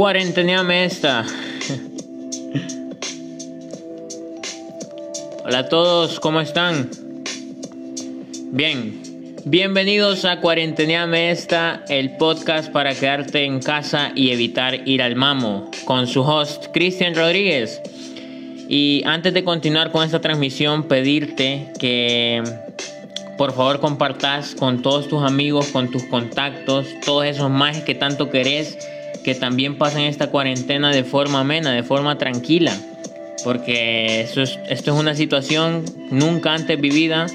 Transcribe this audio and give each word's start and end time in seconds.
Cuarenteneame 0.00 0.86
esta. 0.86 1.26
Hola 5.44 5.58
a 5.58 5.68
todos, 5.68 6.18
¿cómo 6.20 6.40
están? 6.40 6.88
Bien, 8.50 9.34
bienvenidos 9.44 10.24
a 10.24 10.40
Cuarenteneame 10.40 11.30
esta, 11.30 11.84
el 11.90 12.16
podcast 12.16 12.72
para 12.72 12.94
quedarte 12.94 13.44
en 13.44 13.60
casa 13.60 14.12
y 14.14 14.30
evitar 14.30 14.88
ir 14.88 15.02
al 15.02 15.16
mamo, 15.16 15.70
con 15.84 16.06
su 16.06 16.22
host 16.22 16.68
Cristian 16.72 17.14
Rodríguez. 17.14 17.82
Y 18.70 19.02
antes 19.04 19.34
de 19.34 19.44
continuar 19.44 19.92
con 19.92 20.02
esta 20.02 20.22
transmisión, 20.22 20.84
pedirte 20.84 21.74
que 21.78 22.42
por 23.36 23.52
favor 23.52 23.80
compartas 23.80 24.54
con 24.54 24.80
todos 24.80 25.08
tus 25.08 25.22
amigos, 25.22 25.66
con 25.66 25.90
tus 25.90 26.04
contactos, 26.04 26.86
todos 27.04 27.26
esos 27.26 27.50
más 27.50 27.82
que 27.82 27.94
tanto 27.94 28.30
querés 28.30 28.78
que 29.24 29.34
también 29.34 29.76
pasen 29.76 30.02
esta 30.02 30.28
cuarentena 30.30 30.90
de 30.90 31.04
forma 31.04 31.40
amena, 31.40 31.72
de 31.72 31.82
forma 31.82 32.18
tranquila. 32.18 32.76
Porque 33.44 34.20
esto 34.20 34.42
es, 34.42 34.58
esto 34.68 34.92
es 34.92 35.00
una 35.00 35.14
situación 35.14 35.84
nunca 36.10 36.52
antes 36.52 36.78
vivida 36.80 37.26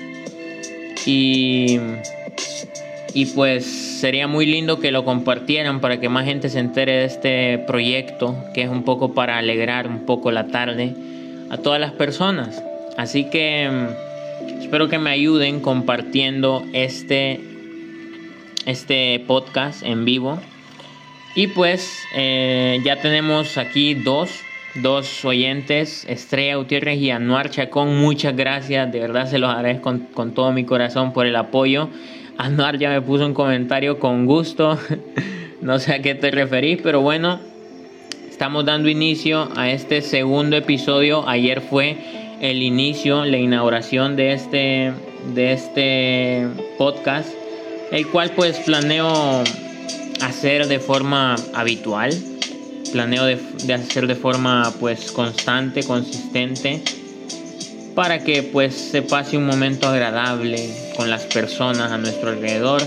y, 1.06 1.80
y 3.14 3.26
pues 3.28 3.66
sería 3.66 4.28
muy 4.28 4.46
lindo 4.46 4.80
que 4.80 4.92
lo 4.92 5.04
compartieran 5.04 5.82
para 5.82 6.00
que 6.00 6.10
más 6.10 6.26
gente 6.26 6.50
se 6.50 6.60
entere 6.60 6.94
de 6.94 7.06
este 7.06 7.58
proyecto, 7.60 8.36
que 8.54 8.64
es 8.64 8.70
un 8.70 8.84
poco 8.84 9.14
para 9.14 9.38
alegrar 9.38 9.88
un 9.88 10.06
poco 10.06 10.32
la 10.32 10.48
tarde 10.48 10.94
a 11.50 11.58
todas 11.58 11.80
las 11.80 11.92
personas. 11.92 12.62
Así 12.98 13.30
que 13.30 13.70
mm, 13.70 14.62
espero 14.62 14.90
que 14.90 15.00
me 15.00 15.10
ayuden 15.10 15.60
compartiendo 15.60 16.64
este, 16.74 17.40
este 18.66 19.24
podcast 19.28 19.84
en 19.84 20.06
vivo. 20.06 20.40
Y 21.36 21.48
pues 21.48 22.08
eh, 22.16 22.80
ya 22.86 23.02
tenemos 23.02 23.58
aquí 23.58 23.94
dos, 23.94 24.40
dos 24.76 25.26
oyentes, 25.26 26.06
Estrella 26.08 26.56
Gutiérrez 26.56 26.98
y 26.98 27.12
Anuar 27.12 27.50
Chacón. 27.50 27.98
Muchas 27.98 28.38
gracias, 28.38 28.90
de 28.90 29.02
verdad 29.02 29.30
se 29.30 29.38
los 29.38 29.50
agradezco 29.50 29.84
con, 29.84 30.00
con 30.14 30.34
todo 30.34 30.54
mi 30.54 30.64
corazón 30.64 31.12
por 31.12 31.26
el 31.26 31.36
apoyo. 31.36 31.90
Anuar 32.38 32.78
ya 32.80 32.90
me 32.90 33.02
puso 33.02 33.26
un 33.26 33.34
comentario 33.34 34.00
con 34.00 34.26
gusto. 34.26 34.80
no 35.62 35.78
sé 35.80 35.96
a 35.96 36.02
qué 36.02 36.16
te 36.16 36.32
referís, 36.32 36.80
pero 36.82 37.02
bueno, 37.02 37.42
estamos 38.30 38.64
dando 38.64 38.88
inicio 38.88 39.50
a 39.58 39.70
este 39.70 40.02
segundo 40.02 40.56
episodio. 40.56 41.28
Ayer 41.28 41.60
fue 41.60 41.98
el 42.40 42.64
inicio, 42.64 43.26
la 43.26 43.38
inauguración 43.38 44.16
de 44.16 44.32
este, 44.32 44.94
de 45.34 45.52
este 45.52 46.48
podcast, 46.78 47.30
el 47.92 48.08
cual 48.08 48.32
pues 48.38 48.58
planeo 48.60 49.44
hacer 50.22 50.68
de 50.68 50.80
forma 50.80 51.36
habitual. 51.54 52.12
Planeo 52.92 53.26
de, 53.26 53.74
hacer 53.74 54.08
de 54.08 54.16
forma 54.16 54.74
pues 54.80 55.12
constante, 55.12 55.84
consistente, 55.84 56.82
para 57.94 58.24
que 58.24 58.44
pues 58.44 58.74
se 58.74 59.02
pase 59.02 59.38
un 59.38 59.46
momento 59.46 59.88
agradable 59.88 60.70
con 60.96 61.10
las 61.10 61.24
personas 61.24 61.92
a 61.92 61.98
nuestro 61.98 62.30
alrededor. 62.30 62.82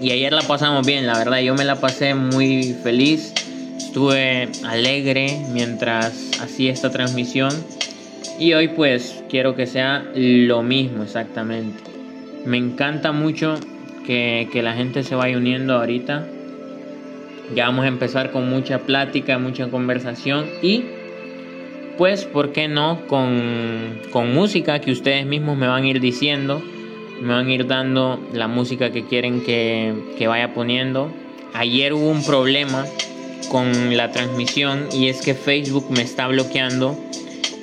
Y 0.00 0.10
ayer 0.10 0.32
la 0.32 0.42
pasamos 0.42 0.86
bien, 0.86 1.06
la 1.06 1.16
verdad, 1.16 1.40
yo 1.40 1.54
me 1.54 1.64
la 1.64 1.80
pasé 1.80 2.14
muy 2.14 2.76
feliz, 2.82 3.32
estuve 3.78 4.48
alegre 4.64 5.40
mientras 5.52 6.12
hacía 6.40 6.72
esta 6.72 6.90
transmisión. 6.90 7.52
Y 8.38 8.52
hoy 8.52 8.68
pues 8.68 9.24
quiero 9.28 9.56
que 9.56 9.66
sea 9.66 10.04
lo 10.14 10.62
mismo 10.62 11.02
exactamente. 11.02 11.82
Me 12.44 12.56
encanta 12.58 13.10
mucho 13.10 13.58
que, 14.08 14.62
la 14.62 14.72
gente 14.72 15.02
se 15.02 15.14
vaya 15.14 15.36
uniendo 15.36 15.74
ahorita. 15.74 16.26
Ya 17.54 17.66
vamos 17.66 17.84
a 17.84 17.88
empezar 17.88 18.30
con 18.30 18.48
mucha 18.48 18.80
plática, 18.80 19.38
mucha 19.38 19.68
conversación 19.68 20.46
y 20.62 20.84
pues, 21.96 22.24
¿por 22.24 22.52
qué 22.52 22.68
no? 22.68 23.06
Con, 23.06 24.00
con 24.10 24.32
música 24.32 24.80
que 24.80 24.92
ustedes 24.92 25.26
mismos 25.26 25.56
me 25.56 25.66
van 25.66 25.84
a 25.84 25.86
ir 25.86 26.00
diciendo, 26.00 26.62
me 27.20 27.34
van 27.34 27.46
a 27.46 27.52
ir 27.52 27.66
dando 27.66 28.20
la 28.32 28.48
música 28.48 28.92
que 28.92 29.04
quieren 29.04 29.42
que, 29.42 29.94
que 30.16 30.26
vaya 30.26 30.54
poniendo. 30.54 31.10
Ayer 31.54 31.92
hubo 31.92 32.08
un 32.10 32.24
problema 32.24 32.84
con 33.50 33.96
la 33.96 34.12
transmisión 34.12 34.86
y 34.92 35.08
es 35.08 35.22
que 35.22 35.34
Facebook 35.34 35.86
me 35.90 36.02
está 36.02 36.28
bloqueando 36.28 36.96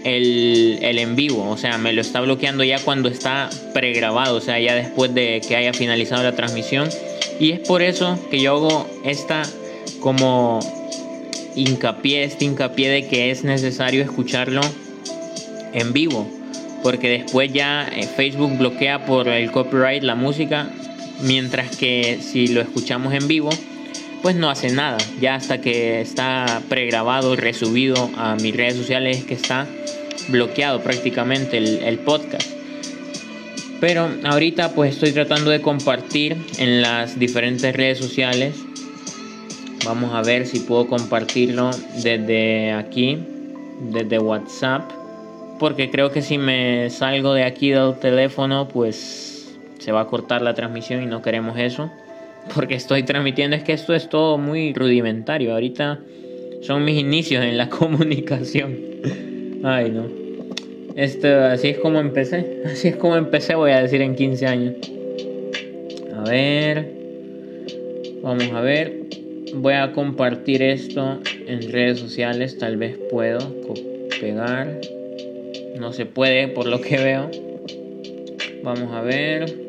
el, 0.06 0.80
en 0.81 1.16
vivo, 1.16 1.50
o 1.50 1.57
sea, 1.57 1.78
me 1.80 1.92
lo 1.92 2.02
está 2.02 2.22
bloqueando 2.22 2.63
ya 2.63 2.80
cuando 2.80 3.10
está 3.10 3.50
pregrabado, 3.74 4.38
o 4.38 4.42
sea, 4.42 4.60
ya 4.60 4.75
después 4.75 5.13
de 5.13 5.42
que 5.46 5.56
haya 5.56 5.74
finalizado 5.74 6.24
la 6.24 6.36
transmisión. 6.36 6.90
Y 7.40 7.52
es 7.52 7.60
por 7.60 7.81
eso 7.81 8.19
que 8.30 8.40
yo 8.40 8.52
hago 8.54 8.88
esta 9.04 9.42
como 10.00 10.60
hincapié, 11.56 12.24
este 12.24 12.46
hincapié 12.46 12.90
de 12.90 13.07
que 13.07 13.31
es 13.31 13.44
necesario 13.44 14.04
escucharlo 14.04 14.62
en 15.74 15.92
vivo, 15.92 16.30
porque 16.84 17.10
después 17.10 17.52
ya 17.52 17.90
Facebook 18.16 18.57
bloquea 18.60 19.07
por 19.07 19.28
el 19.28 19.52
copyright 19.52 20.04
la 20.04 20.13
música, 20.13 20.69
mientras 21.22 21.75
que 21.75 22.19
si 22.22 22.48
lo 22.48 22.62
escuchamos 22.62 23.12
en 23.16 23.28
vivo, 23.28 23.50
pues 24.25 24.36
no 24.36 24.50
hace 24.50 24.72
nada, 24.72 24.98
ya 25.22 25.36
hasta 25.36 25.62
que 25.62 26.01
está 26.01 26.63
pregrabado, 26.68 27.36
resubido 27.36 28.10
a 28.18 28.36
mis 28.36 28.57
redes 28.57 28.75
sociales 28.75 29.24
que 29.24 29.36
está 29.36 29.68
bloqueado 30.30 30.81
prácticamente 30.81 31.60
el, 31.60 31.83
el, 31.83 32.00
podcast. 32.00 32.50
Pero 33.80 34.10
ahorita 34.24 34.74
pues 34.74 34.95
estoy 34.95 35.12
tratando 35.12 35.51
de 35.51 35.62
compartir 35.62 36.36
en 36.57 36.81
las 36.81 37.19
diferentes 37.19 37.75
redes 37.75 38.00
sociales. 38.00 38.56
Vamos 39.86 40.12
a 40.16 40.24
ver 40.24 40.48
si 40.48 40.62
puedo 40.62 40.88
compartirlo 40.88 41.69
desde 42.01 42.71
aquí, 42.71 43.19
desde 43.92 44.18
WhatsApp. 44.18 44.89
Porque 45.60 45.92
creo 45.92 46.12
que 46.12 46.24
si 46.24 46.39
me 46.39 46.89
salgo 46.89 47.36
de 47.36 47.44
aquí 47.44 47.69
del 47.69 48.00
teléfono 48.00 48.69
pues 48.69 49.56
se 49.78 49.92
va 49.92 50.01
a 50.01 50.07
cortar 50.07 50.42
la 50.42 50.56
transmisión 50.56 51.04
y 51.04 51.06
no 51.06 51.21
queremos 51.21 51.60
eso. 51.60 51.92
Porque 52.53 52.75
estoy 52.75 53.03
transmitiendo, 53.03 53.56
es 53.56 53.63
que 53.63 53.74
esto 53.74 53.94
es 53.94 54.09
todo 54.09 54.38
muy 54.38 54.74
rudimentario. 54.74 55.53
Ahorita 55.53 56.00
son 56.62 56.83
mis 56.83 57.00
inicios 57.00 57.44
en 57.44 57.57
la 57.57 57.69
comunicación. 57.69 58.77
Ay, 59.63 59.92
no. 59.92 60.06
Esto, 60.95 61.27
así 61.27 61.69
es 61.69 61.77
como 61.80 62.00
empecé. 62.00 62.62
Así 62.65 62.89
es 62.89 62.95
como 62.95 63.18
empecé, 63.18 63.56
voy 63.56 63.71
a 63.71 63.81
decir, 63.81 64.01
en 64.01 64.15
15 64.15 64.47
años. 64.47 64.75
A 66.15 66.30
ver. 66.30 66.89
Vamos 68.21 68.50
a 68.53 68.62
ver. 68.62 68.94
Voy 69.56 69.74
a 69.74 69.92
compartir 69.92 70.62
esto 70.62 71.19
en 71.47 71.71
redes 71.71 72.00
sociales. 72.00 72.57
Tal 72.57 72.77
vez 72.77 72.97
puedo 73.12 73.39
pegar. 74.19 74.80
No 75.77 75.92
se 75.92 76.06
puede 76.06 76.47
por 76.47 76.68
lo 76.68 76.80
que 76.80 76.97
veo. 76.97 77.30
Vamos 78.63 78.92
a 78.94 79.01
ver. 79.01 79.64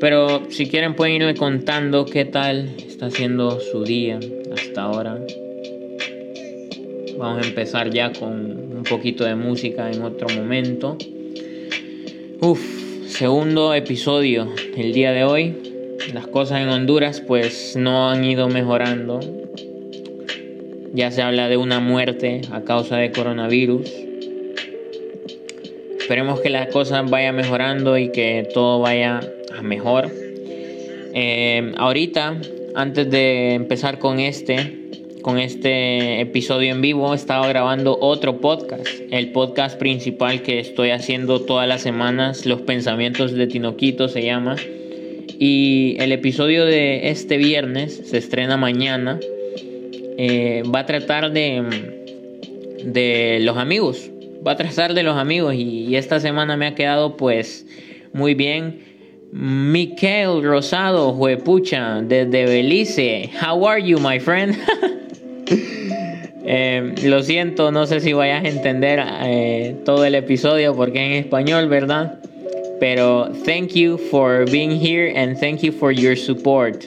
Pero 0.00 0.48
si 0.50 0.68
quieren 0.68 0.94
pueden 0.94 1.16
irme 1.16 1.34
contando 1.34 2.04
qué 2.04 2.24
tal 2.24 2.70
está 2.86 3.10
siendo 3.10 3.58
su 3.58 3.82
día 3.82 4.20
hasta 4.52 4.82
ahora. 4.82 5.18
Vamos 7.16 7.44
a 7.44 7.48
empezar 7.48 7.90
ya 7.90 8.12
con 8.12 8.76
un 8.76 8.84
poquito 8.88 9.24
de 9.24 9.34
música 9.34 9.90
en 9.90 10.02
otro 10.02 10.28
momento. 10.28 10.96
Uf, 12.40 12.60
segundo 13.08 13.74
episodio 13.74 14.52
el 14.76 14.92
día 14.92 15.10
de 15.10 15.24
hoy. 15.24 15.56
Las 16.14 16.28
cosas 16.28 16.60
en 16.60 16.68
Honduras 16.68 17.20
pues 17.20 17.74
no 17.76 18.08
han 18.08 18.24
ido 18.24 18.48
mejorando. 18.48 19.18
Ya 20.94 21.10
se 21.10 21.22
habla 21.22 21.48
de 21.48 21.56
una 21.56 21.80
muerte 21.80 22.42
a 22.52 22.62
causa 22.62 22.98
de 22.98 23.10
coronavirus. 23.10 23.92
Esperemos 25.98 26.40
que 26.40 26.50
las 26.50 26.68
cosas 26.68 27.10
vayan 27.10 27.34
mejorando 27.34 27.98
y 27.98 28.12
que 28.12 28.48
todo 28.54 28.80
vaya 28.80 29.20
mejor. 29.62 30.10
Eh, 31.14 31.72
ahorita, 31.76 32.40
antes 32.74 33.10
de 33.10 33.54
empezar 33.54 33.98
con 33.98 34.20
este, 34.20 34.88
con 35.22 35.38
este 35.38 36.20
episodio 36.20 36.70
en 36.70 36.80
vivo, 36.80 37.14
estaba 37.14 37.48
grabando 37.48 37.98
otro 38.00 38.40
podcast, 38.40 38.86
el 39.10 39.32
podcast 39.32 39.78
principal 39.78 40.42
que 40.42 40.60
estoy 40.60 40.90
haciendo 40.90 41.40
todas 41.40 41.66
las 41.66 41.82
semanas, 41.82 42.46
Los 42.46 42.62
Pensamientos 42.62 43.32
de 43.32 43.46
Tinoquito 43.46 44.08
se 44.08 44.22
llama. 44.22 44.56
Y 45.40 45.96
el 46.00 46.12
episodio 46.12 46.64
de 46.66 47.10
este 47.10 47.36
viernes 47.36 48.02
se 48.04 48.18
estrena 48.18 48.56
mañana. 48.56 49.20
Eh, 50.20 50.62
va 50.74 50.80
a 50.80 50.86
tratar 50.86 51.32
de, 51.32 51.62
de 52.84 53.38
los 53.40 53.56
amigos. 53.56 54.10
Va 54.46 54.52
a 54.52 54.56
tratar 54.56 54.94
de 54.94 55.04
los 55.04 55.16
amigos. 55.16 55.54
Y, 55.54 55.86
y 55.86 55.96
esta 55.96 56.18
semana 56.18 56.56
me 56.56 56.66
ha 56.66 56.74
quedado 56.74 57.16
pues 57.16 57.66
muy 58.12 58.34
bien. 58.34 58.87
Miquel 59.32 60.42
Rosado, 60.42 61.12
juepucha, 61.12 62.00
desde 62.02 62.46
Belice. 62.46 63.30
How 63.40 63.66
are 63.66 63.80
you, 63.80 63.98
my 63.98 64.18
friend? 64.18 64.56
Eh, 66.50 66.94
lo 67.02 67.22
siento, 67.22 67.70
no 67.70 67.86
sé 67.86 68.00
si 68.00 68.14
vayas 68.14 68.42
a 68.42 68.48
entender 68.48 69.04
eh, 69.24 69.76
todo 69.84 70.06
el 70.06 70.14
episodio 70.14 70.74
porque 70.74 71.04
en 71.04 71.12
español, 71.12 71.68
¿verdad? 71.68 72.20
Pero 72.80 73.30
thank 73.44 73.74
you 73.74 73.98
for 73.98 74.50
being 74.50 74.70
here 74.70 75.12
and 75.14 75.38
thank 75.38 75.60
you 75.60 75.70
for 75.70 75.92
your 75.92 76.16
support. 76.16 76.84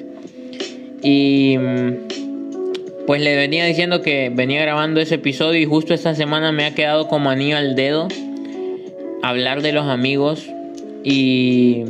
Y 1.03 1.59
pues 3.05 3.21
le 3.21 3.35
venía 3.35 3.65
diciendo 3.65 4.01
que 4.01 4.31
venía 4.33 4.63
grabando 4.63 4.99
ese 4.99 5.15
episodio 5.15 5.61
y 5.61 5.65
justo 5.65 5.93
esta 5.93 6.15
semana 6.15 6.51
me 6.51 6.65
ha 6.65 6.73
quedado 6.73 7.07
como 7.07 7.29
anillo 7.29 7.57
al 7.57 7.75
dedo 7.75 8.07
hablar 9.21 9.61
de 9.61 9.73
los 9.73 9.85
amigos 9.85 10.49
y 11.03 11.83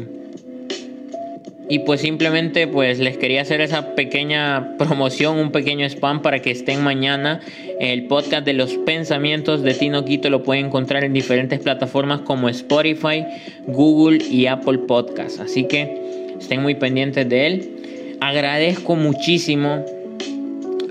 y 1.71 1.79
pues 1.79 2.01
simplemente 2.01 2.67
pues 2.67 2.99
les 2.99 3.15
quería 3.15 3.43
hacer 3.43 3.61
esa 3.61 3.95
pequeña 3.95 4.75
promoción, 4.77 5.37
un 5.37 5.53
pequeño 5.53 5.85
spam 5.85 6.21
para 6.21 6.41
que 6.41 6.51
estén 6.51 6.83
mañana. 6.83 7.39
El 7.79 8.07
podcast 8.07 8.45
de 8.45 8.51
los 8.51 8.73
pensamientos 8.73 9.63
de 9.63 9.73
Tino 9.73 10.03
Quito 10.03 10.29
lo 10.29 10.43
pueden 10.43 10.65
encontrar 10.65 11.05
en 11.05 11.13
diferentes 11.13 11.59
plataformas 11.59 12.23
como 12.23 12.49
Spotify, 12.49 13.23
Google 13.67 14.21
y 14.21 14.47
Apple 14.47 14.79
Podcasts. 14.79 15.39
Así 15.39 15.63
que 15.63 16.33
estén 16.41 16.61
muy 16.61 16.75
pendientes 16.75 17.29
de 17.29 17.47
él. 17.47 18.17
Agradezco 18.19 18.97
muchísimo 18.97 19.85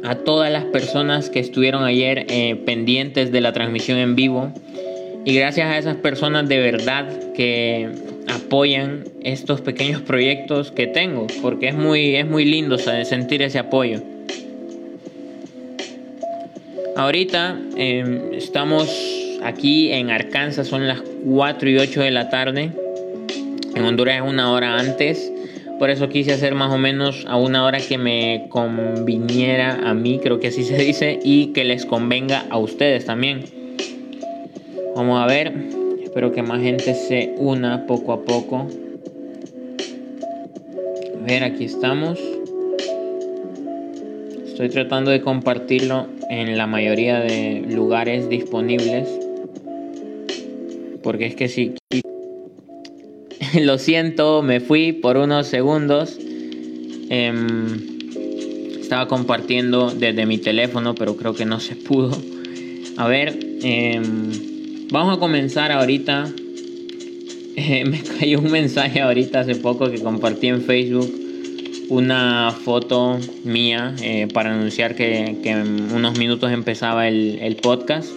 a 0.02 0.14
todas 0.14 0.50
las 0.50 0.64
personas 0.64 1.28
que 1.28 1.40
estuvieron 1.40 1.84
ayer 1.84 2.24
eh, 2.30 2.56
pendientes 2.56 3.30
de 3.30 3.42
la 3.42 3.52
transmisión 3.52 3.98
en 3.98 4.16
vivo. 4.16 4.50
Y 5.26 5.34
gracias 5.34 5.66
a 5.66 5.76
esas 5.76 5.96
personas 5.96 6.48
de 6.48 6.58
verdad 6.58 7.06
que 7.34 8.09
apoyan 8.30 9.04
estos 9.22 9.60
pequeños 9.60 10.02
proyectos 10.02 10.70
que 10.70 10.86
tengo, 10.86 11.26
porque 11.42 11.68
es 11.68 11.74
muy, 11.74 12.16
es 12.16 12.26
muy 12.26 12.44
lindo 12.44 12.78
sentir 12.78 13.42
ese 13.42 13.58
apoyo. 13.58 14.00
Ahorita 16.96 17.58
em, 17.76 18.34
estamos 18.34 18.88
aquí 19.42 19.92
en 19.92 20.10
Arkansas, 20.10 20.66
son 20.66 20.86
las 20.86 21.00
4 21.24 21.70
y 21.70 21.78
8 21.78 22.00
de 22.00 22.10
la 22.10 22.28
tarde. 22.28 22.72
En 23.74 23.84
Honduras 23.84 24.16
es 24.16 24.22
una 24.22 24.52
hora 24.52 24.78
antes. 24.78 25.32
Por 25.78 25.88
eso 25.88 26.10
quise 26.10 26.32
hacer 26.32 26.54
más 26.54 26.70
o 26.70 26.76
menos 26.76 27.24
a 27.26 27.36
una 27.36 27.64
hora 27.64 27.78
que 27.78 27.96
me 27.96 28.48
conviniera 28.50 29.88
a 29.88 29.94
mí, 29.94 30.20
creo 30.22 30.38
que 30.38 30.48
así 30.48 30.62
se 30.62 30.76
dice, 30.76 31.18
y 31.24 31.54
que 31.54 31.64
les 31.64 31.86
convenga 31.86 32.44
a 32.50 32.58
ustedes 32.58 33.06
también. 33.06 33.44
Vamos 34.94 35.22
a 35.22 35.26
ver. 35.26 35.79
Espero 36.10 36.32
que 36.32 36.42
más 36.42 36.60
gente 36.60 36.92
se 36.94 37.34
una 37.36 37.86
poco 37.86 38.12
a 38.12 38.24
poco. 38.24 38.66
A 41.16 41.24
ver, 41.24 41.44
aquí 41.44 41.66
estamos. 41.66 42.18
Estoy 44.44 44.70
tratando 44.70 45.12
de 45.12 45.20
compartirlo 45.20 46.08
en 46.28 46.58
la 46.58 46.66
mayoría 46.66 47.20
de 47.20 47.64
lugares 47.68 48.28
disponibles. 48.28 49.08
Porque 51.04 51.26
es 51.26 51.36
que 51.36 51.46
si... 51.46 51.74
Lo 53.60 53.78
siento, 53.78 54.42
me 54.42 54.58
fui 54.58 54.90
por 54.90 55.16
unos 55.16 55.46
segundos. 55.46 56.18
Em, 57.08 58.00
estaba 58.80 59.06
compartiendo 59.06 59.92
desde 59.92 60.26
mi 60.26 60.38
teléfono, 60.38 60.96
pero 60.96 61.16
creo 61.16 61.34
que 61.34 61.44
no 61.44 61.60
se 61.60 61.76
pudo. 61.76 62.10
A 62.96 63.06
ver, 63.06 63.38
eh, 63.62 64.02
Vamos 64.90 65.16
a 65.16 65.20
comenzar 65.20 65.72
ahorita. 65.72 66.32
Eh, 67.56 67.84
me 67.84 68.00
cayó 68.00 68.38
un 68.38 68.50
mensaje 68.50 69.02
ahorita 69.02 69.40
hace 69.40 69.54
poco 69.54 69.90
que 69.90 70.00
compartí 70.00 70.46
en 70.46 70.62
Facebook 70.62 71.12
una 71.90 72.52
foto 72.52 73.18
mía 73.44 73.94
eh, 74.00 74.28
para 74.32 74.54
anunciar 74.54 74.94
que, 74.94 75.36
en 75.42 75.92
unos 75.92 76.16
minutos 76.16 76.50
empezaba 76.52 77.08
el, 77.08 77.56
podcast. 77.60 78.08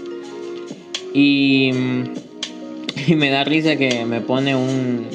Y, 1.13 1.71
y, 3.07 3.15
me 3.15 3.31
da 3.31 3.43
risa 3.43 3.75
que 3.75 4.05
me 4.05 4.21
pone 4.21 4.55
un 4.55 5.07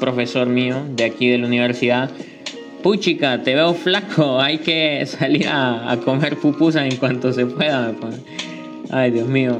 profesor 0.00 0.48
mío 0.48 0.82
de 0.96 1.04
aquí 1.04 1.28
de 1.28 1.38
la 1.38 1.46
universidad. 1.46 2.10
Puchica, 2.82 3.42
te 3.42 3.54
veo 3.54 3.74
flaco, 3.74 4.40
hay 4.40 4.58
que 4.58 5.04
salir 5.06 5.46
a, 5.46 5.92
a 5.92 5.98
comer 5.98 6.38
pupusas 6.38 6.90
en 6.90 6.96
cuanto 6.96 7.32
se 7.32 7.46
pueda. 7.46 7.94
Ay, 8.90 9.10
Dios 9.12 9.28
mío. 9.28 9.58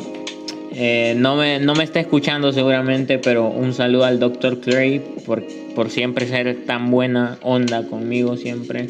Eh, 0.76 1.14
no, 1.16 1.37
me, 1.37 1.61
no 1.61 1.75
me 1.75 1.85
está 1.85 2.00
escuchando 2.00 2.52
seguramente, 2.52 3.19
pero 3.19 3.49
un 3.49 3.75
saludo 3.75 4.04
al 4.04 4.19
Dr. 4.19 4.61
Clay 4.61 5.00
por, 5.25 5.45
por 5.75 5.90
siempre 5.90 6.26
ser 6.26 6.64
tan 6.66 6.90
buena 6.90 7.38
onda 7.43 7.87
conmigo 7.87 8.37
siempre 8.37 8.88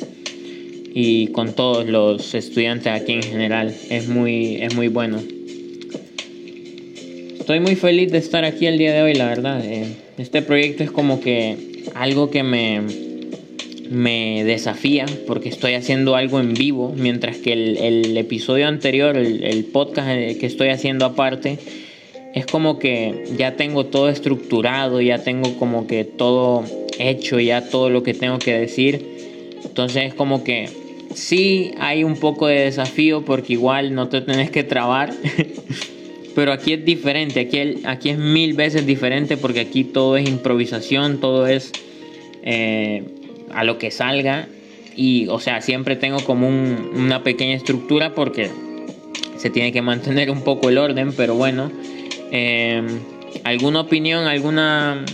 y 0.95 1.27
con 1.29 1.53
todos 1.53 1.87
los 1.87 2.35
estudiantes 2.35 2.87
aquí 2.87 3.13
en 3.13 3.23
general. 3.23 3.75
Es 3.91 4.09
muy, 4.09 4.57
es 4.63 4.75
muy 4.75 4.89
bueno. 4.89 5.21
Estoy 7.39 7.61
muy 7.61 7.77
feliz 7.77 8.11
de 8.11 8.19
estar 8.19 8.45
aquí 8.45 8.67
el 8.67 8.79
día 8.79 8.95
de 8.95 9.03
hoy, 9.03 9.15
la 9.15 9.27
verdad. 9.27 9.63
Eh, 9.63 9.85
este 10.17 10.41
proyecto 10.41 10.83
es 10.83 10.91
como 10.91 11.21
que 11.21 11.83
algo 11.95 12.31
que 12.31 12.43
me, 12.43 12.81
me 13.91 14.45
desafía 14.45 15.07
porque 15.27 15.49
estoy 15.49 15.75
haciendo 15.75 16.17
algo 16.17 16.41
en 16.41 16.55
vivo, 16.55 16.95
mientras 16.97 17.37
que 17.39 17.53
el, 17.53 18.17
episodio 18.17 18.67
anterior, 18.67 19.17
el, 19.17 19.65
podcast 19.67 20.39
que 20.39 20.47
estoy 20.47 20.69
haciendo 20.69 21.05
aparte, 21.05 21.59
es 22.35 22.47
como 22.47 22.79
que 22.79 23.25
ya 23.37 23.57
tengo 23.57 23.87
todo 23.87 24.09
estructurado, 24.09 25.01
ya 25.01 25.19
tengo 25.19 25.57
como 25.57 25.87
que 25.87 26.05
todo 26.05 26.65
hecho, 26.99 27.39
ya 27.41 27.69
todo 27.69 27.91
lo 27.91 28.03
que 28.03 28.15
tengo 28.15 28.39
que 28.39 28.55
decir. 28.55 29.07
Entonces 29.65 30.05
es 30.05 30.15
como 30.15 30.43
que 30.43 30.69
sí 31.15 31.73
hay 31.79 32.05
un 32.05 32.17
poco 32.17 32.47
de 32.47 32.61
desafío 32.61 33.25
porque 33.25 33.53
igual 33.53 33.95
no 33.95 34.09
te 34.09 34.21
tenés 34.21 34.51
que 34.51 34.65
trabar. 34.65 35.13
Pero 36.35 36.53
aquí 36.53 36.73
es 36.73 36.85
diferente, 36.85 37.39
aquí, 37.39 37.83
aquí 37.85 38.09
es 38.09 38.19
mil 38.19 38.55
veces 38.55 38.85
diferente 38.85 39.37
porque 39.37 39.61
aquí 39.61 39.85
todo 39.85 40.17
es 40.17 40.29
improvisación, 40.29 41.21
todo 41.21 41.47
es... 41.47 41.71
Eh, 42.43 43.05
a 43.55 43.65
lo 43.65 43.79
que 43.79 43.91
salga. 43.91 44.49
Y, 44.97 45.27
o 45.29 45.41
sea, 45.41 45.61
siempre 45.61 45.97
tengo 45.97 46.21
como 46.21 46.49
una 46.49 47.23
pequeña 47.23 47.55
estructura 47.55 48.15
porque 48.15 48.51
se 49.37 49.51
tiene 49.51 49.73
que 49.73 49.83
mantener 49.83 50.31
un 50.31 50.43
poco 50.43 50.69
el 50.69 50.79
orden, 50.79 51.13
pero 51.17 51.35
bueno. 51.35 51.71
Em, 52.31 52.87
¿Alguna 53.43 53.81
opinión, 53.81 54.27
alguna, 54.27 55.05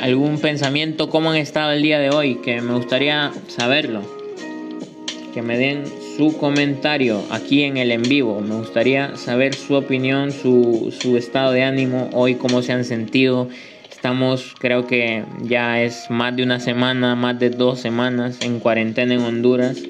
algún 0.00 0.38
pensamiento? 0.38 1.10
¿Cómo 1.10 1.30
han 1.30 1.36
estado 1.36 1.72
el 1.72 1.82
día 1.82 1.98
de 1.98 2.10
hoy? 2.10 2.36
Que 2.36 2.60
me 2.60 2.74
gustaría 2.74 3.32
saberlo. 3.48 4.02
Que 5.34 5.42
me 5.42 5.58
den 5.58 5.84
su 6.16 6.36
comentario 6.38 7.22
aquí 7.30 7.64
en 7.64 7.76
el 7.76 7.90
en 7.90 8.02
vivo. 8.02 8.40
Me 8.40 8.54
gustaría 8.54 9.16
saber 9.16 9.54
su 9.54 9.74
opinión, 9.74 10.30
su, 10.30 10.94
su 11.00 11.16
estado 11.16 11.52
de 11.52 11.64
ánimo 11.64 12.10
hoy, 12.12 12.36
cómo 12.36 12.62
se 12.62 12.72
han 12.72 12.84
sentido 12.84 13.48
Estamos, 14.02 14.56
creo 14.58 14.88
que 14.88 15.22
ya 15.42 15.80
es 15.80 16.10
más 16.10 16.34
de 16.34 16.42
una 16.42 16.58
semana, 16.58 17.14
más 17.14 17.38
de 17.38 17.50
dos 17.50 17.78
semanas 17.78 18.38
en 18.40 18.58
cuarentena 18.58 19.14
en 19.14 19.20
Honduras. 19.20 19.80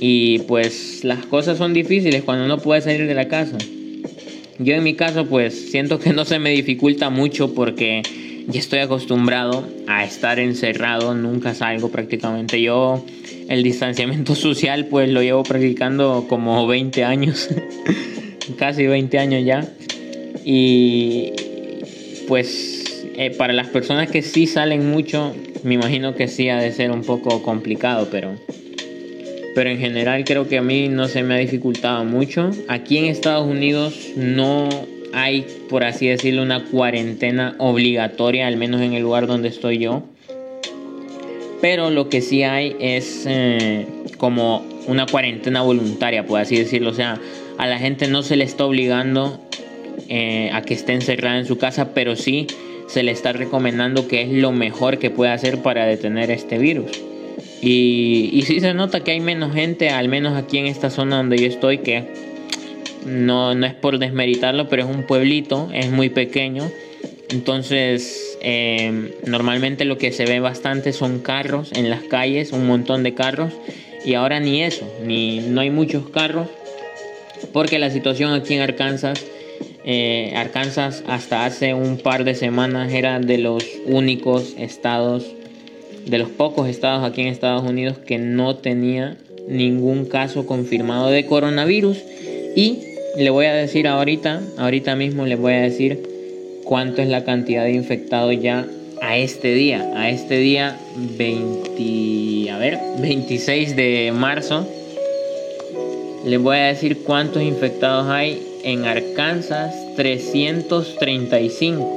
Y 0.00 0.38
pues 0.48 1.04
las 1.04 1.26
cosas 1.26 1.58
son 1.58 1.74
difíciles 1.74 2.22
cuando 2.22 2.48
no 2.48 2.56
puede 2.56 2.80
salir 2.80 3.06
de 3.06 3.12
la 3.12 3.28
casa. 3.28 3.58
Yo 4.58 4.72
en 4.72 4.82
mi 4.82 4.94
caso 4.94 5.26
pues 5.26 5.70
siento 5.70 5.98
que 5.98 6.14
no 6.14 6.24
se 6.24 6.38
me 6.38 6.48
dificulta 6.48 7.10
mucho 7.10 7.52
porque 7.52 8.00
ya 8.46 8.58
estoy 8.58 8.78
acostumbrado 8.78 9.68
a 9.86 10.04
estar 10.04 10.38
encerrado, 10.38 11.14
nunca 11.14 11.52
salgo 11.52 11.90
prácticamente. 11.90 12.62
Yo 12.62 13.04
el 13.50 13.62
distanciamiento 13.62 14.34
social 14.36 14.86
pues 14.86 15.10
lo 15.10 15.22
llevo 15.22 15.42
practicando 15.42 16.24
como 16.30 16.66
20 16.66 17.04
años, 17.04 17.50
casi 18.58 18.86
20 18.86 19.18
años 19.18 19.44
ya. 19.44 19.68
Y 20.46 21.32
pues 22.26 22.77
eh, 23.20 23.32
para 23.32 23.52
las 23.52 23.66
personas 23.66 24.08
que 24.08 24.22
sí 24.22 24.46
salen 24.46 24.88
mucho, 24.88 25.34
me 25.64 25.74
imagino 25.74 26.14
que 26.14 26.28
sí 26.28 26.48
ha 26.50 26.58
de 26.58 26.70
ser 26.70 26.92
un 26.92 27.02
poco 27.02 27.42
complicado, 27.42 28.06
pero, 28.12 28.36
pero 29.56 29.70
en 29.70 29.78
general 29.78 30.24
creo 30.24 30.46
que 30.46 30.58
a 30.58 30.62
mí 30.62 30.86
no 30.86 31.08
se 31.08 31.24
me 31.24 31.34
ha 31.34 31.38
dificultado 31.38 32.04
mucho. 32.04 32.50
Aquí 32.68 32.96
en 32.96 33.06
Estados 33.06 33.44
Unidos 33.44 34.12
no 34.14 34.68
hay, 35.12 35.44
por 35.68 35.82
así 35.82 36.06
decirlo, 36.06 36.44
una 36.44 36.64
cuarentena 36.66 37.56
obligatoria, 37.58 38.46
al 38.46 38.56
menos 38.56 38.80
en 38.82 38.92
el 38.92 39.02
lugar 39.02 39.26
donde 39.26 39.48
estoy 39.48 39.78
yo. 39.78 40.04
Pero 41.60 41.90
lo 41.90 42.08
que 42.08 42.20
sí 42.20 42.44
hay 42.44 42.76
es 42.78 43.24
eh, 43.26 43.84
como 44.16 44.64
una 44.86 45.06
cuarentena 45.06 45.62
voluntaria, 45.62 46.24
por 46.24 46.38
así 46.38 46.56
decirlo. 46.56 46.90
O 46.90 46.94
sea, 46.94 47.18
a 47.58 47.66
la 47.66 47.80
gente 47.80 48.06
no 48.06 48.22
se 48.22 48.36
le 48.36 48.44
está 48.44 48.64
obligando 48.64 49.40
eh, 50.08 50.50
a 50.52 50.62
que 50.62 50.74
esté 50.74 50.92
encerrada 50.92 51.36
en 51.36 51.46
su 51.46 51.58
casa, 51.58 51.94
pero 51.94 52.14
sí 52.14 52.46
se 52.88 53.02
le 53.02 53.12
está 53.12 53.32
recomendando 53.32 54.08
que 54.08 54.22
es 54.22 54.30
lo 54.30 54.50
mejor 54.50 54.98
que 54.98 55.10
puede 55.10 55.30
hacer 55.30 55.62
para 55.62 55.86
detener 55.86 56.30
este 56.30 56.58
virus. 56.58 56.90
Y, 57.60 58.30
y 58.32 58.42
sí 58.42 58.60
se 58.60 58.74
nota 58.74 59.04
que 59.04 59.12
hay 59.12 59.20
menos 59.20 59.54
gente, 59.54 59.90
al 59.90 60.08
menos 60.08 60.36
aquí 60.36 60.58
en 60.58 60.66
esta 60.66 60.90
zona 60.90 61.16
donde 61.16 61.38
yo 61.38 61.46
estoy, 61.46 61.78
que 61.78 62.04
no, 63.06 63.54
no 63.54 63.66
es 63.66 63.74
por 63.74 63.98
desmeritarlo, 63.98 64.68
pero 64.68 64.84
es 64.84 64.88
un 64.88 65.04
pueblito, 65.04 65.68
es 65.72 65.90
muy 65.90 66.08
pequeño. 66.08 66.70
Entonces, 67.30 68.38
em, 68.40 69.10
normalmente 69.26 69.84
lo 69.84 69.98
que 69.98 70.12
se 70.12 70.24
ve 70.24 70.40
bastante 70.40 70.92
son 70.92 71.18
carros 71.18 71.72
en 71.72 71.90
las 71.90 72.02
calles, 72.02 72.52
un 72.52 72.66
montón 72.66 73.02
de 73.02 73.14
carros. 73.14 73.52
Y 74.04 74.14
ahora 74.14 74.40
ni 74.40 74.62
eso, 74.62 74.90
ni 75.04 75.40
no 75.40 75.60
hay 75.60 75.70
muchos 75.70 76.08
carros, 76.08 76.48
porque 77.52 77.78
la 77.78 77.90
situación 77.90 78.32
aquí 78.32 78.54
en 78.54 78.62
Arkansas 78.62 79.24
eh, 79.90 80.34
Arkansas 80.36 81.02
hasta 81.06 81.46
hace 81.46 81.72
un 81.72 81.96
par 81.96 82.24
de 82.24 82.34
semanas 82.34 82.92
era 82.92 83.20
de 83.20 83.38
los 83.38 83.64
únicos 83.86 84.54
estados, 84.58 85.24
de 86.04 86.18
los 86.18 86.28
pocos 86.28 86.68
estados 86.68 87.10
aquí 87.10 87.22
en 87.22 87.28
Estados 87.28 87.62
Unidos 87.62 87.96
que 87.96 88.18
no 88.18 88.54
tenía 88.56 89.16
ningún 89.48 90.04
caso 90.04 90.44
confirmado 90.44 91.08
de 91.08 91.24
coronavirus 91.24 91.96
y 92.54 92.80
le 93.16 93.30
voy 93.30 93.46
a 93.46 93.54
decir 93.54 93.88
ahorita, 93.88 94.42
ahorita 94.58 94.94
mismo 94.94 95.24
les 95.24 95.40
voy 95.40 95.54
a 95.54 95.60
decir 95.62 96.02
cuánto 96.64 97.00
es 97.00 97.08
la 97.08 97.24
cantidad 97.24 97.64
de 97.64 97.72
infectados 97.72 98.38
ya 98.42 98.66
a 99.00 99.16
este 99.16 99.54
día, 99.54 99.90
a 99.96 100.10
este 100.10 100.36
día 100.36 100.78
20, 101.16 102.50
a 102.50 102.58
ver, 102.58 102.78
26 103.00 103.74
de 103.74 104.12
marzo. 104.14 104.68
Les 106.26 106.38
voy 106.38 106.58
a 106.58 106.64
decir 106.64 106.98
cuántos 107.04 107.42
infectados 107.42 108.08
hay 108.10 108.47
en 108.64 108.84
Arkansas, 108.84 109.74
335. 109.96 111.94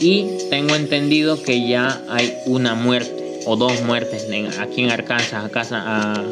Y 0.00 0.26
tengo 0.50 0.74
entendido 0.74 1.40
que 1.42 1.68
ya 1.68 2.02
hay 2.08 2.34
una 2.46 2.74
muerte 2.74 3.42
o 3.46 3.56
dos 3.56 3.82
muertes 3.82 4.26
aquí 4.58 4.82
en 4.82 4.90
Arkansas 4.90 5.44
a, 5.44 5.50
casa, 5.50 5.82
a, 5.86 6.24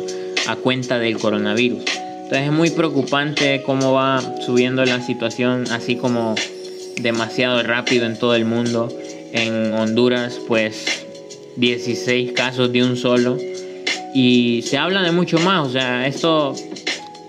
a 0.49 0.57
cuenta 0.57 0.99
del 0.99 1.19
coronavirus. 1.19 1.83
Entonces 2.25 2.47
es 2.47 2.53
muy 2.53 2.71
preocupante 2.71 3.63
cómo 3.65 3.93
va 3.93 4.23
subiendo 4.47 4.85
la 4.85 5.01
situación, 5.03 5.65
así 5.71 5.97
como 5.97 6.35
demasiado 7.01 7.63
rápido 7.63 8.07
en 8.07 8.19
todo 8.19 8.35
el 8.35 8.47
mundo. 8.47 8.89
En 9.33 9.73
Honduras, 9.75 10.41
pues 10.49 11.07
16 11.57 12.33
casos 12.33 12.73
de 12.73 12.83
un 12.83 12.97
solo. 12.97 13.37
Y 14.15 14.63
se 14.63 14.79
habla 14.79 15.03
de 15.03 15.13
mucho 15.13 15.39
más. 15.39 15.69
O 15.69 15.71
sea, 15.71 16.07
esto 16.07 16.55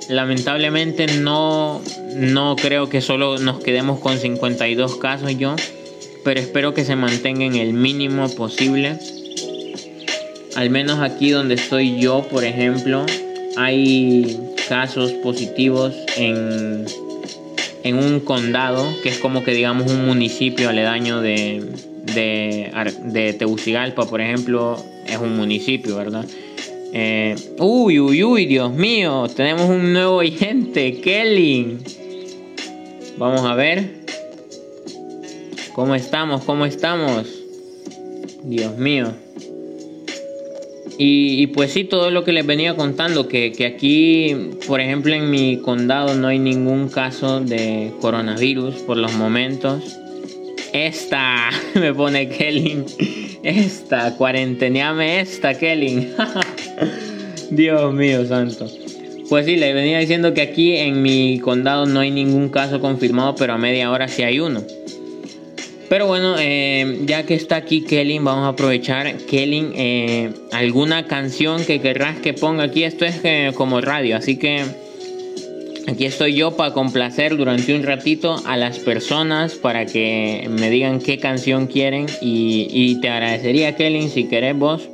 lamentablemente 0.09 1.07
no, 1.07 1.81
no 2.15 2.55
creo 2.55 2.89
que 2.89 3.01
solo 3.01 3.37
nos 3.37 3.63
quedemos 3.63 3.99
con 3.99 4.17
52 4.17 4.97
casos 4.97 5.37
yo. 5.37 5.55
Pero 6.23 6.39
espero 6.39 6.73
que 6.73 6.85
se 6.85 6.95
mantenga 6.95 7.43
en 7.45 7.55
el 7.55 7.73
mínimo 7.73 8.29
posible. 8.29 8.97
Al 10.55 10.69
menos 10.69 10.99
aquí 10.99 11.31
donde 11.31 11.55
estoy 11.55 11.99
yo, 11.99 12.25
por 12.29 12.43
ejemplo, 12.43 13.05
hay 13.57 14.39
casos 14.69 15.11
positivos 15.13 15.93
en 16.15 16.85
en 17.83 17.97
un 17.97 18.21
condado, 18.21 18.89
que 19.03 19.09
es 19.09 19.19
como 19.19 19.43
que 19.43 19.51
digamos 19.51 19.91
un 19.91 20.05
municipio 20.05 20.69
aledaño 20.69 21.21
de, 21.21 21.63
de, 22.15 22.71
de 23.03 23.33
Tegucigalpa, 23.33 24.05
por 24.05 24.21
ejemplo, 24.21 24.83
es 25.05 25.17
un 25.17 25.35
municipio, 25.35 25.97
¿verdad? 25.97 26.25
Eh, 26.95 27.35
uy, 27.57 27.99
uy, 27.99 28.23
uy, 28.23 28.45
Dios 28.45 28.71
mío, 28.71 29.27
tenemos 29.35 29.67
un 29.67 29.93
nuevo 29.93 30.17
oyente, 30.17 31.01
Kelly. 31.01 31.79
Vamos 33.17 33.41
a 33.41 33.55
ver. 33.55 34.03
¿Cómo 35.73 35.95
estamos? 35.95 36.43
¿Cómo 36.43 36.67
estamos? 36.67 37.27
Dios 38.43 38.77
mío. 38.77 39.11
Y, 40.99 41.47
pues 41.47 41.71
sí, 41.73 41.83
todo 41.83 42.11
lo 42.11 42.23
que 42.23 42.31
les 42.31 42.45
venía 42.45 42.75
contando, 42.75 43.27
que, 43.27 43.51
que, 43.51 43.65
aquí, 43.65 44.51
por 44.67 44.79
ejemplo, 44.79 45.15
en 45.15 45.31
mi 45.31 45.57
condado 45.57 46.13
no 46.13 46.27
hay 46.27 46.37
ningún 46.37 46.89
caso 46.89 47.39
de 47.39 47.91
coronavirus 48.01 48.75
por 48.83 48.97
los 48.97 49.13
momentos. 49.13 49.97
Esta, 50.73 51.49
me 51.73 51.91
pone 51.91 52.29
Kelly. 52.29 52.83
Esta, 53.41 54.15
cuarenteneame 54.15 55.21
esta, 55.21 55.57
Kelly. 55.57 56.09
Dios 57.55 57.93
mío, 57.93 58.25
santo. 58.25 58.67
Pues 59.29 59.45
sí, 59.45 59.55
le 59.55 59.73
venía 59.73 59.99
diciendo 59.99 60.33
que 60.33 60.41
aquí 60.41 60.77
en 60.77 61.01
mi 61.01 61.39
condado 61.39 61.85
no 61.85 61.99
hay 61.99 62.11
ningún 62.11 62.49
caso 62.49 62.79
confirmado, 62.79 63.35
pero 63.35 63.53
a 63.53 63.57
media 63.57 63.89
hora 63.91 64.07
sí 64.07 64.23
hay 64.23 64.39
uno. 64.39 64.61
Pero 65.89 66.07
bueno, 66.07 66.35
eh, 66.39 67.01
ya 67.05 67.23
que 67.23 67.35
está 67.35 67.57
aquí 67.57 67.83
Kellen, 67.83 68.23
vamos 68.23 68.45
a 68.45 68.49
aprovechar. 68.49 69.17
Kellen, 69.29 69.73
eh, 69.75 70.31
alguna 70.51 71.05
canción 71.05 71.63
que 71.63 71.81
querrás 71.81 72.17
que 72.17 72.33
ponga 72.33 72.63
aquí. 72.63 72.83
Esto 72.83 73.05
es 73.05 73.19
eh, 73.23 73.51
como 73.53 73.79
radio, 73.79 74.17
así 74.17 74.37
que 74.37 74.63
aquí 75.87 76.05
estoy 76.05 76.33
yo 76.33 76.57
para 76.57 76.73
complacer 76.73 77.37
durante 77.37 77.75
un 77.75 77.83
ratito 77.83 78.41
a 78.45 78.57
las 78.57 78.79
personas 78.79 79.53
para 79.53 79.85
que 79.85 80.47
me 80.49 80.69
digan 80.71 80.99
qué 80.99 81.19
canción 81.19 81.67
quieren. 81.67 82.07
Y, 82.21 82.99
te 83.01 83.09
agradecería, 83.09 83.75
Kellen, 83.75 84.09
si 84.09 84.23
querés 84.23 84.57
vos. 84.57 84.89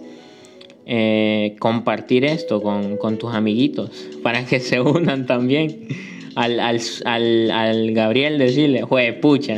Compartir 1.59 2.25
esto 2.25 2.61
con, 2.61 3.17
tus 3.17 3.33
amiguitos 3.33 3.91
para 4.23 4.45
que 4.45 4.59
se 4.59 4.81
unan 4.81 5.25
también 5.27 5.87
al, 6.35 6.59
al, 6.59 7.91
Gabriel 7.91 8.39
decirle, 8.39 8.81
jue 8.81 9.13
pucha, 9.13 9.55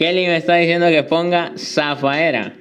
Kelly 0.00 0.26
me 0.28 0.36
está 0.38 0.56
diciendo 0.56 0.88
que 0.88 1.02
ponga 1.02 1.52
Zafaera. 1.58 2.54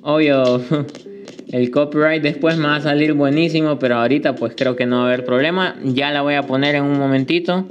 Obvio, 0.00 0.62
el 1.52 1.70
copyright 1.70 2.22
después 2.22 2.56
me 2.56 2.66
va 2.66 2.76
a 2.76 2.80
salir 2.80 3.12
buenísimo, 3.12 3.78
pero 3.78 3.96
ahorita 3.96 4.34
pues 4.34 4.54
creo 4.56 4.74
que 4.74 4.86
no 4.86 5.00
va 5.00 5.02
a 5.02 5.06
haber 5.08 5.26
problema. 5.26 5.76
Ya 5.84 6.12
la 6.12 6.22
voy 6.22 6.34
a 6.34 6.42
poner 6.44 6.76
en 6.76 6.84
un 6.84 6.98
momentito. 6.98 7.66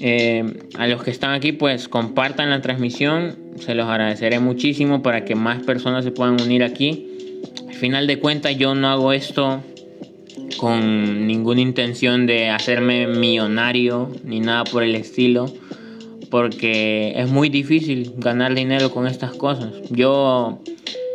Eh, 0.00 0.44
a 0.78 0.86
los 0.88 1.04
que 1.04 1.12
están 1.12 1.32
aquí 1.32 1.52
pues 1.52 1.86
compartan 1.88 2.50
la 2.50 2.60
transmisión. 2.60 3.36
Se 3.60 3.76
los 3.76 3.86
agradeceré 3.86 4.40
muchísimo 4.40 5.00
para 5.00 5.24
que 5.24 5.36
más 5.36 5.62
personas 5.62 6.04
se 6.04 6.10
puedan 6.10 6.40
unir 6.40 6.64
aquí. 6.64 7.09
Al 7.68 7.74
final 7.74 8.06
de 8.06 8.18
cuentas 8.18 8.56
yo 8.56 8.74
no 8.74 8.88
hago 8.88 9.12
esto 9.12 9.62
con 10.58 11.26
ninguna 11.26 11.60
intención 11.60 12.26
de 12.26 12.50
hacerme 12.50 13.06
millonario 13.06 14.10
ni 14.24 14.40
nada 14.40 14.64
por 14.64 14.82
el 14.82 14.94
estilo 14.94 15.46
porque 16.30 17.12
es 17.16 17.28
muy 17.28 17.48
difícil 17.48 18.14
ganar 18.16 18.54
dinero 18.54 18.90
con 18.90 19.06
estas 19.06 19.32
cosas. 19.34 19.72
Yo, 19.90 20.60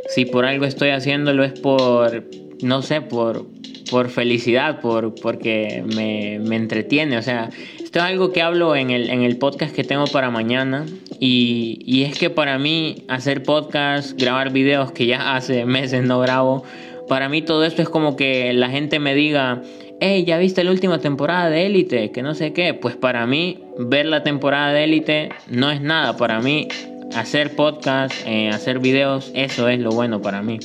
si 0.09 0.25
por 0.25 0.45
algo 0.45 0.65
estoy 0.65 0.89
haciéndolo 0.89 1.43
es 1.43 1.57
por, 1.59 2.25
no 2.61 2.81
sé, 2.81 3.01
por, 3.01 3.45
por 3.89 4.09
felicidad, 4.09 4.81
por, 4.81 5.15
porque 5.15 5.83
me, 5.95 6.39
me 6.39 6.55
entretiene. 6.55 7.17
O 7.17 7.21
sea, 7.21 7.49
esto 7.83 7.99
es 7.99 8.05
algo 8.05 8.31
que 8.31 8.41
hablo 8.41 8.75
en 8.75 8.89
el, 8.89 9.09
en 9.09 9.21
el 9.21 9.37
podcast 9.37 9.75
que 9.75 9.83
tengo 9.83 10.05
para 10.07 10.29
mañana. 10.29 10.85
Y, 11.19 11.79
y 11.85 12.03
es 12.03 12.17
que 12.17 12.29
para 12.29 12.57
mí 12.57 13.03
hacer 13.07 13.43
podcast, 13.43 14.19
grabar 14.19 14.51
videos 14.51 14.91
que 14.91 15.05
ya 15.05 15.35
hace 15.35 15.65
meses 15.65 16.03
no 16.03 16.19
grabo, 16.19 16.63
para 17.07 17.29
mí 17.29 17.41
todo 17.41 17.63
esto 17.65 17.81
es 17.81 17.89
como 17.89 18.15
que 18.15 18.51
la 18.53 18.69
gente 18.69 18.99
me 18.99 19.13
diga, 19.13 19.61
hey, 19.99 20.23
¿ya 20.25 20.37
viste 20.37 20.63
la 20.63 20.71
última 20.71 20.99
temporada 20.99 21.49
de 21.49 21.65
Élite? 21.65 22.11
Que 22.11 22.21
no 22.21 22.33
sé 22.33 22.53
qué. 22.53 22.73
Pues 22.73 22.95
para 22.95 23.25
mí, 23.27 23.59
ver 23.77 24.05
la 24.07 24.23
temporada 24.23 24.73
de 24.73 24.83
Élite 24.83 25.29
no 25.49 25.71
es 25.71 25.81
nada. 25.81 26.17
Para 26.17 26.41
mí, 26.41 26.67
hacer 27.15 27.55
podcast, 27.55 28.13
eh, 28.25 28.49
hacer 28.49 28.79
videos, 28.79 29.31
eso 29.35 29.67
es 29.69 29.79
lo 29.79 29.91
bueno 29.91 30.21
para 30.21 30.41
mí. 30.41 30.59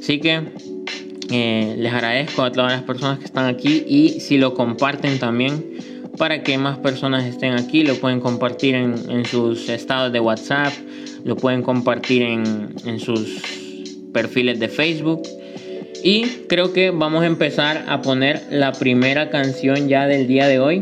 Así 0.00 0.20
que 0.20 0.42
eh, 1.30 1.76
les 1.78 1.92
agradezco 1.92 2.42
a 2.42 2.52
todas 2.52 2.72
las 2.72 2.82
personas 2.82 3.18
que 3.18 3.24
están 3.24 3.46
aquí 3.46 3.84
y 3.86 4.20
si 4.20 4.38
lo 4.38 4.54
comparten 4.54 5.18
también 5.18 5.62
para 6.18 6.42
que 6.42 6.58
más 6.58 6.78
personas 6.78 7.24
estén 7.24 7.54
aquí, 7.54 7.82
lo 7.82 7.96
pueden 7.96 8.20
compartir 8.20 8.74
en, 8.74 9.24
sus 9.24 9.68
estados 9.68 10.12
de 10.12 10.20
WhatsApp, 10.20 10.72
lo 11.24 11.36
pueden 11.36 11.62
compartir 11.62 12.22
en, 12.22 13.00
sus 13.00 13.42
perfiles 14.12 14.60
de 14.60 14.68
Facebook 14.68 15.22
y 16.04 16.22
creo 16.48 16.72
que 16.72 16.90
vamos 16.90 17.24
a 17.24 17.26
empezar 17.26 17.84
a 17.88 18.00
poner 18.02 18.42
la 18.50 18.72
primera 18.72 19.30
canción 19.30 19.88
ya 19.88 20.06
del 20.06 20.26
día 20.28 20.46
de 20.46 20.60
hoy. 20.60 20.80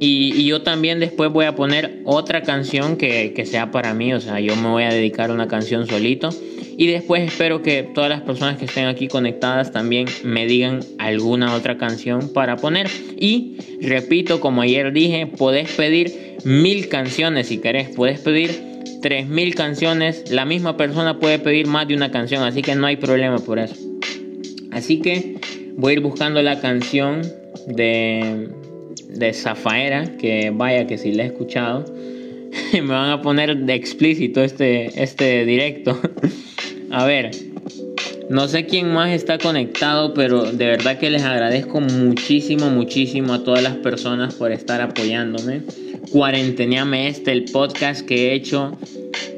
Y, 0.00 0.44
yo 0.44 0.62
también 0.62 1.00
después 1.00 1.30
voy 1.30 1.44
a 1.46 1.54
poner 1.54 2.00
otra 2.04 2.42
canción 2.42 2.96
que, 2.96 3.32
que, 3.34 3.46
sea 3.46 3.70
para 3.70 3.94
mí. 3.94 4.12
O 4.12 4.20
sea, 4.20 4.40
yo 4.40 4.54
me 4.56 4.68
voy 4.68 4.84
a 4.84 4.90
dedicar 4.90 5.30
una 5.30 5.48
canción 5.48 5.86
solito. 5.86 6.30
Y 6.76 6.88
después 6.88 7.22
espero 7.22 7.62
que 7.62 7.82
todas 7.82 8.10
las 8.10 8.22
personas 8.22 8.58
que 8.58 8.64
estén 8.64 8.86
aquí 8.86 9.08
conectadas 9.08 9.70
también 9.70 10.06
me 10.24 10.46
digan 10.46 10.80
alguna 10.98 11.54
otra 11.54 11.78
canción 11.78 12.32
para 12.32 12.56
poner. 12.56 12.88
Y 13.18 13.56
repito, 13.80 14.40
como 14.40 14.62
ayer 14.62 14.92
dije, 14.92 15.26
podés 15.26 15.70
pedir 15.72 16.38
mil 16.44 16.88
canciones 16.88 17.48
si 17.48 17.58
querés. 17.58 17.90
Puedes 17.94 18.20
pedir 18.20 18.50
tres 19.02 19.28
mil 19.28 19.54
canciones. 19.54 20.30
La 20.30 20.44
misma 20.44 20.76
persona 20.76 21.20
puede 21.20 21.38
pedir 21.38 21.66
más 21.66 21.86
de 21.86 21.94
una 21.94 22.10
canción. 22.10 22.42
Así 22.42 22.62
que 22.62 22.74
no 22.74 22.86
hay 22.86 22.96
problema 22.96 23.38
por 23.38 23.58
eso. 23.58 23.76
Así 24.72 25.00
que 25.00 25.36
voy 25.76 25.90
a 25.90 25.92
ir 25.94 26.00
buscando 26.00 26.42
la 26.42 26.60
canción 26.60 27.22
de, 27.68 28.48
de 29.08 29.32
Zafaera, 29.32 30.16
que 30.16 30.50
vaya 30.50 30.86
que 30.86 30.98
si 30.98 31.12
la 31.12 31.24
he 31.24 31.26
escuchado. 31.26 31.84
me 32.72 32.80
van 32.80 33.10
a 33.10 33.22
poner 33.22 33.56
de 33.56 33.74
explícito 33.74 34.42
este, 34.42 35.02
este 35.02 35.44
directo. 35.44 36.00
a 36.94 37.04
ver, 37.04 37.30
no 38.30 38.46
sé 38.48 38.66
quién 38.66 38.92
más 38.92 39.10
está 39.10 39.38
conectado, 39.38 40.14
pero 40.14 40.44
de 40.44 40.66
verdad 40.66 40.98
que 40.98 41.10
les 41.10 41.22
agradezco 41.22 41.80
muchísimo, 41.80 42.70
muchísimo 42.70 43.34
a 43.34 43.42
todas 43.42 43.62
las 43.62 43.76
personas 43.76 44.34
por 44.34 44.52
estar 44.52 44.80
apoyándome. 44.80 45.62
Cuarenteneame 46.10 47.08
este, 47.08 47.32
el 47.32 47.46
podcast 47.46 48.06
que 48.06 48.28
he 48.28 48.34
hecho 48.34 48.78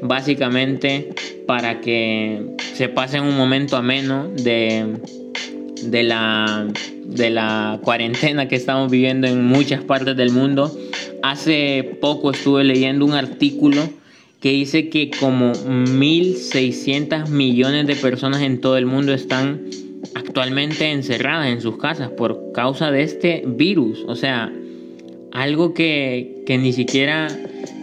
básicamente 0.03 1.09
para 1.47 1.81
que 1.81 2.55
se 2.75 2.89
pasen 2.89 3.23
un 3.23 3.35
momento 3.35 3.75
ameno 3.75 4.29
de 4.29 4.99
de 5.83 6.03
la, 6.03 6.67
de 7.03 7.29
la 7.29 7.79
cuarentena 7.83 8.47
que 8.47 8.55
estamos 8.55 8.91
viviendo 8.91 9.27
en 9.27 9.45
muchas 9.45 9.83
partes 9.83 10.15
del 10.15 10.31
mundo. 10.31 10.75
Hace 11.23 11.97
poco 12.01 12.31
estuve 12.31 12.63
leyendo 12.63 13.05
un 13.05 13.13
artículo 13.13 13.89
que 14.41 14.49
dice 14.49 14.89
que 14.89 15.09
como 15.19 15.53
1.600 15.53 17.29
millones 17.29 17.87
de 17.87 17.95
personas 17.95 18.41
en 18.41 18.61
todo 18.61 18.77
el 18.77 18.85
mundo 18.85 19.13
están 19.13 19.61
actualmente 20.13 20.91
encerradas 20.91 21.47
en 21.47 21.61
sus 21.61 21.77
casas 21.77 22.11
por 22.11 22.51
causa 22.53 22.91
de 22.91 23.03
este 23.03 23.43
virus. 23.47 24.03
O 24.07 24.15
sea, 24.15 24.51
algo 25.31 25.73
que, 25.73 26.43
ni 26.47 26.73
siquiera 26.73 27.27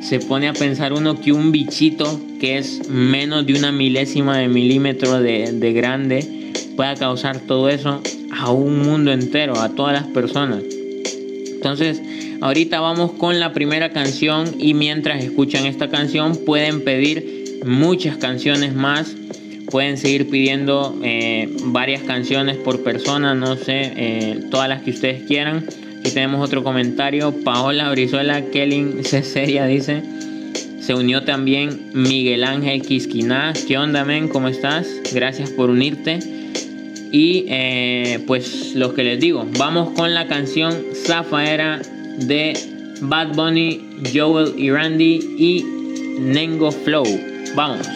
se 0.00 0.20
pone 0.20 0.48
a 0.48 0.52
pensar 0.52 0.92
uno 0.92 1.20
que 1.20 1.32
un 1.32 1.50
bichito 1.50 2.20
que 2.40 2.58
es 2.58 2.88
menos 2.88 3.46
de 3.46 3.54
una 3.54 3.72
milésima 3.72 4.38
de 4.38 4.48
milímetro 4.48 5.20
de, 5.20 5.52
de 5.52 5.72
grande 5.72 6.52
pueda 6.76 6.94
causar 6.94 7.40
todo 7.40 7.68
eso 7.68 8.00
a 8.36 8.50
un 8.50 8.80
mundo 8.80 9.12
entero, 9.12 9.58
a 9.58 9.70
todas 9.70 9.92
las 9.94 10.06
personas. 10.08 10.62
Entonces, 11.54 12.02
ahorita 12.44 12.78
vamos 12.78 13.12
con 13.12 13.40
la 13.40 13.54
primera 13.54 13.90
canción 13.90 14.56
y 14.58 14.74
mientras 14.74 15.24
escuchan 15.24 15.64
esta 15.64 15.88
canción 15.88 16.36
pueden 16.44 16.84
pedir 16.84 17.60
muchas 17.64 18.18
canciones 18.18 18.74
más. 18.74 19.16
Pueden 19.70 19.96
seguir 19.96 20.28
pidiendo 20.28 20.94
eh, 21.02 21.48
varias 21.64 22.02
canciones 22.02 22.58
por 22.58 22.84
persona, 22.84 23.34
no 23.34 23.56
sé, 23.56 23.92
eh, 23.96 24.40
todas 24.50 24.68
las 24.68 24.82
que 24.82 24.90
ustedes 24.90 25.22
quieran. 25.22 25.64
Aquí 26.00 26.10
tenemos 26.10 26.44
otro 26.44 26.62
comentario. 26.62 27.34
Paola 27.44 27.90
Brizuela 27.90 28.42
Kelly 28.50 29.02
Ceseria 29.04 29.64
dice. 29.64 30.02
Se 30.80 30.94
unió 30.94 31.24
también 31.24 31.92
Miguel 31.94 32.44
Ángel 32.44 32.82
Quisquiná. 32.82 33.54
¿Qué 33.66 33.78
onda, 33.78 34.04
men? 34.04 34.28
¿Cómo 34.28 34.48
estás? 34.48 34.86
Gracias 35.14 35.48
por 35.48 35.70
unirte. 35.70 36.18
Y 37.10 37.46
eh, 37.48 38.22
pues 38.26 38.74
lo 38.74 38.92
que 38.92 39.02
les 39.02 39.18
digo, 39.18 39.46
vamos 39.56 39.94
con 39.94 40.12
la 40.12 40.26
canción 40.26 40.74
Zafaera 41.06 41.80
de 42.18 42.54
Bad 43.02 43.34
Bunny, 43.34 43.80
Joel 44.14 44.52
y 44.56 44.70
Randy 44.70 45.20
y 45.38 45.64
Nengo 46.20 46.70
Flow. 46.70 47.04
Vamos. 47.54 47.86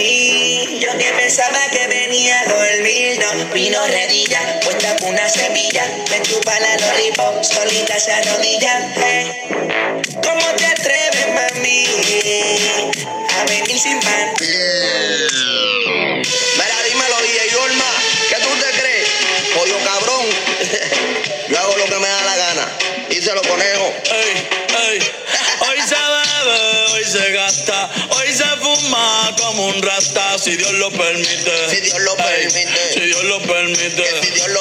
Yo 0.00 0.96
que 0.96 1.12
pensaba 1.18 1.58
que 1.72 1.88
venía. 1.88 2.44
No, 2.46 3.52
vino 3.52 3.84
redilla, 3.88 4.60
puesta 4.60 4.96
con 4.96 5.10
una 5.10 5.28
semilla. 5.28 5.84
Me 6.08 6.22
chupa 6.22 6.58
la 6.60 6.76
lollipop, 6.76 7.42
solita 7.42 7.98
se 7.98 8.12
arrodilla. 8.12 8.94
¿Cómo 10.22 10.46
te 10.56 10.66
atreves, 10.66 11.26
mami? 11.34 11.84
A 13.40 13.44
venir 13.46 13.78
sin 13.80 13.98
panty. 13.98 14.46
Mira, 16.54 16.82
dímelo, 16.88 17.16
DJ 17.22 17.50
Yorma. 17.50 17.90
¿Qué 18.28 18.36
tú 18.36 18.48
te 18.60 18.80
crees? 18.80 19.08
Pollo 19.52 19.78
cabrón. 19.84 20.26
un 29.68 29.82
rasta, 29.82 30.38
si 30.38 30.56
Dios 30.56 30.72
lo 30.74 30.90
permite. 30.90 31.52
Si 31.68 31.80
Dios 31.80 32.00
lo 32.00 32.16
permite. 32.16 32.92
Si 32.92 33.00
Dios 33.00 33.24
lo 33.24 33.40
permite. 33.40 34.02
Que 34.02 34.22
si 34.22 34.30
Dios 34.32 34.48
lo 34.48 34.57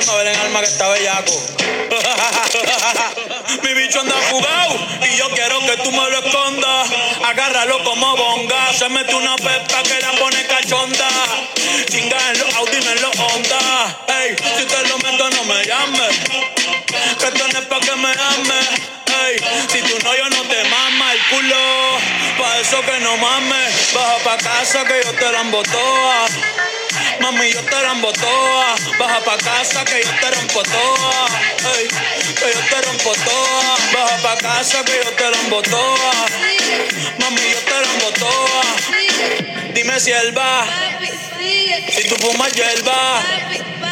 alma, 0.00 0.14
ven 0.16 0.28
en 0.28 0.40
alma 0.40 0.60
que 0.60 0.66
está 0.66 0.88
bellaco. 0.88 1.32
Mi 3.62 3.74
bicho 3.74 4.00
anda 4.00 4.14
jugado 4.30 4.78
y 5.02 5.16
yo 5.16 5.28
quiero 5.30 5.60
que 5.60 5.76
tú 5.78 5.90
me 5.90 6.10
lo 6.10 6.18
escondas. 6.18 6.88
Agárralo 7.24 7.82
como 7.84 8.16
bonga. 8.16 8.72
Se 8.72 8.88
mete 8.88 9.14
una 9.14 9.36
pepa 9.36 9.82
que 9.82 10.00
la 10.00 10.12
pone 10.12 10.46
cachonda. 10.46 11.08
Chinga 11.90 12.16
en 12.30 12.38
los 12.38 12.54
Audi, 12.54 12.80
no 12.84 12.90
en 12.90 13.02
los 13.02 13.18
Honda. 13.18 13.98
Ey, 14.08 14.36
si 14.36 14.64
te 14.64 14.88
lo 14.88 14.98
meto, 14.98 15.30
no 15.30 15.44
me 15.44 15.64
llames. 15.64 16.18
Que 17.18 17.26
esto 17.26 17.48
no 17.48 17.68
pa' 17.68 17.80
que 17.80 17.96
me 17.96 18.10
ames. 18.10 18.68
Ey, 19.26 19.36
si 19.68 19.82
tu 19.82 19.98
novio 20.04 20.30
no 20.30 20.42
te 20.42 20.64
mama 20.64 21.12
el 21.12 21.20
culo, 21.30 21.98
pa' 22.38 22.58
eso 22.60 22.80
que 22.82 23.00
no 23.00 23.16
mames. 23.16 23.92
Baja 23.92 24.18
pa' 24.24 24.36
casa 24.38 24.84
que 24.84 25.02
yo 25.04 25.12
te 25.12 25.32
la 25.32 25.42
toa. 25.50 26.26
Mami, 27.20 27.52
yo 27.52 27.60
te 27.62 27.82
la 27.82 27.94
toa. 28.12 28.69
Baja 29.20 29.36
pa' 29.36 29.44
casa 29.44 29.84
que 29.84 30.02
yo 30.02 30.10
te 30.20 30.30
rompo 30.30 30.62
toa. 30.62 31.26
Ey, 31.76 31.88
que 31.88 32.52
yo 32.54 32.60
te 32.70 32.80
rompo 32.86 33.12
toa. 33.24 33.76
Baja 33.92 34.16
pa' 34.22 34.36
casa 34.36 34.84
que 34.84 34.92
yo 35.04 35.10
te 35.12 35.30
la 35.30 35.62
toa. 35.62 36.26
Mami, 37.18 37.40
yo 37.50 37.58
te 37.60 37.80
la 37.80 38.10
toa. 38.18 38.62
Dime 39.74 40.00
si 40.00 40.12
él 40.12 40.36
va, 40.36 40.66
si 41.90 42.08
tú 42.08 42.16
fumas 42.16 42.52
hierba. 42.52 43.22
Yeah. 43.22 43.89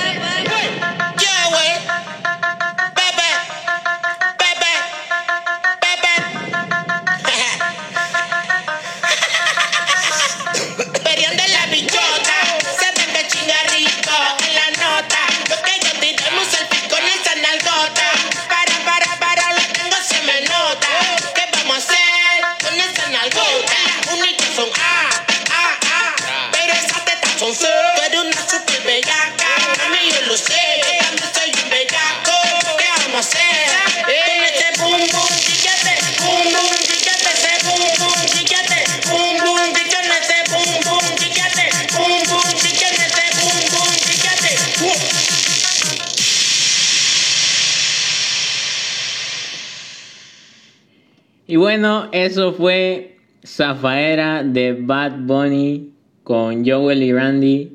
Eso 52.24 52.52
fue 52.52 53.16
Zafaera 53.46 54.42
de 54.42 54.72
Bad 54.72 55.20
Bunny 55.20 55.90
con 56.24 56.66
Joel 56.66 57.02
y 57.02 57.12
Randy. 57.12 57.72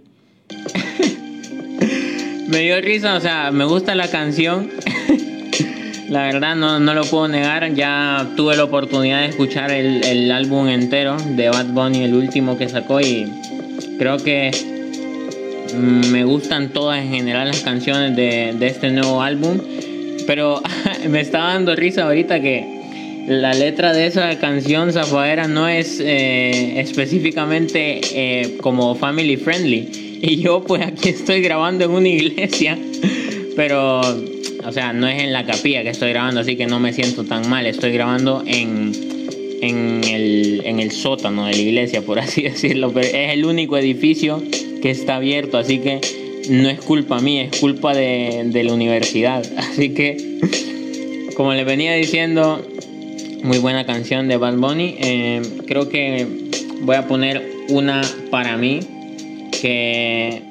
me 2.48 2.60
dio 2.60 2.80
risa, 2.82 3.16
o 3.16 3.20
sea, 3.20 3.52
me 3.52 3.66
gusta 3.66 3.96
la 3.96 4.08
canción. 4.10 4.70
la 6.10 6.24
verdad 6.24 6.56
no, 6.56 6.80
no, 6.80 6.94
lo 6.94 7.04
puedo 7.06 7.28
negar. 7.28 7.74
Ya 7.74 8.30
tuve 8.36 8.56
la 8.56 8.66
oportunidad 8.66 9.22
de 9.22 9.28
escuchar 9.28 9.72
el, 9.72 10.04
el, 10.04 10.32
álbum 10.32 10.68
entero 10.68 11.18
de 11.18 11.50
Bad 11.50 11.68
Bunny, 11.68 12.04
el 12.04 12.14
último 12.14 12.58
que 12.58 12.70
sacó. 12.70 13.02
Y 13.02 13.32
creo 13.98 14.18
que 14.18 14.52
me 15.76 16.24
gustan 16.24 16.70
todas 16.70 17.00
en 17.00 17.10
general 17.10 17.48
las 17.48 17.62
canciones 17.62 18.16
de, 18.16 18.54
de 18.58 18.68
este 18.68 18.92
nuevo 18.92 19.22
álbum. 19.22 19.60
Pero 20.28 20.62
me 21.10 21.22
está 21.22 21.40
dando 21.40 21.76
risa 21.76 22.04
ahorita 22.04 22.40
que 22.40 22.73
la 23.28 23.54
letra 23.54 23.94
de 23.94 24.08
esa 24.08 24.38
canción 24.40 24.92
Zafaera 24.92 25.48
no 25.48 25.68
es 25.68 26.00
eh, 26.00 26.80
específicamente 26.80 28.02
eh, 28.14 28.58
como 28.62 28.96
family 28.96 29.38
friendly. 29.38 30.00
Y 30.26 30.38
yo 30.38 30.64
pues 30.64 30.82
aquí 30.82 31.10
estoy 31.10 31.42
grabando 31.42 31.84
en 31.84 31.92
una 31.92 32.08
iglesia, 32.08 32.80
pero 33.58 34.00
o 34.66 34.72
sea, 34.72 34.94
no 34.94 35.06
es 35.06 35.22
en 35.22 35.34
la 35.34 35.46
capilla 35.46 35.84
que 35.84 35.90
estoy 35.90 36.12
grabando, 36.12 36.40
así 36.40 36.56
que 36.56 36.66
no 36.66 36.80
me 36.80 36.94
siento 36.94 37.26
tan 37.26 37.50
mal. 37.50 37.66
Estoy 37.66 37.92
grabando 37.92 38.42
en, 38.48 38.94
en, 39.62 40.02
el, 40.06 40.62
en 40.64 40.80
el 40.80 40.92
sótano 40.92 41.46
de 41.48 41.52
la 41.52 41.62
iglesia, 41.62 42.02
por 42.04 42.20
así 42.22 42.44
decirlo. 42.44 42.94
Pero 42.94 43.08
es 43.08 43.34
el 43.34 43.44
único 43.44 43.78
edificio 43.78 44.42
que 44.82 44.92
está 44.92 45.18
abierto, 45.18 45.58
así 45.58 45.80
que 45.80 46.00
no 46.50 46.70
es 46.70 46.80
culpa 46.80 47.20
mía, 47.20 47.44
es 47.52 47.60
culpa 47.60 47.94
de, 47.94 48.44
de 48.46 48.64
la 48.64 48.74
universidad. 48.74 49.46
Así 49.58 49.90
que, 49.90 50.40
como 51.36 51.54
les 51.54 51.66
venía 51.66 51.94
diciendo, 51.96 52.66
muy 53.44 53.60
buena 53.60 53.86
canción 53.86 54.28
de 54.28 54.38
Bad 54.38 54.56
Bunny. 54.56 54.96
Eh, 55.00 55.42
creo 55.68 55.90
que 55.90 56.26
voy 56.82 56.96
a 56.96 57.08
poner 57.08 57.66
una 57.70 58.02
para 58.32 58.58
mí 58.58 58.80
que 59.62 60.42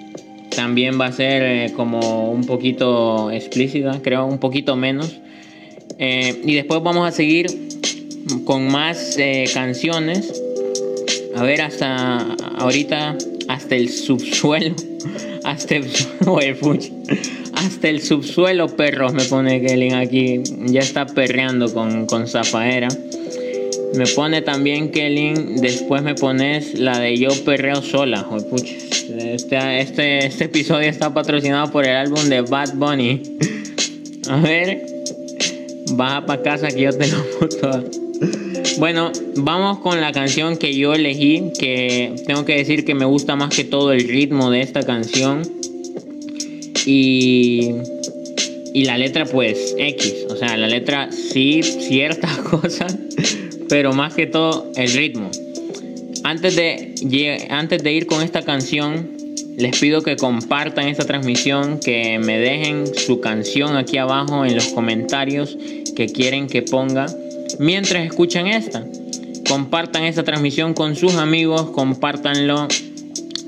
también 0.55 1.01
va 1.01 1.07
a 1.07 1.13
ser 1.13 1.43
eh, 1.43 1.73
como 1.75 2.31
un 2.31 2.45
poquito 2.45 3.31
explícita, 3.31 4.01
creo, 4.03 4.27
un 4.27 4.39
poquito 4.39 4.77
menos. 4.77 5.19
Eh, 5.99 6.43
y 6.45 6.55
después 6.55 6.83
vamos 6.83 7.09
a 7.09 7.11
seguir 7.11 7.47
con 8.45 8.71
más 8.71 9.17
canciones. 9.55 10.43
A 11.35 11.43
ver, 11.45 11.63
hasta 11.63 12.19
ahorita, 12.59 13.17
hasta 13.49 13.75
el 13.75 13.89
subsuelo. 13.89 14.77
Hasta 15.45 15.75
el, 15.75 15.91
hasta 17.67 17.89
el 17.89 18.03
subsuelo, 18.03 18.69
perros, 18.69 19.13
me 19.13 19.25
pone 19.25 19.61
Kelly 19.61 19.93
aquí. 19.93 20.43
Ya 20.67 20.81
está 20.81 21.07
perreando 21.07 21.73
con, 21.73 22.07
con 22.07 22.27
Zafaera. 22.27 22.89
Me 23.95 24.07
pone 24.07 24.43
también 24.43 24.91
Kelly. 24.91 25.35
Después 25.61 26.03
me 26.03 26.15
pones 26.15 26.79
la 26.79 26.99
de 26.99 27.17
Yo 27.17 27.31
Perreo 27.45 27.83
Sola. 27.83 28.27
Este, 29.19 29.81
este, 29.81 30.27
este 30.27 30.45
episodio 30.45 30.89
está 30.89 31.13
patrocinado 31.13 31.71
por 31.71 31.87
el 31.87 31.97
álbum 31.97 32.25
de 32.29 32.41
Bad 32.41 32.75
Bunny. 32.75 33.23
A 34.29 34.37
ver. 34.41 34.87
Baja 35.93 36.25
para 36.25 36.43
casa 36.43 36.69
que 36.69 36.83
yo 36.83 36.97
te 36.97 37.07
lo 37.09 37.23
puto. 37.39 37.85
Bueno, 38.79 39.13
vamos 39.37 39.81
con 39.81 40.01
la 40.01 40.13
canción 40.13 40.57
que 40.57 40.75
yo 40.75 40.95
elegí. 40.95 41.53
Que 41.59 42.15
tengo 42.27 42.45
que 42.45 42.57
decir 42.57 42.85
que 42.85 42.95
me 42.95 43.05
gusta 43.05 43.37
más 43.37 43.55
que 43.55 43.65
todo 43.65 43.93
el 43.93 44.09
ritmo 44.09 44.51
de 44.51 44.63
esta 44.63 44.83
canción. 44.83 45.43
Y, 46.87 47.71
y 48.75 48.85
la 48.85 48.99
letra 48.99 49.25
pues 49.25 49.75
X, 49.79 50.27
o 50.29 50.37
sea, 50.37 50.57
la 50.57 50.67
letra 50.67 51.11
sí, 51.13 51.63
ciertas 51.63 52.39
cosas, 52.51 52.97
pero 53.69 53.93
más 53.93 54.15
que 54.15 54.27
todo 54.27 54.71
el 54.77 54.93
ritmo. 54.93 55.31
Antes 56.25 56.57
de, 56.57 57.47
antes 57.51 57.83
de 57.83 57.93
ir 57.93 58.07
con 58.07 58.23
esta 58.23 58.43
canción, 58.43 59.11
les 59.57 59.79
pido 59.79 60.03
que 60.03 60.17
compartan 60.17 60.89
esta 60.89 61.05
transmisión, 61.05 61.79
que 61.79 62.19
me 62.19 62.39
dejen 62.39 62.87
su 62.87 63.21
canción 63.21 63.77
aquí 63.77 63.99
abajo 63.99 64.45
en 64.45 64.55
los 64.55 64.69
comentarios 64.69 65.59
que 65.95 66.07
quieren 66.07 66.47
que 66.47 66.63
ponga 66.63 67.07
mientras 67.59 68.07
escuchan 68.07 68.47
esta. 68.47 68.87
Compartan 69.49 70.05
esta 70.05 70.23
transmisión 70.23 70.73
con 70.73 70.97
sus 70.97 71.17
amigos, 71.17 71.71
compártanlo 71.71 72.69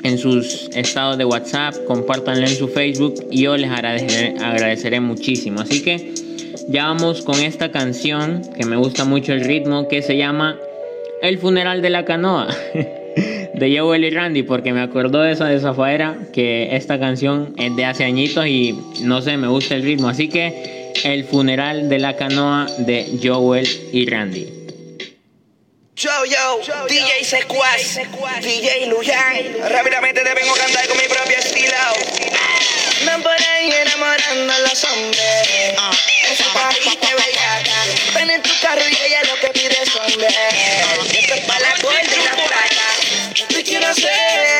en 0.04 0.18
sus 0.18 0.68
estados 0.76 1.18
de 1.18 1.24
WhatsApp, 1.24 1.74
compártanlo 1.86 2.46
en 2.46 2.54
su 2.54 2.68
Facebook 2.68 3.14
y 3.30 3.42
yo 3.42 3.56
les 3.56 3.70
agradeceré, 3.70 5.00
muchísimo. 5.00 5.60
Así 5.60 5.82
que 5.82 6.12
ya 6.68 6.84
vamos 6.84 7.22
con 7.22 7.40
esta 7.40 7.72
canción 7.72 8.42
que 8.56 8.66
me 8.66 8.76
gusta 8.76 9.04
mucho 9.04 9.32
el 9.32 9.42
ritmo 9.42 9.88
que 9.88 10.02
se 10.02 10.16
llama 10.16 10.56
El 11.22 11.38
funeral 11.38 11.82
de 11.82 11.90
la 11.90 12.04
canoa 12.04 12.48
de 12.74 13.76
Joel 13.76 14.04
y 14.04 14.10
Randy 14.10 14.42
porque 14.42 14.72
me 14.74 14.82
acordó 14.82 15.22
de 15.22 15.32
esa 15.32 15.46
de 15.46 15.58
Zafaera 15.58 16.18
que 16.32 16.76
esta 16.76 17.00
canción 17.00 17.54
es 17.56 17.74
de 17.74 17.86
hace 17.86 18.04
añitos 18.04 18.46
y 18.46 18.78
no 19.02 19.22
sé, 19.22 19.38
me 19.38 19.48
gusta 19.48 19.74
el 19.74 19.82
ritmo. 19.82 20.08
Así 20.08 20.28
que 20.28 20.92
El 21.02 21.24
funeral 21.24 21.88
de 21.88 21.98
la 21.98 22.14
canoa 22.14 22.66
de 22.78 23.18
Joel 23.22 23.66
y 23.92 24.06
Randy. 24.06 24.63
Yo, 25.96 26.10
yo, 26.24 26.60
DJ 26.88 27.24
Secuaz, 27.24 28.00
DJ 28.42 28.86
Luyan. 28.86 29.70
Rápidamente 29.70 30.22
te 30.22 30.34
vengo 30.34 30.52
a 30.52 30.58
cantar 30.58 30.88
con 30.88 30.96
mi 30.98 31.04
propio 31.04 31.38
estilo. 31.38 31.76
Me 33.04 33.22
por 33.22 33.32
ahí 33.32 33.70
enamorando 33.70 34.52
a 34.52 34.58
los 34.58 34.84
hombres. 34.84 35.48
Esa 36.32 36.52
bajita 36.52 37.08
bellaca. 37.14 37.84
Ven 38.12 38.28
en 38.28 38.42
tu 38.42 38.50
carro 38.60 38.82
y 38.90 39.06
ella 39.06 39.22
lo 39.22 39.36
que 39.36 39.48
pide 39.50 39.86
son 39.86 40.02
hombres. 40.02 40.34
Esto 41.16 41.34
es 41.34 41.40
para 41.42 41.60
la 41.60 41.74
puerta 41.76 42.16
y 42.16 42.24
la 42.24 42.32
plata. 42.32 43.46
Te 43.48 43.62
quiero 43.62 43.86
hacer, 43.86 44.53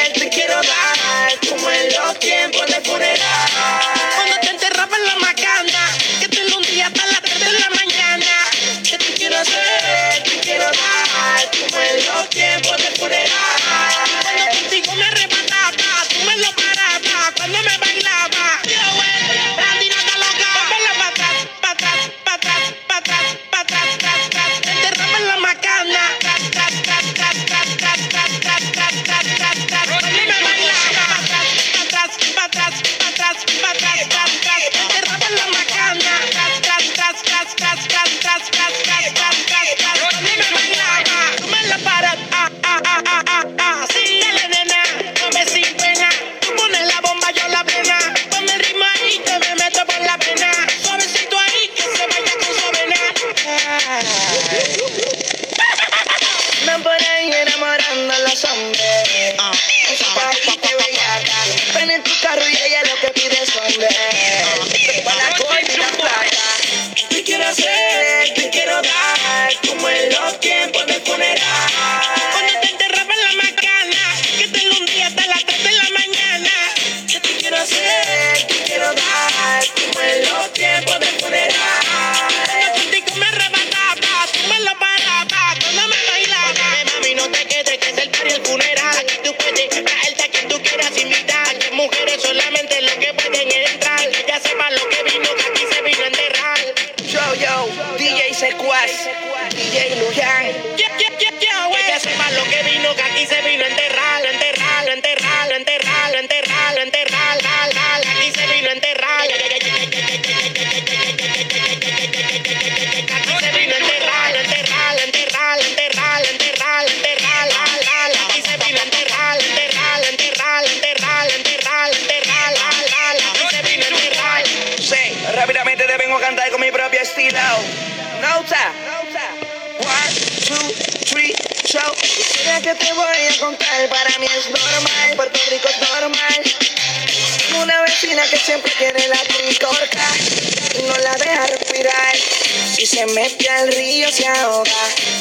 Mete 143.24 143.48
al 143.48 143.72
río 143.72 144.12
se 144.12 144.26
ahoga, 144.26 144.70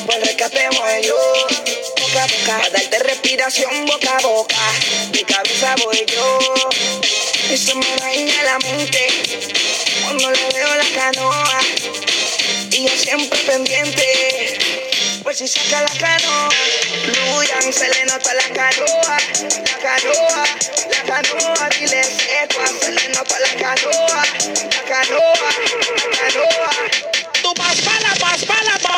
pues 0.06 0.20
rescatemos 0.20 0.84
yo. 1.04 1.16
Boca 2.02 2.24
a 2.24 2.28
boca, 2.28 2.58
para 2.58 2.70
darte 2.70 3.00
respiración 3.00 3.86
boca 3.86 4.18
a 4.18 4.22
boca. 4.22 4.58
Mi 5.14 5.24
cabeza 5.24 5.74
voy 5.86 6.06
yo. 6.08 6.40
Se 7.56 7.74
me 7.74 7.96
daña 8.02 8.44
la 8.44 8.60
mente 8.60 9.08
cuando 10.02 10.32
le 10.32 10.50
veo 10.54 10.76
la 10.76 10.86
canoa. 10.94 11.60
Y 12.72 12.84
yo 12.84 12.90
siempre 12.90 13.40
pendiente, 13.40 14.60
pues 15.24 15.38
si 15.38 15.48
saca 15.48 15.84
la 15.84 15.98
canoa. 15.98 16.50
Luyan, 17.06 17.72
se 17.72 17.88
le 17.88 18.04
nota 18.04 18.34
la 18.34 18.50
canoa, 18.50 19.18
la 19.64 19.78
canoa, 19.80 20.46
la 20.92 21.04
canoa. 21.04 21.70
Dile 21.80 22.04
seco, 22.04 22.68
se 22.82 22.92
le 22.92 23.08
nota 23.16 23.40
la 23.40 23.50
canoa, 23.56 24.26
la 24.74 24.84
canoa, 24.90 25.54
la 26.12 26.18
canoa. 26.18 27.13
Tú 27.44 27.50
vas 27.58 27.82
pa' 27.82 28.00
la, 28.00 28.14
vas 28.22 28.46
pa' 28.46 28.93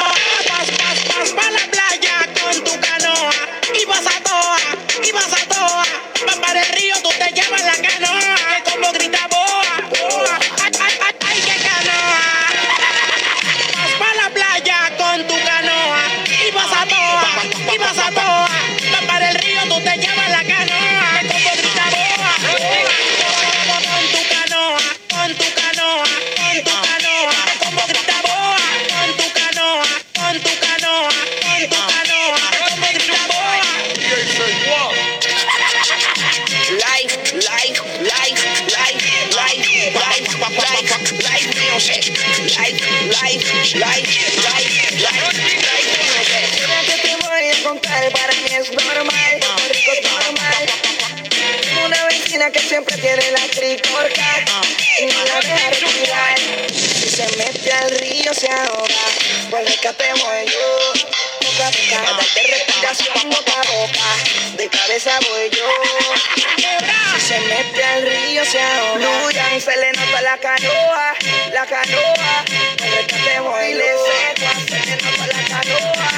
canoa, 70.46 71.16
la 71.54 71.66
canoa. 71.66 72.46
El 72.78 72.92
rescatemos 72.92 73.60
y 73.68 73.74
le 73.74 73.90
seco, 74.06 74.50
se 74.70 74.80
le 74.86 74.96
nota 75.02 75.26
la 75.34 75.42
canoa, 75.52 76.10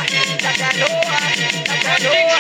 la 0.44 0.54
canoa, 0.54 1.20
la 1.68 1.78
canoa. 1.88 2.40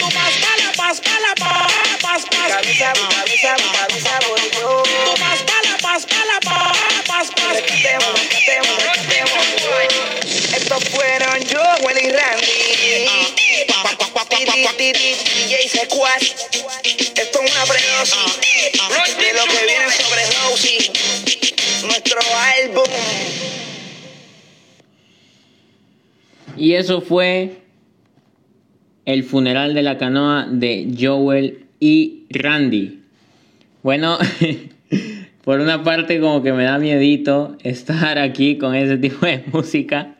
Tú 0.00 0.06
vas 0.16 0.34
pa' 0.42 0.56
la, 0.58 0.70
vas 0.76 1.00
pa' 1.00 1.20
la, 1.24 1.32
vas, 1.38 2.02
vas, 2.02 2.22
vas. 2.30 2.48
Cabeza, 2.52 2.92
cabeza, 3.14 3.54
cabeza 3.78 4.18
voy 4.28 4.50
yo. 4.58 4.82
Tú 4.82 5.22
vas 5.22 5.40
pa' 5.48 5.62
la, 5.62 5.76
vas 5.82 6.04
pa' 6.04 6.24
la, 6.30 6.38
vas, 6.50 7.06
vas, 7.06 7.28
vas. 7.30 7.54
Rescatemos, 7.54 8.12
rescatemos, 8.18 8.76
rescatemos. 8.82 9.44
Estos 10.56 10.84
fueron 10.90 11.38
yo, 11.44 11.62
Willy 11.82 12.10
Randy. 12.10 12.64
Titi, 14.30 14.66
titi, 14.76 15.14
DJ 15.46 15.68
Secuaz. 15.68 16.22
Esto 16.82 17.42
es 17.42 17.52
una 17.52 17.64
predosis 17.66 18.40
de 19.16 19.32
lo 19.32 19.44
que 19.44 19.66
viene. 19.66 19.83
Nuestro 22.04 22.20
álbum. 22.62 22.84
Y 26.56 26.72
eso 26.74 27.00
fue 27.00 27.62
el 29.06 29.24
funeral 29.24 29.72
de 29.72 29.82
la 29.82 29.96
canoa 29.96 30.46
de 30.50 30.94
Joel 30.98 31.64
y 31.80 32.24
Randy. 32.28 33.00
Bueno, 33.82 34.18
por 35.44 35.60
una 35.60 35.82
parte 35.82 36.20
como 36.20 36.42
que 36.42 36.52
me 36.52 36.64
da 36.64 36.78
miedito 36.78 37.56
estar 37.62 38.18
aquí 38.18 38.58
con 38.58 38.74
ese 38.74 38.98
tipo 38.98 39.24
de 39.24 39.42
música 39.52 40.16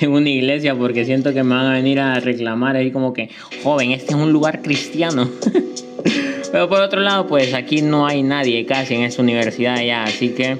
en 0.00 0.12
una 0.12 0.30
iglesia 0.30 0.74
porque 0.74 1.04
siento 1.04 1.34
que 1.34 1.42
me 1.42 1.54
van 1.54 1.66
a 1.66 1.72
venir 1.72 2.00
a 2.00 2.18
reclamar 2.18 2.76
ahí 2.76 2.90
como 2.90 3.12
que, 3.12 3.28
joven, 3.62 3.90
este 3.90 4.14
es 4.14 4.18
un 4.18 4.32
lugar 4.32 4.62
cristiano. 4.62 5.30
Pero 6.52 6.68
por 6.70 6.80
otro 6.80 7.00
lado, 7.00 7.26
pues 7.26 7.52
aquí 7.52 7.82
no 7.82 8.06
hay 8.06 8.22
nadie 8.22 8.64
casi 8.64 8.94
en 8.94 9.02
esta 9.02 9.20
universidad 9.20 9.82
ya, 9.82 10.04
así 10.04 10.30
que 10.30 10.56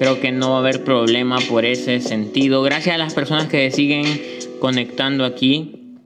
creo 0.00 0.18
que 0.18 0.32
no 0.32 0.52
va 0.52 0.56
a 0.56 0.58
haber 0.60 0.82
problema 0.82 1.38
por 1.46 1.66
ese 1.66 2.00
sentido. 2.00 2.62
Gracias 2.62 2.94
a 2.94 2.98
las 2.98 3.12
personas 3.12 3.48
que 3.48 3.70
siguen 3.70 4.06
conectando 4.58 5.26
aquí. 5.26 5.98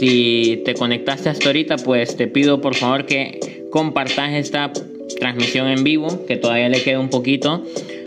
Si 0.00 0.62
te 0.64 0.72
conectaste 0.72 1.28
hasta 1.28 1.48
ahorita, 1.48 1.76
pues 1.76 2.16
te 2.16 2.28
pido 2.28 2.62
por 2.62 2.74
favor 2.74 3.04
que 3.04 3.66
compartas 3.70 4.32
esta 4.32 4.72
transmisión 5.20 5.68
en 5.68 5.84
vivo, 5.84 6.24
que 6.24 6.38
todavía 6.38 6.70
le 6.70 6.82
queda 6.82 6.98
un 6.98 7.10
poquito, 7.10 7.62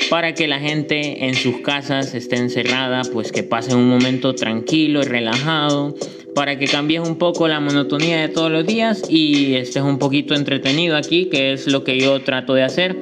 para 0.10 0.34
que 0.34 0.48
la 0.48 0.60
gente 0.60 1.24
en 1.26 1.36
sus 1.36 1.58
casas 1.58 2.16
esté 2.16 2.38
encerrada, 2.38 3.04
pues 3.14 3.32
que 3.32 3.44
pasen 3.44 3.78
un 3.78 3.88
momento 3.88 4.34
tranquilo 4.34 5.02
y 5.02 5.06
relajado, 5.06 5.94
para 6.34 6.58
que 6.58 6.66
cambies 6.66 7.08
un 7.08 7.20
poco 7.20 7.48
la 7.48 7.60
monotonía 7.60 8.20
de 8.20 8.30
todos 8.30 8.52
los 8.52 8.66
días 8.66 9.04
y 9.08 9.54
estés 9.54 9.84
un 9.84 10.00
poquito 10.00 10.34
entretenido 10.34 10.98
aquí, 10.98 11.26
que 11.26 11.54
es 11.54 11.68
lo 11.68 11.84
que 11.84 12.00
yo 12.00 12.20
trato 12.22 12.56
de 12.56 12.64
hacer. 12.64 12.98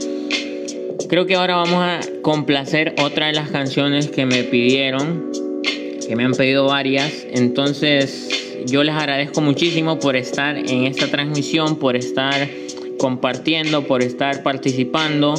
Creo 1.10 1.26
que 1.26 1.36
ahora 1.36 1.56
vamos 1.56 1.82
a 1.82 2.00
complacer 2.22 2.94
otra 3.02 3.28
de 3.28 3.34
las 3.34 3.50
canciones 3.50 4.10
que 4.10 4.26
me 4.26 4.44
pidieron, 4.44 5.32
que 6.06 6.16
me 6.18 6.26
han 6.26 6.34
pedido 6.34 6.66
varias. 6.66 7.26
Entonces 7.32 8.28
yo 8.66 8.84
les 8.84 8.94
agradezco 8.94 9.40
muchísimo 9.40 10.00
por 10.00 10.18
estar 10.18 10.58
en 10.58 10.84
esta 10.84 11.08
transmisión, 11.08 11.80
por 11.80 11.96
estar 11.96 12.50
compartiendo, 13.00 13.88
por 13.88 14.04
estar 14.04 14.44
participando. 14.44 15.34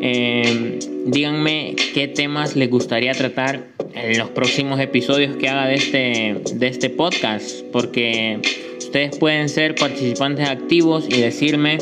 Eh, 0.00 0.78
díganme 1.04 1.76
qué 1.92 2.08
temas 2.08 2.56
les 2.56 2.70
gustaría 2.70 3.12
tratar 3.12 3.66
en 3.92 4.18
los 4.18 4.30
próximos 4.30 4.80
episodios 4.80 5.36
que 5.36 5.50
haga 5.50 5.66
de 5.66 5.74
este, 5.74 6.40
de 6.54 6.66
este 6.66 6.88
podcast, 6.88 7.62
porque 7.72 8.38
ustedes 8.78 9.18
pueden 9.18 9.50
ser 9.50 9.74
participantes 9.74 10.48
activos 10.48 11.04
y 11.10 11.20
decirme 11.20 11.76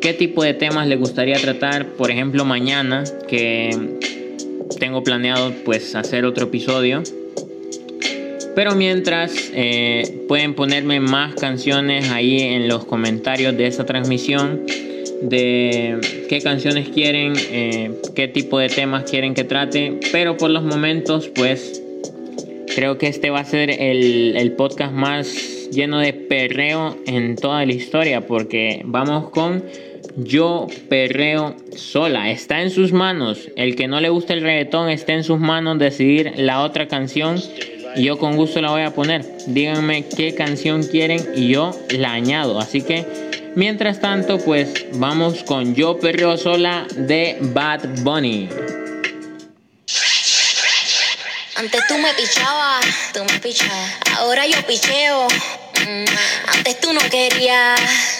qué 0.00 0.14
tipo 0.14 0.42
de 0.42 0.54
temas 0.54 0.86
les 0.86 0.98
gustaría 0.98 1.36
tratar, 1.36 1.86
por 1.86 2.10
ejemplo, 2.10 2.44
mañana, 2.44 3.04
que 3.28 3.70
tengo 4.78 5.02
planeado 5.02 5.52
pues 5.64 5.94
hacer 5.94 6.24
otro 6.24 6.46
episodio. 6.46 7.02
Pero 8.54 8.74
mientras 8.74 9.32
eh, 9.54 10.24
pueden 10.26 10.54
ponerme 10.54 11.00
más 11.00 11.34
canciones 11.34 12.10
ahí 12.10 12.40
en 12.40 12.68
los 12.68 12.84
comentarios 12.84 13.56
de 13.56 13.66
esta 13.66 13.86
transmisión 13.86 14.66
de 15.22 15.98
qué 16.28 16.40
canciones 16.40 16.88
quieren, 16.88 17.34
eh, 17.36 17.92
qué 18.14 18.28
tipo 18.28 18.58
de 18.58 18.68
temas 18.68 19.08
quieren 19.08 19.34
que 19.34 19.44
trate. 19.44 20.00
Pero 20.12 20.36
por 20.36 20.50
los 20.50 20.64
momentos 20.64 21.28
pues 21.28 21.82
creo 22.74 22.98
que 22.98 23.06
este 23.06 23.30
va 23.30 23.40
a 23.40 23.44
ser 23.44 23.70
el, 23.70 24.36
el 24.36 24.52
podcast 24.52 24.92
más 24.92 25.70
lleno 25.70 25.98
de 25.98 26.12
perreo 26.12 26.96
en 27.06 27.36
toda 27.36 27.64
la 27.64 27.72
historia 27.72 28.26
porque 28.26 28.82
vamos 28.84 29.30
con 29.30 29.62
yo 30.18 30.66
perreo 30.88 31.56
sola. 31.76 32.30
Está 32.30 32.62
en 32.62 32.70
sus 32.70 32.92
manos. 32.92 33.48
El 33.56 33.76
que 33.76 33.88
no 33.88 34.00
le 34.00 34.08
gusta 34.08 34.34
el 34.34 34.42
reggaetón 34.42 34.88
está 34.90 35.12
en 35.12 35.24
sus 35.24 35.38
manos 35.38 35.78
decidir 35.78 36.32
la 36.36 36.62
otra 36.62 36.88
canción. 36.88 37.40
Y 37.96 38.04
yo 38.04 38.18
con 38.18 38.36
gusto 38.36 38.60
la 38.60 38.70
voy 38.70 38.82
a 38.82 38.94
poner. 38.94 39.24
Díganme 39.46 40.06
qué 40.08 40.34
canción 40.34 40.82
quieren 40.82 41.24
y 41.34 41.48
yo 41.48 41.70
la 41.90 42.12
añado. 42.12 42.58
Así 42.58 42.82
que 42.82 43.04
mientras 43.54 44.00
tanto, 44.00 44.38
pues 44.38 44.86
vamos 44.94 45.42
con 45.44 45.74
Yo 45.74 45.98
perreo 45.98 46.36
sola 46.36 46.86
de 46.96 47.38
Bad 47.40 48.02
Bunny. 48.02 48.48
Antes 51.56 51.80
tú 51.88 51.98
me 51.98 52.12
pichabas, 52.14 52.86
tú 53.12 53.24
me 53.24 53.40
pichabas. 53.40 53.98
Ahora 54.18 54.46
yo 54.46 54.64
picheo. 54.64 55.26
Mm, 55.26 56.04
Antes 56.56 56.80
tú 56.80 56.92
no 56.92 57.00
querías, 57.10 57.80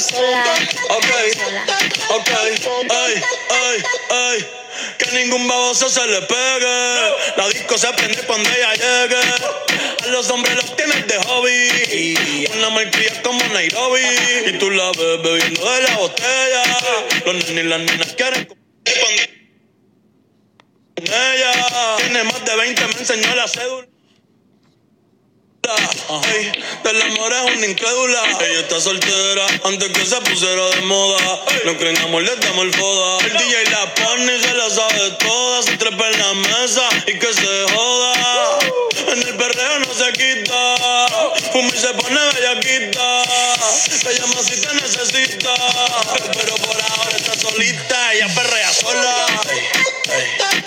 Sola. 0.00 0.44
Ok, 0.88 1.10
ok, 2.10 2.30
ay, 2.90 3.22
ay, 3.50 3.82
ay. 4.10 4.46
Que 4.96 5.10
ningún 5.12 5.46
baboso 5.46 5.90
se 5.90 6.06
le 6.06 6.22
pegue. 6.22 7.36
La 7.36 7.48
disco 7.48 7.76
se 7.76 7.92
prende 7.92 8.22
cuando 8.22 8.48
ella 8.48 8.72
llegue. 8.74 9.20
A 10.02 10.06
los 10.06 10.30
hombres 10.30 10.54
los 10.56 10.76
tienes 10.76 11.06
de 11.06 11.18
hobby. 11.24 12.46
Una 12.56 12.70
malcria 12.70 13.22
como 13.22 13.44
Nairobi. 13.52 14.00
Y 14.46 14.52
tú 14.58 14.70
la 14.70 14.90
ves 14.92 15.22
bebiendo 15.22 15.70
de 15.70 15.82
la 15.82 15.96
botella. 15.96 16.62
Los 17.26 17.34
nenes 17.34 17.64
y 17.64 17.68
las 17.68 17.80
nenas 17.80 18.14
quieren 18.14 18.46
con 18.46 18.56
ella. 20.96 21.96
Tiene 21.98 22.24
más 22.24 22.44
de 22.44 22.56
20, 22.56 22.86
me 22.86 22.92
enseñó 22.92 23.34
la 23.34 23.46
cédula. 23.46 23.97
Ey, 25.68 26.50
del 26.82 27.02
amor 27.02 27.30
es 27.30 27.56
una 27.56 27.66
incrédula. 27.66 28.22
Ella 28.40 28.60
está 28.60 28.80
soltera 28.80 29.46
antes 29.64 29.88
que 29.90 30.06
se 30.06 30.16
pusiera 30.22 30.66
de 30.70 30.80
moda. 30.82 31.18
No 31.66 31.76
creen 31.76 31.98
amor, 31.98 32.22
le 32.22 32.34
damos 32.36 32.64
el 32.64 32.74
foda. 32.74 33.26
El 33.26 33.32
DJ 33.34 33.64
la 33.70 33.94
pone 33.94 34.34
y 34.34 34.40
se 34.40 34.54
la 34.54 34.70
sabe 34.70 35.10
toda. 35.18 35.62
Se 35.62 35.76
trepa 35.76 36.08
en 36.08 36.18
la 36.18 36.34
mesa 36.34 36.88
y 37.06 37.18
que 37.18 37.34
se 37.34 37.66
joda. 37.74 38.58
En 39.08 39.22
el 39.22 39.36
perreo 39.36 39.78
no 39.80 39.92
se 39.92 40.10
quita. 40.12 40.76
Fumi 41.52 41.70
se 41.72 41.88
pone 41.88 42.18
bellaquita. 42.34 43.24
Te 44.02 44.14
llama 44.18 44.42
si 44.42 44.60
te 44.62 44.72
necesita. 44.72 45.54
Pero 46.32 46.54
por 46.56 46.80
ahora 46.80 47.14
está 47.14 47.38
solita. 47.38 48.14
Ella 48.14 48.28
perrea 48.34 48.72
sola. 48.72 49.26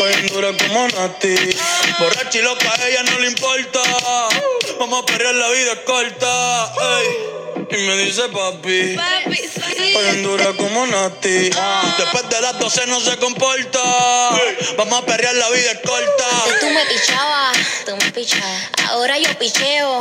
Hoy 0.00 0.28
dura 0.28 0.50
como 0.56 0.88
Nati. 0.88 1.34
Borracha 1.98 2.38
y 2.38 2.42
loca, 2.42 2.72
a 2.72 2.88
ella 2.88 3.02
no 3.04 3.18
le 3.18 3.28
importa. 3.28 3.80
Vamos 4.78 5.02
a 5.02 5.06
perrear, 5.06 5.34
la 5.34 5.50
vida 5.50 5.72
es 5.72 5.78
corta. 5.80 6.72
ey. 7.00 7.41
Y 7.70 7.76
me 7.76 7.96
dice 7.98 8.22
papi. 8.28 8.96
Papi, 8.96 9.36
sí. 9.36 9.94
Hoy 9.96 10.22
dura 10.22 10.52
como 10.56 10.86
Nati. 10.86 11.50
Después 11.98 12.28
de 12.28 12.40
las 12.40 12.58
12 12.58 12.86
no 12.86 13.00
se 13.00 13.16
comporta. 13.18 13.80
Vamos 14.76 15.02
a 15.02 15.06
perrear, 15.06 15.34
la 15.34 15.48
vida 15.50 15.72
es 15.72 15.78
corta. 15.80 16.28
Antes 16.44 16.60
tú 16.60 16.70
me 16.70 16.84
pichabas, 16.86 17.58
tú 17.86 17.96
me 17.96 18.10
pichabas. 18.12 18.62
Ahora 18.90 19.18
yo 19.18 19.38
picheo. 19.38 19.98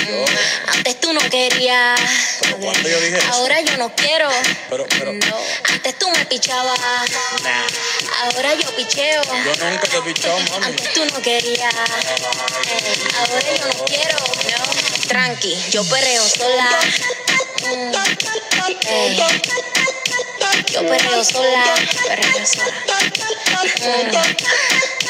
Mm, 0.00 0.70
Antes 0.72 0.98
tú 1.00 1.12
no 1.12 1.20
querías. 1.28 2.00
Pero 2.40 2.56
cuando 2.56 2.88
yo 2.88 3.00
dije 3.00 3.18
eso. 3.18 3.32
Ahora 3.34 3.60
yo 3.60 3.76
no 3.76 3.94
quiero. 3.94 4.28
Pero, 4.70 4.86
pero- 4.88 5.12
No. 5.12 5.36
Antes 5.74 5.98
tú 5.98 6.10
me 6.10 6.24
pichabas. 6.24 6.78
Ahora 8.22 8.54
yo 8.54 8.68
picheo. 8.76 9.22
Yo 9.22 9.64
nunca 9.70 9.86
te 9.88 9.96
he 9.98 10.02
pichado, 10.02 10.38
mami. 10.50 10.64
Antes 10.66 10.92
tú 10.94 11.04
no 11.04 11.20
querías. 11.20 11.74
Ahora 13.18 13.56
yo 13.58 13.66
no 13.66 13.84
quiero. 13.84 14.16
No. 14.18 14.79
Tranqui, 15.10 15.56
yo 15.72 15.82
perreo 15.86 16.22
sola. 16.22 16.70
Mm, 17.66 17.92
ey. 18.88 19.16
Yo 20.72 20.86
perreo 20.86 21.24
sola. 21.24 21.64
Perreo 22.06 22.46
sola. 22.46 22.98
Mm, 23.80 24.06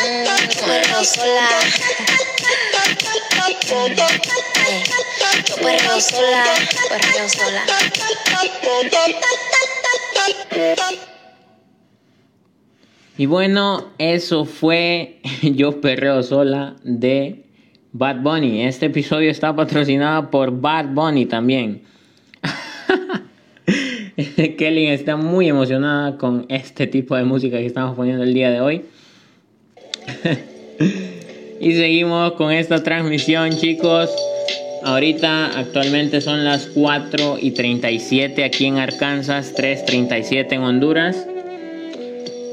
mm, 0.00 0.26
perreo 0.64 1.04
sola. 1.04 1.48
Ey, 3.44 3.94
Yo 5.46 5.56
perreo 5.56 6.00
sola. 6.00 6.44
Perreo 6.88 7.28
sola. 7.28 7.62
Y 13.18 13.26
bueno, 13.26 13.92
eso 13.98 14.46
fue 14.46 15.20
Yo 15.42 15.82
Perreo 15.82 16.22
Sola 16.22 16.76
de 16.84 17.49
Bad 17.92 18.22
Bunny. 18.22 18.62
Este 18.62 18.86
episodio 18.86 19.30
está 19.30 19.54
patrocinado 19.54 20.30
por 20.30 20.60
Bad 20.60 20.94
Bunny 20.94 21.26
también. 21.26 21.82
Kelly 24.56 24.86
está 24.86 25.16
muy 25.16 25.48
emocionada 25.48 26.16
con 26.16 26.46
este 26.48 26.86
tipo 26.86 27.16
de 27.16 27.24
música 27.24 27.58
que 27.58 27.66
estamos 27.66 27.96
poniendo 27.96 28.22
el 28.22 28.32
día 28.32 28.50
de 28.50 28.60
hoy. 28.60 28.82
y 31.60 31.72
seguimos 31.72 32.32
con 32.32 32.52
esta 32.52 32.82
transmisión, 32.82 33.56
chicos. 33.56 34.10
Ahorita 34.82 35.58
actualmente 35.58 36.20
son 36.20 36.44
las 36.44 36.66
4 36.66 37.38
y 37.40 37.50
37 37.50 38.44
aquí 38.44 38.66
en 38.66 38.78
Arkansas, 38.78 39.54
3.37 39.54 40.52
en 40.52 40.62
Honduras. 40.62 41.26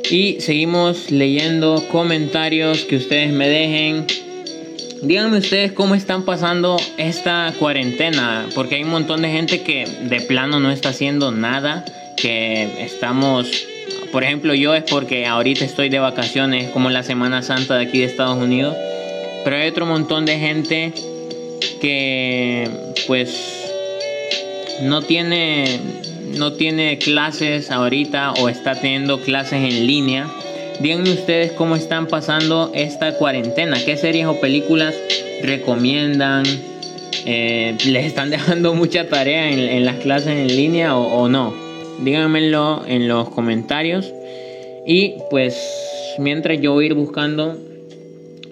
Y 0.09 0.37
seguimos 0.39 1.11
leyendo 1.11 1.83
comentarios 1.89 2.85
que 2.85 2.97
ustedes 2.97 3.31
me 3.31 3.47
dejen. 3.47 4.26
Díganme 5.01 5.37
ustedes 5.37 5.73
cómo 5.73 5.93
están 5.93 6.23
pasando 6.23 6.77
esta 6.97 7.53
cuarentena, 7.59 8.47
porque 8.55 8.75
hay 8.75 8.83
un 8.83 8.89
montón 8.89 9.21
de 9.21 9.29
gente 9.29 9.61
que 9.61 9.85
de 9.85 10.21
plano 10.21 10.59
no 10.59 10.71
está 10.71 10.89
haciendo 10.89 11.31
nada, 11.31 11.85
que 12.15 12.83
estamos, 12.83 13.47
por 14.11 14.23
ejemplo 14.23 14.55
yo 14.55 14.73
es 14.73 14.83
porque 14.83 15.27
ahorita 15.27 15.65
estoy 15.65 15.89
de 15.89 15.99
vacaciones, 15.99 16.71
como 16.71 16.89
la 16.89 17.03
Semana 17.03 17.43
Santa 17.43 17.75
de 17.75 17.85
aquí 17.85 17.99
de 17.99 18.05
Estados 18.05 18.37
Unidos, 18.37 18.75
pero 19.43 19.57
hay 19.57 19.69
otro 19.69 19.85
montón 19.85 20.25
de 20.25 20.39
gente 20.39 20.93
que 21.79 22.67
pues 23.05 23.69
no 24.81 25.03
tiene 25.03 25.79
no 26.37 26.53
tiene 26.53 26.97
clases 26.97 27.71
ahorita 27.71 28.33
o 28.33 28.49
está 28.49 28.75
teniendo 28.75 29.19
clases 29.21 29.73
en 29.73 29.87
línea. 29.87 30.27
Díganme 30.79 31.11
ustedes 31.11 31.51
cómo 31.53 31.75
están 31.75 32.07
pasando 32.07 32.71
esta 32.73 33.17
cuarentena, 33.17 33.77
qué 33.83 33.97
series 33.97 34.27
o 34.27 34.39
películas 34.39 34.95
recomiendan, 35.43 36.43
Eh, 37.29 37.77
les 37.85 38.05
están 38.05 38.29
dejando 38.35 38.73
mucha 38.73 39.09
tarea 39.09 39.51
en, 39.51 39.83
las 39.83 39.97
clases 39.97 40.29
en 40.29 40.47
línea 40.47 40.95
o, 40.95 41.23
o 41.23 41.27
no. 41.27 41.53
Díganmelo 41.99 42.85
en 42.87 43.09
los 43.09 43.29
comentarios. 43.29 44.13
Y 44.85 45.15
pues 45.29 46.15
mientras 46.19 46.61
yo 46.61 46.71
voy 46.71 46.85
a 46.85 46.87
ir 46.87 46.93
buscando 46.93 47.57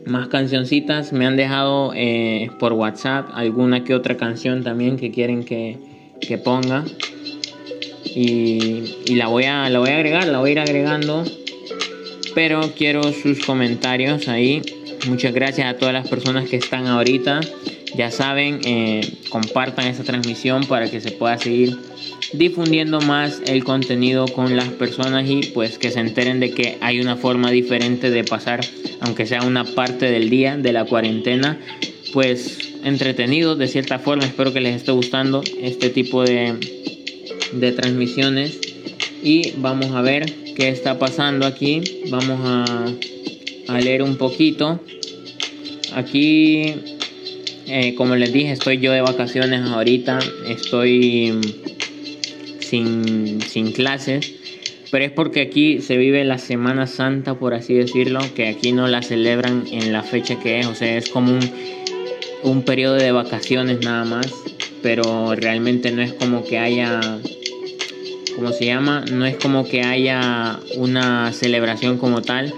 más 0.05 0.27
cancioncitas, 0.27 1.13
me 1.13 1.25
han 1.25 1.37
dejado 1.37 1.93
eh, 1.95 2.49
por 2.59 2.73
WhatsApp 2.73 3.29
alguna 3.33 3.85
que 3.85 3.95
otra 3.95 4.17
canción 4.17 4.63
también 4.63 4.97
que 4.97 5.11
quieren 5.11 5.45
que, 5.45 5.77
que 6.19 6.37
ponga. 6.37 6.83
Y, 8.03 8.95
y 9.05 9.15
la, 9.15 9.27
voy 9.27 9.45
a, 9.45 9.69
la 9.69 9.79
voy 9.79 9.89
a 9.89 9.95
agregar, 9.95 10.27
la 10.27 10.39
voy 10.39 10.49
a 10.49 10.51
ir 10.51 10.59
agregando. 10.59 11.23
Pero 12.35 12.73
quiero 12.75 13.01
sus 13.13 13.39
comentarios 13.39 14.27
ahí. 14.27 14.61
Muchas 15.07 15.33
gracias 15.33 15.67
a 15.67 15.77
todas 15.77 15.93
las 15.93 16.07
personas 16.09 16.49
que 16.49 16.57
están 16.57 16.85
ahorita. 16.85 17.39
Ya 17.95 18.11
saben, 18.11 18.59
eh, 18.65 19.09
compartan 19.29 19.87
esta 19.87 20.03
transmisión 20.03 20.65
para 20.65 20.91
que 20.91 20.99
se 20.99 21.11
pueda 21.11 21.37
seguir 21.37 21.77
difundiendo 22.33 22.99
más 22.99 23.41
el 23.45 23.63
contenido 23.63 24.27
con 24.27 24.57
las 24.57 24.67
personas 24.67 25.29
y 25.29 25.43
pues 25.53 25.77
que 25.77 25.91
se 25.91 26.01
enteren 26.01 26.41
de 26.41 26.51
que 26.51 26.77
hay 26.81 26.99
una 26.99 27.15
forma 27.15 27.51
diferente 27.51 28.09
de 28.09 28.25
pasar, 28.25 28.59
aunque 28.99 29.25
sea 29.25 29.43
una 29.43 29.63
parte 29.63 30.11
del 30.11 30.29
día 30.29 30.57
de 30.57 30.73
la 30.73 30.83
cuarentena, 30.83 31.57
pues 32.11 32.73
entretenido 32.83 33.55
de 33.55 33.69
cierta 33.69 33.97
forma. 33.97 34.25
Espero 34.25 34.51
que 34.51 34.59
les 34.59 34.75
esté 34.75 34.91
gustando 34.91 35.41
este 35.61 35.89
tipo 35.89 36.23
de, 36.23 36.55
de 37.53 37.71
transmisiones 37.71 38.59
y 39.23 39.53
vamos 39.57 39.91
a 39.91 40.01
ver 40.01 40.44
qué 40.55 40.69
está 40.69 40.97
pasando 40.97 41.45
aquí. 41.45 41.81
Vamos 42.09 42.39
a, 42.43 43.79
leer 43.79 44.01
un 44.01 44.17
poquito. 44.17 44.79
Aquí, 45.93 46.73
eh, 47.67 47.93
como 47.95 48.15
les 48.15 48.31
dije, 48.33 48.51
estoy 48.51 48.79
yo 48.79 48.91
de 48.91 49.01
vacaciones 49.01 49.61
ahorita. 49.61 50.19
Estoy 50.47 51.33
sin, 52.59 53.41
sin 53.41 53.71
clases. 53.71 54.33
pero 54.91 55.05
es 55.05 55.11
porque 55.11 55.41
aquí 55.41 55.81
se 55.81 55.97
vive 55.97 56.23
la 56.23 56.37
Semana 56.37 56.87
Santa, 56.87 57.35
por 57.37 57.53
así 57.53 57.73
decirlo, 57.73 58.19
que 58.35 58.47
aquí 58.47 58.71
no 58.71 58.87
la 58.87 59.01
celebran 59.01 59.65
en 59.71 59.91
la 59.91 60.03
fecha 60.03 60.39
que 60.39 60.59
es, 60.59 60.67
o 60.67 60.75
sea, 60.75 60.97
es 60.97 61.09
como 61.09 61.33
un, 61.33 61.51
un 62.43 62.63
periodo 62.63 62.95
de 62.95 63.11
vacaciones 63.11 63.79
nada 63.81 64.05
más, 64.05 64.31
pero 64.81 65.35
realmente 65.35 65.91
no 65.91 66.01
es 66.01 66.13
como 66.13 66.45
que 66.45 66.59
haya, 66.59 67.01
¿cómo 68.35 68.51
se 68.51 68.65
llama? 68.65 69.05
No 69.11 69.25
es 69.25 69.37
como 69.37 69.67
que 69.67 69.81
haya 69.81 70.59
una 70.75 71.31
celebración 71.33 71.97
como 71.97 72.21
tal. 72.21 72.53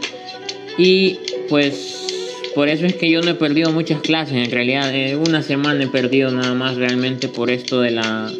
Y 0.78 1.18
pues 1.50 2.08
por 2.56 2.70
eso 2.70 2.86
es 2.86 2.96
que 2.96 3.10
yo 3.10 3.22
no 3.22 3.32
he 3.32 3.36
perdido 3.36 3.72
muchas 3.72 4.02
clases, 4.02 4.36
en 4.36 4.52
realidad 4.52 4.94
eh, 4.94 5.16
una 5.16 5.44
semana 5.44 5.84
he 5.84 5.88
perdido 5.88 6.32
nada 6.32 6.54
más 6.54 6.76
realmente 6.76 7.28
por 7.28 7.52
esto 7.52 7.82
de 7.82 7.92
la, 7.92 8.32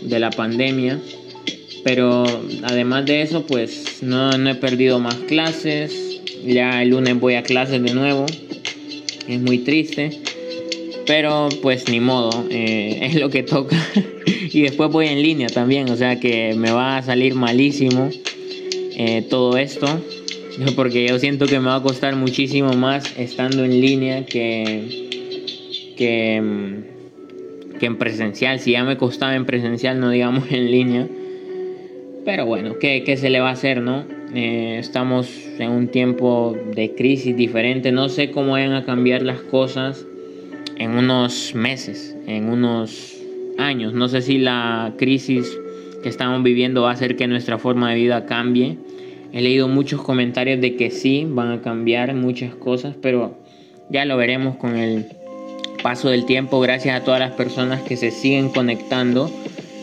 de 0.00 0.18
la 0.18 0.30
pandemia. 0.30 0.98
Pero 1.84 2.24
además 2.62 3.06
de 3.06 3.22
eso, 3.22 3.46
pues 3.46 4.02
no, 4.02 4.36
no 4.36 4.50
he 4.50 4.54
perdido 4.54 4.98
más 4.98 5.14
clases. 5.14 6.20
Ya 6.44 6.82
el 6.82 6.90
lunes 6.90 7.18
voy 7.18 7.34
a 7.34 7.42
clases 7.42 7.82
de 7.82 7.94
nuevo. 7.94 8.26
Es 9.28 9.40
muy 9.40 9.58
triste. 9.58 10.20
Pero 11.06 11.48
pues 11.62 11.88
ni 11.88 12.00
modo, 12.00 12.46
eh, 12.50 12.98
es 13.02 13.14
lo 13.14 13.30
que 13.30 13.42
toca. 13.42 13.76
y 14.26 14.62
después 14.62 14.90
voy 14.90 15.06
en 15.06 15.22
línea 15.22 15.48
también, 15.48 15.90
o 15.90 15.96
sea 15.96 16.20
que 16.20 16.54
me 16.56 16.70
va 16.70 16.98
a 16.98 17.02
salir 17.02 17.34
malísimo 17.34 18.10
eh, 18.96 19.24
todo 19.28 19.56
esto. 19.56 19.86
Porque 20.76 21.06
yo 21.06 21.18
siento 21.18 21.46
que 21.46 21.58
me 21.58 21.66
va 21.66 21.76
a 21.76 21.82
costar 21.82 22.16
muchísimo 22.16 22.72
más 22.74 23.14
estando 23.16 23.64
en 23.64 23.80
línea 23.80 24.26
que, 24.26 25.94
que, 25.96 26.40
mm, 26.40 27.78
que 27.78 27.86
en 27.86 27.96
presencial. 27.96 28.60
Si 28.60 28.72
ya 28.72 28.84
me 28.84 28.96
costaba 28.96 29.34
en 29.34 29.46
presencial, 29.46 30.00
no 30.00 30.10
digamos 30.10 30.50
en 30.50 30.70
línea. 30.70 31.08
Pero 32.24 32.44
bueno, 32.44 32.78
¿qué, 32.78 33.02
qué 33.04 33.16
se 33.16 33.30
le 33.30 33.40
va 33.40 33.48
a 33.48 33.52
hacer, 33.52 33.80
no? 33.80 34.04
Eh, 34.34 34.76
estamos 34.78 35.28
en 35.58 35.70
un 35.70 35.88
tiempo 35.88 36.56
de 36.74 36.94
crisis 36.94 37.36
diferente. 37.36 37.90
No 37.90 38.08
sé 38.08 38.30
cómo 38.30 38.52
vayan 38.52 38.74
a 38.74 38.84
cambiar 38.84 39.22
las 39.22 39.40
cosas 39.40 40.06
en 40.80 40.92
unos 40.92 41.54
meses, 41.54 42.16
en 42.26 42.48
unos 42.48 43.14
años. 43.58 43.92
No 43.92 44.08
sé 44.08 44.22
si 44.22 44.38
la 44.38 44.94
crisis 44.96 45.58
que 46.02 46.08
estamos 46.08 46.42
viviendo 46.42 46.82
va 46.82 46.90
a 46.90 46.94
hacer 46.94 47.16
que 47.16 47.26
nuestra 47.26 47.58
forma 47.58 47.90
de 47.90 47.96
vida 47.96 48.24
cambie. 48.24 48.78
He 49.34 49.42
leído 49.42 49.68
muchos 49.68 50.00
comentarios 50.00 50.58
de 50.58 50.76
que 50.76 50.90
sí, 50.90 51.26
van 51.28 51.52
a 51.52 51.60
cambiar 51.60 52.14
muchas 52.14 52.54
cosas, 52.54 52.96
pero 53.00 53.36
ya 53.90 54.06
lo 54.06 54.16
veremos 54.16 54.56
con 54.56 54.74
el 54.78 55.04
paso 55.82 56.08
del 56.08 56.24
tiempo. 56.24 56.58
Gracias 56.60 56.98
a 56.98 57.04
todas 57.04 57.20
las 57.20 57.32
personas 57.32 57.82
que 57.82 57.98
se 57.98 58.10
siguen 58.10 58.48
conectando. 58.48 59.30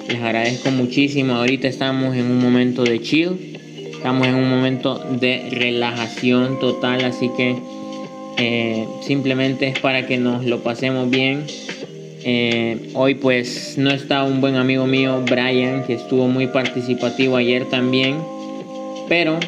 Les 0.10 0.20
agradezco 0.20 0.72
muchísimo. 0.72 1.36
Ahorita 1.36 1.68
estamos 1.68 2.16
en 2.16 2.26
un 2.26 2.40
momento 2.40 2.84
de 2.84 3.00
chill. 3.02 3.60
Estamos 3.92 4.26
en 4.26 4.34
un 4.34 4.50
momento 4.50 4.98
de 4.98 5.48
relajación 5.52 6.60
total. 6.60 7.06
Así 7.06 7.30
que 7.38 7.56
eh, 8.38 8.88
simplemente 9.02 9.68
es 9.68 9.80
para 9.80 10.06
que 10.06 10.18
nos 10.18 10.46
lo 10.46 10.60
pasemos 10.60 11.10
bien. 11.10 11.46
Eh, 12.24 12.92
hoy 12.94 13.16
pues 13.16 13.78
no 13.78 13.90
está 13.90 14.24
un 14.24 14.42
buen 14.42 14.56
amigo 14.56 14.86
mío, 14.86 15.24
Brian, 15.26 15.84
que 15.86 15.94
estuvo 15.94 16.28
muy 16.28 16.48
participativo 16.48 17.36
ayer 17.36 17.66
también. 17.66 18.18
Pero 19.10 19.40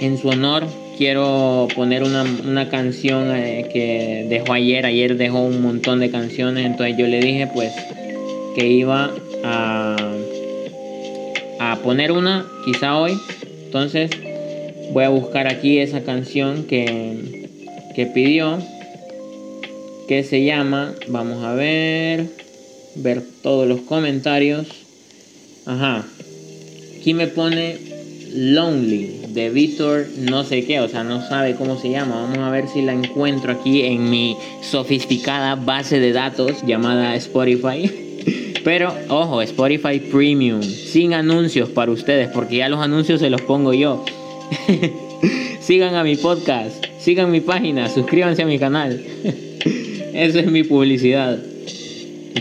en 0.00 0.18
su 0.18 0.28
honor 0.28 0.66
quiero 0.96 1.66
poner 1.74 2.04
una, 2.04 2.24
una 2.46 2.68
canción 2.68 3.34
eh, 3.34 3.68
que 3.72 4.26
dejó 4.28 4.52
ayer. 4.52 4.86
Ayer 4.86 5.16
dejó 5.16 5.40
un 5.40 5.60
montón 5.60 5.98
de 5.98 6.10
canciones. 6.10 6.66
Entonces 6.66 6.96
yo 6.96 7.08
le 7.08 7.18
dije 7.20 7.48
pues 7.52 7.72
que 8.54 8.68
iba 8.68 9.10
a, 9.42 9.96
a 11.58 11.76
poner 11.82 12.12
una 12.12 12.46
quizá 12.64 12.96
hoy. 12.98 13.18
Entonces 13.64 14.10
voy 14.92 15.04
a 15.04 15.08
buscar 15.08 15.48
aquí 15.48 15.78
esa 15.78 16.02
canción 16.02 16.64
que, 16.64 17.39
que 17.94 18.06
pidió. 18.06 18.58
Que 20.08 20.24
se 20.24 20.44
llama, 20.44 20.94
vamos 21.08 21.44
a 21.44 21.54
ver, 21.54 22.26
ver 22.96 23.22
todos 23.42 23.68
los 23.68 23.80
comentarios. 23.82 24.66
Ajá. 25.66 26.04
Aquí 26.98 27.14
me 27.14 27.28
pone 27.28 27.78
Lonely 28.34 29.20
de 29.28 29.50
Víctor 29.50 30.06
no 30.18 30.44
sé 30.44 30.64
qué, 30.64 30.80
o 30.80 30.88
sea, 30.88 31.04
no 31.04 31.26
sabe 31.26 31.54
cómo 31.54 31.78
se 31.78 31.90
llama. 31.90 32.16
Vamos 32.22 32.38
a 32.38 32.50
ver 32.50 32.68
si 32.68 32.82
la 32.82 32.92
encuentro 32.92 33.52
aquí 33.52 33.82
en 33.82 34.10
mi 34.10 34.36
sofisticada 34.62 35.54
base 35.54 36.00
de 36.00 36.12
datos 36.12 36.62
llamada 36.66 37.14
Spotify. 37.16 37.90
Pero 38.64 38.94
ojo, 39.08 39.40
Spotify 39.42 40.00
Premium, 40.00 40.62
sin 40.62 41.14
anuncios 41.14 41.68
para 41.70 41.90
ustedes, 41.90 42.28
porque 42.28 42.56
ya 42.56 42.68
los 42.68 42.80
anuncios 42.80 43.20
se 43.20 43.30
los 43.30 43.40
pongo 43.42 43.72
yo. 43.72 44.04
sigan 45.60 45.94
a 45.94 46.04
mi 46.04 46.16
podcast, 46.16 46.84
sigan 47.00 47.30
mi 47.30 47.40
página, 47.40 47.88
suscríbanse 47.88 48.42
a 48.42 48.46
mi 48.46 48.58
canal. 48.58 49.00
Esa 50.14 50.40
es 50.40 50.46
mi 50.50 50.62
publicidad. 50.62 51.38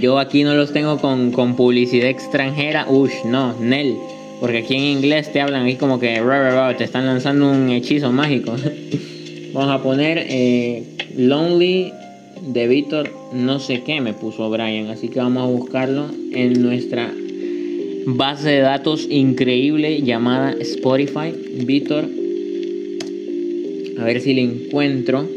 Yo 0.02 0.20
aquí 0.20 0.44
no 0.44 0.54
los 0.56 0.72
tengo 0.74 0.98
con, 1.00 1.32
con 1.32 1.56
publicidad 1.56 2.10
extranjera. 2.10 2.86
Ush, 2.90 3.26
no, 3.26 3.54
Nel. 3.60 3.96
Porque 4.40 4.60
aquí 4.60 4.76
en 4.76 4.84
inglés 4.84 5.32
te 5.34 5.42
hablan 5.42 5.64
ahí 5.64 5.76
como 5.76 6.00
que 6.00 6.22
te 6.78 6.84
están 6.84 7.06
lanzando 7.06 7.52
un 7.52 7.70
hechizo 7.70 8.12
mágico. 8.12 8.56
Vamos 9.54 9.72
a 9.72 9.84
poner 9.84 10.26
eh, 10.30 10.84
Lonely 11.16 11.92
de 12.42 12.68
Víctor 12.68 13.20
no 13.34 13.60
sé 13.60 13.84
qué 13.84 14.02
me 14.02 14.14
puso 14.14 14.50
Brian. 14.50 14.88
Así 14.88 15.10
que 15.10 15.20
vamos 15.20 15.44
a 15.44 15.48
buscarlo 15.48 16.08
en 16.32 16.62
nuestra 16.62 17.12
base 18.06 18.50
de 18.50 18.60
datos 18.60 19.08
increíble 19.10 20.02
llamada 20.02 20.56
Spotify. 20.60 21.34
Víctor. 21.66 22.19
A 24.00 24.04
ver 24.06 24.22
si 24.22 24.34
le 24.34 24.42
encuentro. 24.42 25.28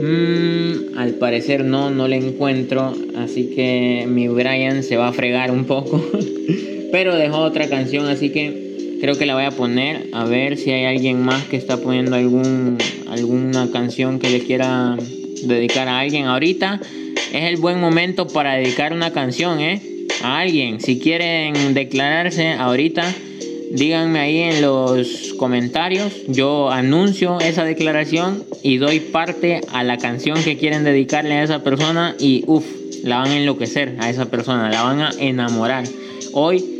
Mm, 0.00 0.96
al 0.96 1.14
parecer 1.14 1.64
no, 1.64 1.90
no 1.90 2.08
le 2.08 2.16
encuentro. 2.16 2.94
Así 3.16 3.50
que 3.54 4.06
mi 4.08 4.28
Brian 4.28 4.82
se 4.82 4.96
va 4.96 5.08
a 5.08 5.12
fregar 5.12 5.50
un 5.50 5.64
poco. 5.64 6.04
Pero 6.92 7.16
dejó 7.16 7.38
otra 7.38 7.68
canción, 7.68 8.06
así 8.06 8.30
que 8.30 8.98
creo 9.00 9.16
que 9.16 9.26
la 9.26 9.34
voy 9.34 9.44
a 9.44 9.50
poner. 9.50 10.08
A 10.12 10.24
ver 10.24 10.56
si 10.56 10.70
hay 10.70 10.84
alguien 10.84 11.20
más 11.20 11.44
que 11.44 11.56
está 11.56 11.76
poniendo 11.76 12.16
algún, 12.16 12.78
alguna 13.08 13.70
canción 13.70 14.18
que 14.18 14.30
le 14.30 14.40
quiera 14.40 14.96
dedicar 15.44 15.88
a 15.88 16.00
alguien. 16.00 16.26
Ahorita 16.26 16.80
es 17.32 17.44
el 17.44 17.56
buen 17.56 17.80
momento 17.80 18.26
para 18.26 18.54
dedicar 18.54 18.92
una 18.92 19.12
canción, 19.12 19.60
¿eh? 19.60 19.80
A 20.22 20.40
alguien. 20.40 20.80
Si 20.80 20.98
quieren 20.98 21.74
declararse 21.74 22.52
ahorita, 22.52 23.14
díganme 23.72 24.18
ahí 24.20 24.38
en 24.38 24.62
los 24.62 25.34
comentarios. 25.38 26.12
Yo 26.26 26.70
anuncio 26.70 27.38
esa 27.40 27.64
declaración 27.64 28.44
y 28.62 28.78
doy 28.78 29.00
parte 29.00 29.60
a 29.72 29.84
la 29.84 29.98
canción 29.98 30.42
que 30.42 30.56
quieren 30.56 30.84
dedicarle 30.84 31.34
a 31.34 31.42
esa 31.42 31.62
persona. 31.62 32.14
Y 32.18 32.44
uff, 32.46 32.64
la 33.04 33.18
van 33.18 33.28
a 33.28 33.36
enloquecer 33.36 33.96
a 34.00 34.10
esa 34.10 34.26
persona, 34.26 34.70
la 34.70 34.82
van 34.82 35.00
a 35.00 35.10
enamorar. 35.18 35.84
Hoy 36.32 36.78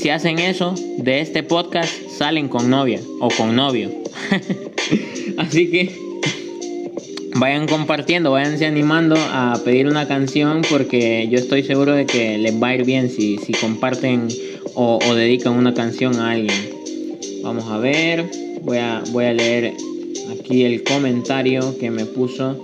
si 0.00 0.08
hacen 0.08 0.38
eso, 0.38 0.74
de 0.96 1.20
este 1.20 1.42
podcast 1.42 1.92
salen 2.16 2.48
con 2.48 2.70
novia 2.70 3.00
o 3.20 3.28
con 3.28 3.54
novio. 3.54 3.90
Así 5.36 5.70
que 5.70 5.94
vayan 7.36 7.68
compartiendo, 7.68 8.30
váyanse 8.30 8.64
animando 8.64 9.14
a 9.18 9.60
pedir 9.62 9.88
una 9.88 10.08
canción 10.08 10.62
porque 10.70 11.28
yo 11.30 11.38
estoy 11.38 11.64
seguro 11.64 11.92
de 11.92 12.06
que 12.06 12.38
les 12.38 12.54
va 12.62 12.68
a 12.68 12.76
ir 12.76 12.86
bien 12.86 13.10
si, 13.10 13.36
si 13.36 13.52
comparten 13.52 14.28
o, 14.74 14.98
dedican 15.14 15.54
una 15.54 15.74
canción 15.74 16.16
a 16.16 16.32
alguien. 16.32 16.70
Vamos 17.42 17.64
a 17.68 17.78
ver, 17.78 18.24
voy 18.62 18.78
a, 18.78 19.02
voy 19.12 19.24
a 19.24 19.32
leer 19.32 19.74
aquí 20.32 20.64
el 20.64 20.82
comentario 20.84 21.76
que 21.78 21.90
me 21.90 22.04
puso. 22.04 22.58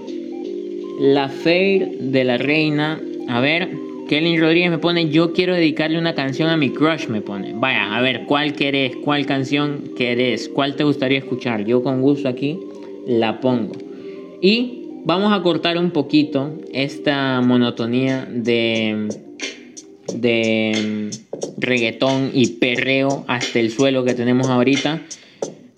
La 1.00 1.28
Fair 1.28 1.98
de 1.98 2.24
la 2.24 2.38
Reina. 2.38 3.00
A 3.28 3.40
ver, 3.40 3.68
Kelly 4.08 4.38
Rodríguez 4.38 4.70
me 4.70 4.78
pone, 4.78 5.08
yo 5.08 5.32
quiero 5.32 5.54
dedicarle 5.54 5.98
una 5.98 6.14
canción 6.14 6.48
a 6.48 6.56
mi 6.56 6.70
crush, 6.70 7.08
me 7.08 7.20
pone. 7.20 7.52
Vaya, 7.54 7.96
a 7.96 8.00
ver, 8.00 8.24
¿cuál 8.26 8.54
querés? 8.54 8.94
¿Cuál 8.96 9.26
canción 9.26 9.90
querés? 9.96 10.48
¿Cuál 10.48 10.76
te 10.76 10.84
gustaría 10.84 11.18
escuchar? 11.18 11.64
Yo 11.64 11.82
con 11.82 12.02
gusto 12.02 12.28
aquí 12.28 12.58
la 13.06 13.40
pongo. 13.40 13.72
Y 14.40 14.84
vamos 15.04 15.32
a 15.32 15.42
cortar 15.42 15.76
un 15.78 15.90
poquito 15.90 16.52
esta 16.72 17.40
monotonía 17.40 18.28
de, 18.30 19.08
de 20.14 21.10
reggaetón 21.58 22.30
y 22.32 22.48
perreo 22.54 23.24
hasta 23.28 23.60
el 23.60 23.70
suelo 23.70 24.04
que 24.04 24.14
tenemos 24.14 24.48
ahorita. 24.48 25.02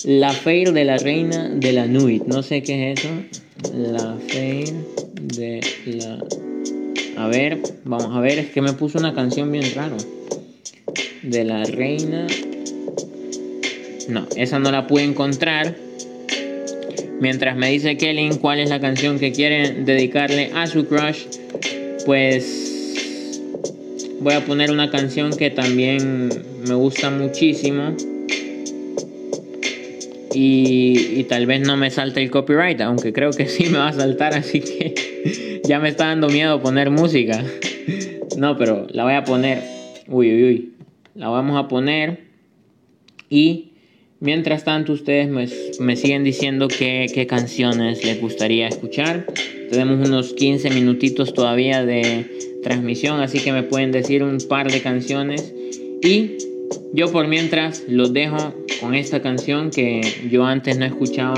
La 0.04 0.32
Fair 0.32 0.72
de 0.72 0.84
la 0.84 0.96
Reina 0.98 1.48
de 1.48 1.72
la 1.72 1.86
Nuit. 1.86 2.24
No 2.24 2.42
sé 2.42 2.62
qué 2.62 2.92
es 2.92 3.00
eso. 3.00 3.10
La 3.74 4.16
Fair 4.28 4.72
de 5.22 5.60
la 5.86 6.18
a 7.18 7.26
ver, 7.26 7.58
vamos 7.84 8.16
a 8.16 8.20
ver, 8.20 8.38
es 8.38 8.50
que 8.50 8.62
me 8.62 8.74
puso 8.74 8.96
una 8.96 9.12
canción 9.12 9.50
bien 9.50 9.64
raro. 9.74 9.96
De 11.22 11.44
la 11.44 11.64
reina. 11.64 12.28
No, 14.08 14.28
esa 14.36 14.60
no 14.60 14.70
la 14.70 14.86
pude 14.86 15.02
encontrar. 15.02 15.74
Mientras 17.20 17.56
me 17.56 17.70
dice 17.70 17.96
Kelly 17.96 18.30
cuál 18.40 18.60
es 18.60 18.70
la 18.70 18.80
canción 18.80 19.18
que 19.18 19.32
quiere 19.32 19.72
dedicarle 19.72 20.52
a 20.54 20.68
su 20.68 20.86
crush, 20.86 21.24
pues 22.06 22.67
voy 24.20 24.34
a 24.34 24.44
poner 24.44 24.70
una 24.70 24.90
canción 24.90 25.36
que 25.36 25.50
también 25.50 26.30
me 26.66 26.74
gusta 26.74 27.10
muchísimo. 27.10 27.96
y, 30.34 31.20
y 31.20 31.24
tal 31.24 31.46
vez 31.46 31.60
no 31.66 31.76
me 31.76 31.90
salte 31.90 32.22
el 32.22 32.30
copyright, 32.30 32.80
aunque 32.80 33.12
creo 33.12 33.30
que 33.30 33.46
sí 33.46 33.64
me 33.70 33.78
va 33.78 33.88
a 33.88 33.92
saltar, 33.92 34.34
así 34.34 34.60
que 34.60 35.60
ya 35.64 35.80
me 35.80 35.88
está 35.88 36.06
dando 36.06 36.28
miedo 36.28 36.60
poner 36.62 36.90
música. 36.90 37.42
No, 38.36 38.56
pero 38.56 38.86
la 38.90 39.02
voy 39.02 39.14
a 39.14 39.24
poner. 39.24 39.64
Uy, 40.06 40.32
uy, 40.32 40.44
uy. 40.44 40.72
La 41.16 41.28
vamos 41.28 41.58
a 41.58 41.66
poner. 41.66 42.20
Y 43.28 43.72
mientras 44.20 44.64
tanto 44.64 44.92
ustedes 44.92 45.28
me, 45.28 45.48
me 45.80 45.96
siguen 45.96 46.24
diciendo 46.24 46.68
qué, 46.68 47.06
qué 47.12 47.26
canciones 47.26 48.04
les 48.04 48.20
gustaría 48.20 48.68
escuchar. 48.68 49.26
Tenemos 49.70 50.08
unos 50.08 50.32
15 50.32 50.70
minutitos 50.70 51.34
todavía 51.34 51.84
de 51.84 52.60
transmisión, 52.62 53.20
así 53.20 53.40
que 53.40 53.52
me 53.52 53.62
pueden 53.62 53.92
decir 53.92 54.22
un 54.22 54.38
par 54.48 54.70
de 54.70 54.80
canciones. 54.80 55.54
Y 56.02 56.38
yo 56.92 57.10
por 57.12 57.28
mientras 57.28 57.84
los 57.88 58.12
dejo 58.12 58.54
con 58.80 58.94
esta 58.94 59.20
canción 59.20 59.70
que 59.70 60.00
yo 60.30 60.44
antes 60.44 60.78
no 60.78 60.86
escuchaba 60.86 61.36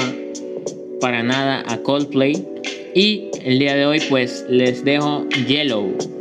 para 1.01 1.23
nada 1.23 1.65
a 1.67 1.79
Coldplay. 1.79 2.47
Y 2.95 3.31
el 3.45 3.59
día 3.59 3.75
de 3.75 3.87
hoy 3.87 4.01
pues 4.09 4.45
les 4.49 4.85
dejo 4.85 5.27
Yellow. 5.47 6.20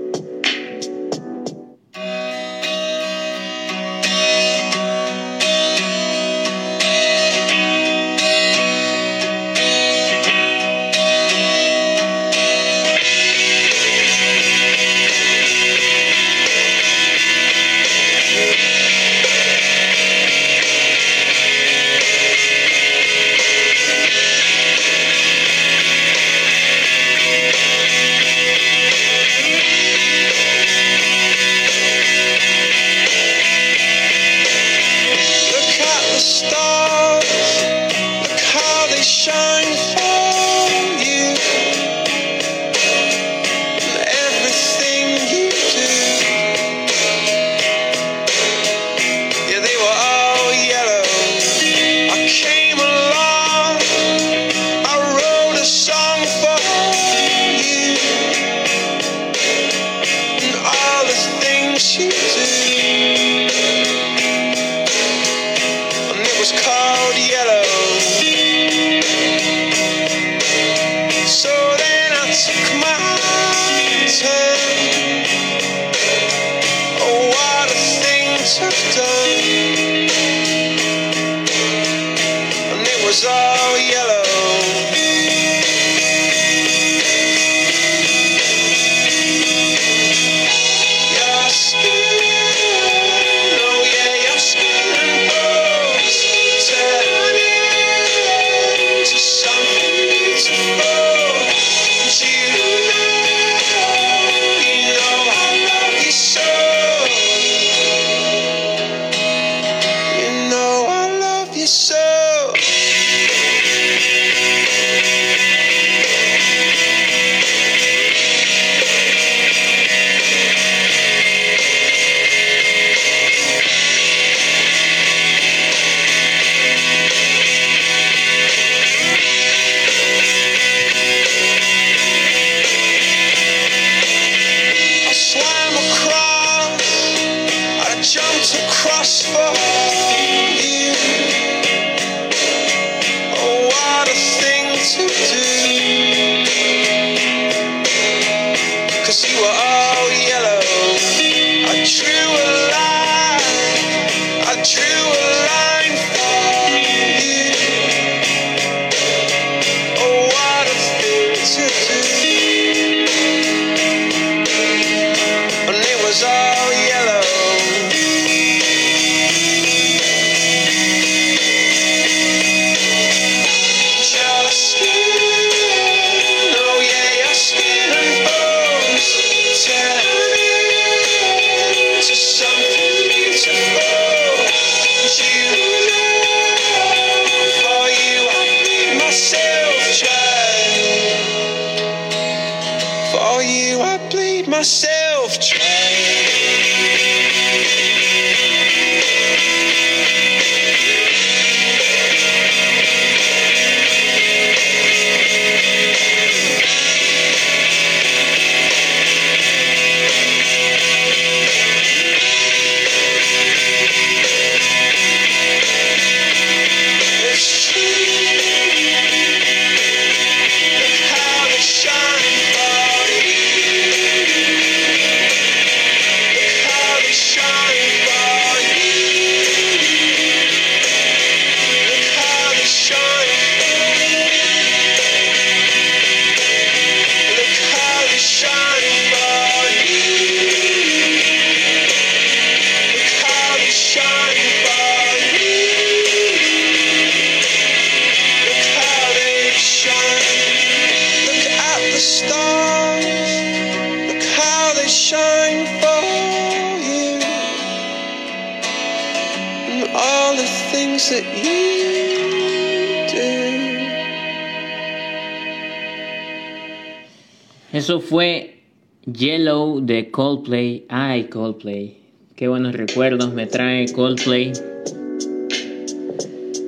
Yellow 269.20 269.82
de 269.82 270.12
Coldplay. 270.12 270.86
Ay, 270.88 271.26
Coldplay. 271.26 271.98
Qué 272.38 272.48
buenos 272.48 272.74
recuerdos 272.74 273.34
me 273.34 273.48
trae 273.48 273.92
Coldplay. 273.92 274.54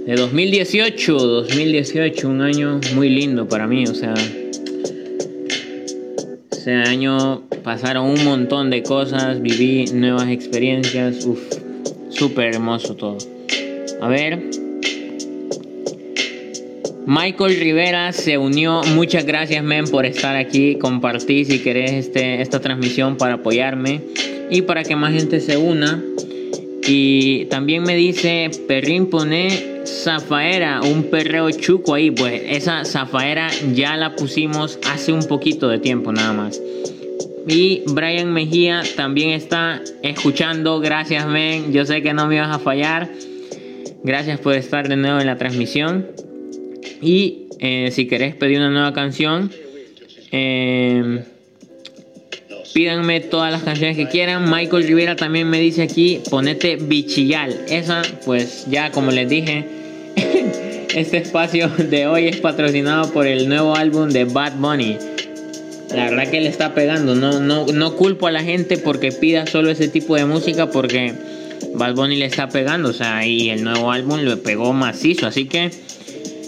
De 0.06 0.16
2018, 0.18 1.18
2018, 1.18 2.28
un 2.28 2.42
año 2.42 2.82
muy 2.94 3.08
lindo 3.08 3.48
para 3.48 3.68
mí, 3.68 3.86
o 3.86 3.96
sea, 3.96 4.14
ese 6.52 6.74
año 6.74 7.44
pasaron 7.64 8.08
un 8.08 8.26
montón 8.26 8.70
de 8.70 8.84
cosas, 8.84 9.42
viví 9.42 9.86
nuevas 9.94 10.28
experiencias, 10.28 11.26
uff, 11.26 11.42
súper 12.10 12.56
hermoso 12.56 12.96
todo. 12.98 13.18
A 14.02 14.10
ver, 14.10 14.51
Michael 17.14 17.60
Rivera 17.60 18.14
se 18.14 18.38
unió. 18.38 18.84
Muchas 18.96 19.26
gracias, 19.26 19.62
men, 19.66 19.86
por 19.86 20.06
estar 20.06 20.38
aquí. 20.38 20.78
Compartí 20.78 21.44
si 21.44 21.60
querés 21.60 21.92
este, 21.92 22.42
esta 22.42 22.62
transmisión 22.62 23.18
para 23.18 23.34
apoyarme 23.34 24.00
y 24.50 24.62
para 24.62 24.84
que 24.86 24.96
más 24.96 25.12
gente 25.12 25.42
se 25.42 25.58
una. 25.58 26.02
Y 26.88 27.48
también 27.48 27.84
me 27.84 27.98
dice, 27.98 28.50
Perrín, 28.66 29.10
pone 29.10 29.84
zafaera, 29.86 30.80
un 30.84 31.04
perreo 31.04 31.52
chuco 31.52 31.96
ahí. 31.96 32.12
Pues 32.12 32.44
esa 32.46 32.86
zafaera 32.86 33.50
ya 33.74 33.98
la 33.98 34.16
pusimos 34.16 34.80
hace 34.90 35.12
un 35.12 35.26
poquito 35.26 35.68
de 35.68 35.80
tiempo 35.80 36.14
nada 36.14 36.32
más. 36.32 36.62
Y 37.46 37.84
Brian 37.88 38.32
Mejía 38.32 38.84
también 38.96 39.32
está 39.32 39.82
escuchando. 40.02 40.80
Gracias, 40.80 41.28
men. 41.28 41.74
Yo 41.74 41.86
sé 41.86 42.02
que 42.02 42.14
no 42.14 42.28
me 42.28 42.38
ibas 42.38 42.56
a 42.56 42.60
fallar. 42.60 43.10
Gracias 44.02 44.40
por 44.40 44.56
estar 44.56 44.88
de 44.88 44.96
nuevo 44.96 45.20
en 45.20 45.28
la 45.28 45.36
transmisión. 45.36 46.31
Y 47.02 47.48
eh, 47.60 47.90
si 47.92 48.08
querés 48.08 48.36
pedir 48.36 48.60
una 48.60 48.70
nueva 48.70 48.94
canción, 48.94 49.52
eh, 50.32 51.24
pídanme 52.74 53.20
todas 53.22 53.52
las 53.52 53.64
canciones 53.64 53.98
que 53.98 54.08
quieran. 54.08 54.50
Michael 54.50 54.84
Rivera 54.84 55.16
también 55.16 55.50
me 55.50 55.60
dice 55.60 55.82
aquí, 55.84 56.22
ponete 56.30 56.76
bichillal. 56.76 57.66
Esa, 57.68 58.04
pues 58.26 58.66
ya 58.70 58.92
como 58.92 59.12
les 59.12 59.28
dije, 59.28 59.66
este 60.96 61.18
espacio 61.18 61.70
de 61.70 62.08
hoy 62.08 62.28
es 62.28 62.38
patrocinado 62.38 63.12
por 63.12 63.28
el 63.28 63.50
nuevo 63.50 63.76
álbum 63.76 64.10
de 64.10 64.26
Bad 64.26 64.58
Bunny. 64.58 64.98
La 65.96 66.10
verdad 66.10 66.30
que 66.30 66.40
le 66.40 66.50
está 66.50 66.74
pegando. 66.74 67.16
No, 67.16 67.40
no, 67.40 67.66
no 67.66 67.96
culpo 67.96 68.28
a 68.28 68.32
la 68.32 68.44
gente 68.44 68.78
porque 68.78 69.12
pida 69.12 69.46
solo 69.48 69.72
ese 69.72 69.88
tipo 69.90 70.16
de 70.16 70.26
música 70.26 70.70
porque 70.70 71.14
Bad 71.74 71.96
Bunny 71.96 72.16
le 72.16 72.26
está 72.26 72.48
pegando. 72.48 72.90
O 72.90 72.94
sea, 72.94 73.26
y 73.26 73.50
el 73.50 73.64
nuevo 73.64 73.92
álbum 73.92 74.20
le 74.22 74.38
pegó 74.38 74.72
macizo. 74.72 75.28
Así 75.28 75.46
que 75.46 75.70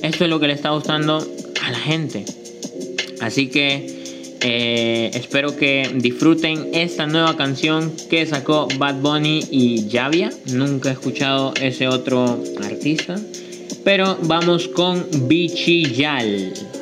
esto 0.04 0.26
es 0.26 0.30
lo 0.30 0.40
que 0.40 0.48
le 0.48 0.54
está 0.54 0.70
gustando 0.70 1.18
a 1.64 1.72
la 1.72 1.80
gente. 1.80 2.26
Así 3.22 3.48
que 3.48 4.38
eh, 4.42 5.12
espero 5.14 5.56
que 5.56 5.90
disfruten 5.96 6.72
esta 6.74 7.08
nueva 7.08 7.38
canción 7.38 7.94
que 8.10 8.26
sacó 8.26 8.68
Bad 8.78 8.96
Bunny 8.96 9.46
y 9.50 9.88
Javia. 9.90 10.30
Nunca 10.52 10.90
he 10.90 10.92
escuchado 10.92 11.54
ese 11.62 11.88
otro 11.88 12.44
artista. 12.62 13.16
Pero 13.86 14.18
vamos 14.24 14.68
con 14.68 15.06
Bichillal. 15.28 16.52
Ella 16.54 16.73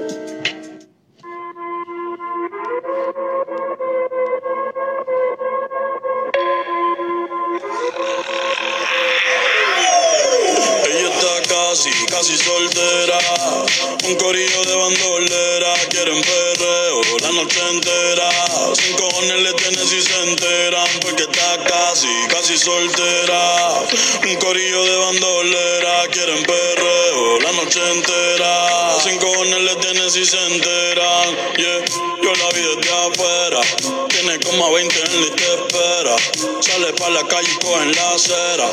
pa' 37.02 37.10
la 37.10 37.24
calle 37.28 37.50
y 37.50 37.82
en 37.82 37.92
la 37.96 38.12
acera. 38.14 38.70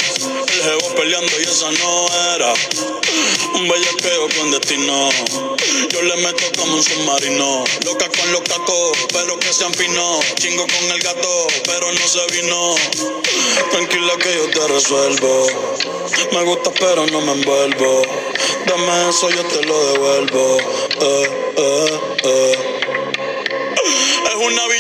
El 0.53 0.63
jevo 0.63 0.95
peleando 0.95 1.33
y 1.41 1.45
esa 1.45 1.71
no 1.71 2.07
era. 2.35 2.53
Un 3.55 3.69
bellaqueo 3.69 4.29
con 4.37 4.51
destino. 4.51 5.09
Yo 5.89 6.03
le 6.03 6.17
meto 6.17 6.45
como 6.59 6.75
un 6.75 6.83
submarino. 6.83 7.65
Loca 7.87 8.09
con 8.09 8.33
los 8.33 8.43
cacos, 8.43 8.99
pero 9.13 9.39
que 9.39 9.53
se 9.53 9.65
afinó. 9.65 10.21
Chingo 10.37 10.67
con 10.67 10.91
el 10.91 11.01
gato, 11.01 11.47
pero 11.65 11.91
no 11.91 12.07
se 12.07 12.27
vino. 12.37 12.75
Tranquila 13.71 14.13
que 14.19 14.35
yo 14.35 14.51
te 14.51 14.69
resuelvo. 14.75 15.47
Me 16.33 16.43
gusta, 16.45 16.71
pero 16.79 17.07
no 17.07 17.21
me 17.23 17.33
envuelvo. 17.33 18.03
Dame 18.67 19.09
eso, 19.09 19.31
yo 19.31 19.45
te 19.45 19.65
lo 19.65 19.93
devuelvo. 19.93 20.59
Eh, 21.01 21.53
eh, 21.57 22.01
eh. 22.25 22.78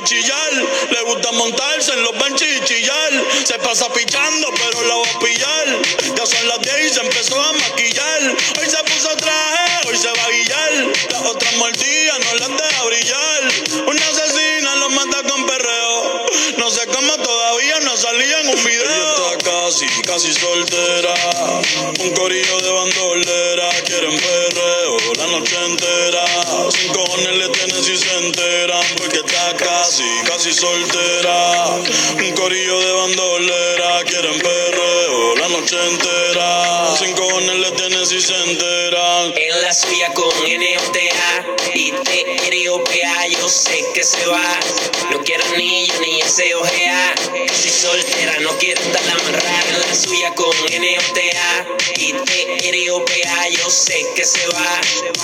Bichillar, 0.09 0.53
le 0.91 1.03
gusta 1.03 1.33
montarse 1.33 1.93
en 1.93 2.03
los 2.03 2.19
benches 2.19 2.49
y 2.57 2.65
chillar. 2.65 3.13
Se 3.45 3.59
pasa 3.59 3.93
pichando, 3.93 4.49
pero 4.55 4.83
la 4.85 4.95
va 4.95 5.03
a 5.03 5.19
pillar. 5.19 5.83
Ya 6.17 6.25
son 6.25 6.49
las 6.49 6.61
10 6.63 6.87
y 6.87 6.95
se 6.95 7.01
empezó 7.01 7.39
a 7.39 7.53
maquillar. 7.53 8.23
Hoy 8.59 8.67
se 8.71 8.83
puso 8.85 9.15
traje, 9.19 9.87
hoy 9.87 9.99
se 9.99 10.09
va 10.09 10.25
a 10.25 10.31
guillar. 10.31 10.73
Las 11.11 11.23
otras 11.27 11.55
mordidas 11.57 12.19
no 12.21 12.35
las 12.37 12.49
deja 12.49 12.85
brillar. 12.85 13.53
Una 13.87 14.09
asesina 14.09 14.77
lo 14.77 14.89
mata 14.91 15.23
con 15.25 15.47
perreo. 15.47 16.27
No 16.57 16.71
sé 16.71 16.87
cómo 16.87 17.15
todavía 17.19 17.81
no 17.81 17.95
salía 17.95 18.41
en 18.41 18.49
un 18.49 18.65
video. 18.65 19.18
Casi, 19.45 19.87
casi 20.07 20.33
soltera. 20.33 21.15
Un 22.01 22.11
corillo 22.15 22.61
de 22.61 22.71
bandolera. 22.71 23.69
Quieren 23.85 24.17
perreo 24.17 24.97
la 25.17 25.27
noche 25.27 25.57
entera. 25.65 26.25
Sin 26.71 26.93
cojones 26.93 27.37
le 27.37 27.49
tienen 27.49 27.83
si 27.83 27.97
se 27.97 28.17
enteran. 28.19 28.85
Porque 28.97 29.19
está 29.19 29.57
casi, 29.57 30.05
casi 30.27 30.53
soltera. 30.53 31.77
Un 32.19 32.33
corillo 32.33 32.79
de 32.81 32.93
bandolera. 32.93 34.05
Quieren 34.05 34.39
perreo 34.39 35.35
la 35.37 35.49
noche 35.49 35.77
entera. 35.89 36.97
Sin 36.99 37.13
cojones 37.15 37.57
le 37.57 37.71
tienen 37.73 38.07
si 38.07 38.21
se 38.21 38.35
enteran. 38.35 39.35
En 39.37 39.63
la 39.63 39.73
suya 39.73 40.13
con 40.15 40.29
NOTA 40.29 41.47
y 41.75 41.93
TROPA 41.93 43.27
yo 43.29 43.49
sé 43.49 43.85
que 43.95 44.03
se 44.03 44.27
va. 44.27 44.59
No 45.11 45.21
quiero 45.23 45.45
anillo 45.55 45.95
ni 46.01 46.21
ese 46.21 46.55
ojea. 46.55 47.15
Si 47.53 47.71
soltera 47.71 48.39
no 48.41 48.51
quiero 48.59 48.81
estar 48.81 49.03
amarrada. 49.03 49.28
En 49.29 49.81
la 49.81 49.95
suya 49.95 50.33
con 50.35 50.49
NOTA 50.49 51.67
y 51.97 52.13
TROPA 52.13 53.49
yo 53.51 53.69
sé 53.69 54.07
que 54.15 54.25
se 54.25 54.47
va. 54.49 54.81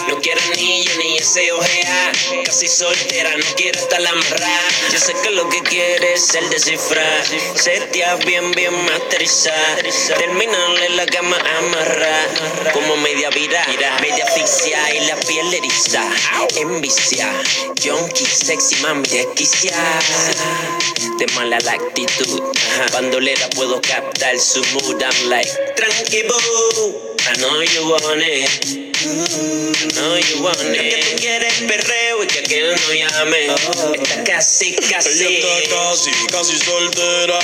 No 0.09 0.21
quiero 0.21 0.41
anillo 0.53 0.91
ni 0.99 1.17
ese 1.17 1.51
ojea. 1.53 2.13
Casi 2.45 2.69
soltera 2.69 3.35
no 3.37 3.45
quiero 3.57 3.79
estar 3.79 4.07
amarrada. 4.07 4.69
Yo 4.93 4.99
sé 4.99 5.15
que 5.23 5.31
lo 5.31 5.49
que 5.49 5.63
quieres 5.63 6.23
es 6.23 6.35
el 6.35 6.51
descifrar. 6.51 7.25
Sería 7.55 8.17
bien, 8.17 8.51
bien 8.53 8.75
masterizar. 8.85 9.83
Terminarle 10.19 10.91
la 10.91 11.07
cama 11.07 11.39
amarrar. 11.59 12.73
Como 12.73 12.97
media 12.99 13.31
vira, 13.31 13.67
media 14.03 14.25
asfixia 14.25 14.95
y 14.95 15.07
la 15.07 15.17
piel 15.17 15.55
eriza. 15.55 16.03
Envicia, 16.57 17.31
junkie, 17.83 18.27
sexy, 18.27 18.77
mami, 18.83 19.09
desquicia. 19.09 19.77
De 21.19 21.27
mala 21.35 21.59
la 21.61 21.73
actitud. 21.73 22.43
Bandolera 22.93 23.49
puedo 23.51 23.81
captar 23.95 24.39
su 24.39 24.61
mood. 24.73 25.03
I'm 25.03 25.31
like, 25.31 25.51
tranqui 25.77 26.23
boo. 26.27 27.15
I 27.27 27.33
know 27.39 27.61
you 27.63 27.89
want 27.89 28.21
it. 28.21 28.51
I 29.05 29.87
know 29.95 30.17
you 30.17 30.43
want 30.43 30.61
it. 30.61 30.77
Que 30.77 31.03
tú 31.03 31.17
quieres 31.21 31.55
perreo 31.69 32.25
y 32.25 32.27
que 32.27 32.39
aquel 32.41 32.75
no 32.75 32.93
llame. 32.93 33.47
Está 33.95 34.25
casi, 34.25 34.75
casi. 34.75 35.25
Ella 35.25 35.59
está 35.59 35.77
casi, 35.77 36.11
casi 36.33 36.59
soltera. 36.59 37.39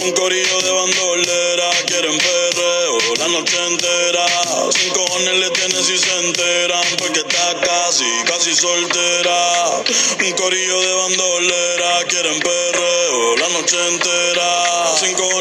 Un 0.00 0.12
corillo 0.12 0.60
de 0.60 0.70
bandolera. 0.70 1.70
Quieren 1.86 2.18
perreo 2.18 2.98
la 3.18 3.28
noche 3.28 3.56
entera. 3.66 4.26
Sin 4.72 4.90
cojones 4.92 5.34
le 5.34 5.50
tienen 5.50 5.84
si 5.84 5.96
se 5.96 6.18
enteran. 6.18 6.84
Porque 6.98 7.20
está 7.20 7.60
casi, 7.60 8.10
casi 8.26 8.54
soltera. 8.54 9.82
Un 10.20 10.32
corillo 10.32 10.80
de 10.80 10.92
bandolera. 10.94 12.04
Quieren 12.08 12.38
perreo 12.40 13.36
la 13.36 13.48
noche 13.48 13.76
entera. 13.88 14.96
Sin 14.98 15.14
cojones 15.14 15.39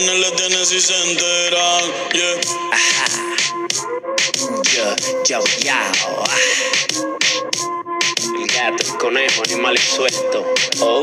si 0.69 0.79
se 0.79 0.93
enteran. 1.09 1.83
Yeah. 2.13 2.37
Yo, 4.75 4.95
yo, 5.25 5.39
yo. 5.63 5.79
El 8.35 8.45
gato, 8.45 8.83
el 8.83 8.97
conejo, 8.99 9.41
animales 9.45 9.81
sueltos. 9.81 10.45
Oh. 10.79 11.01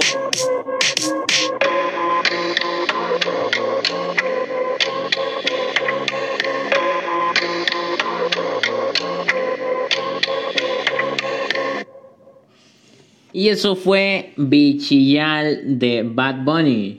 Y 13.33 13.49
eso 13.49 13.75
fue 13.75 14.33
Bichillal 14.37 15.79
de 15.81 16.05
Bad 16.05 16.45
Bunny. 16.45 16.97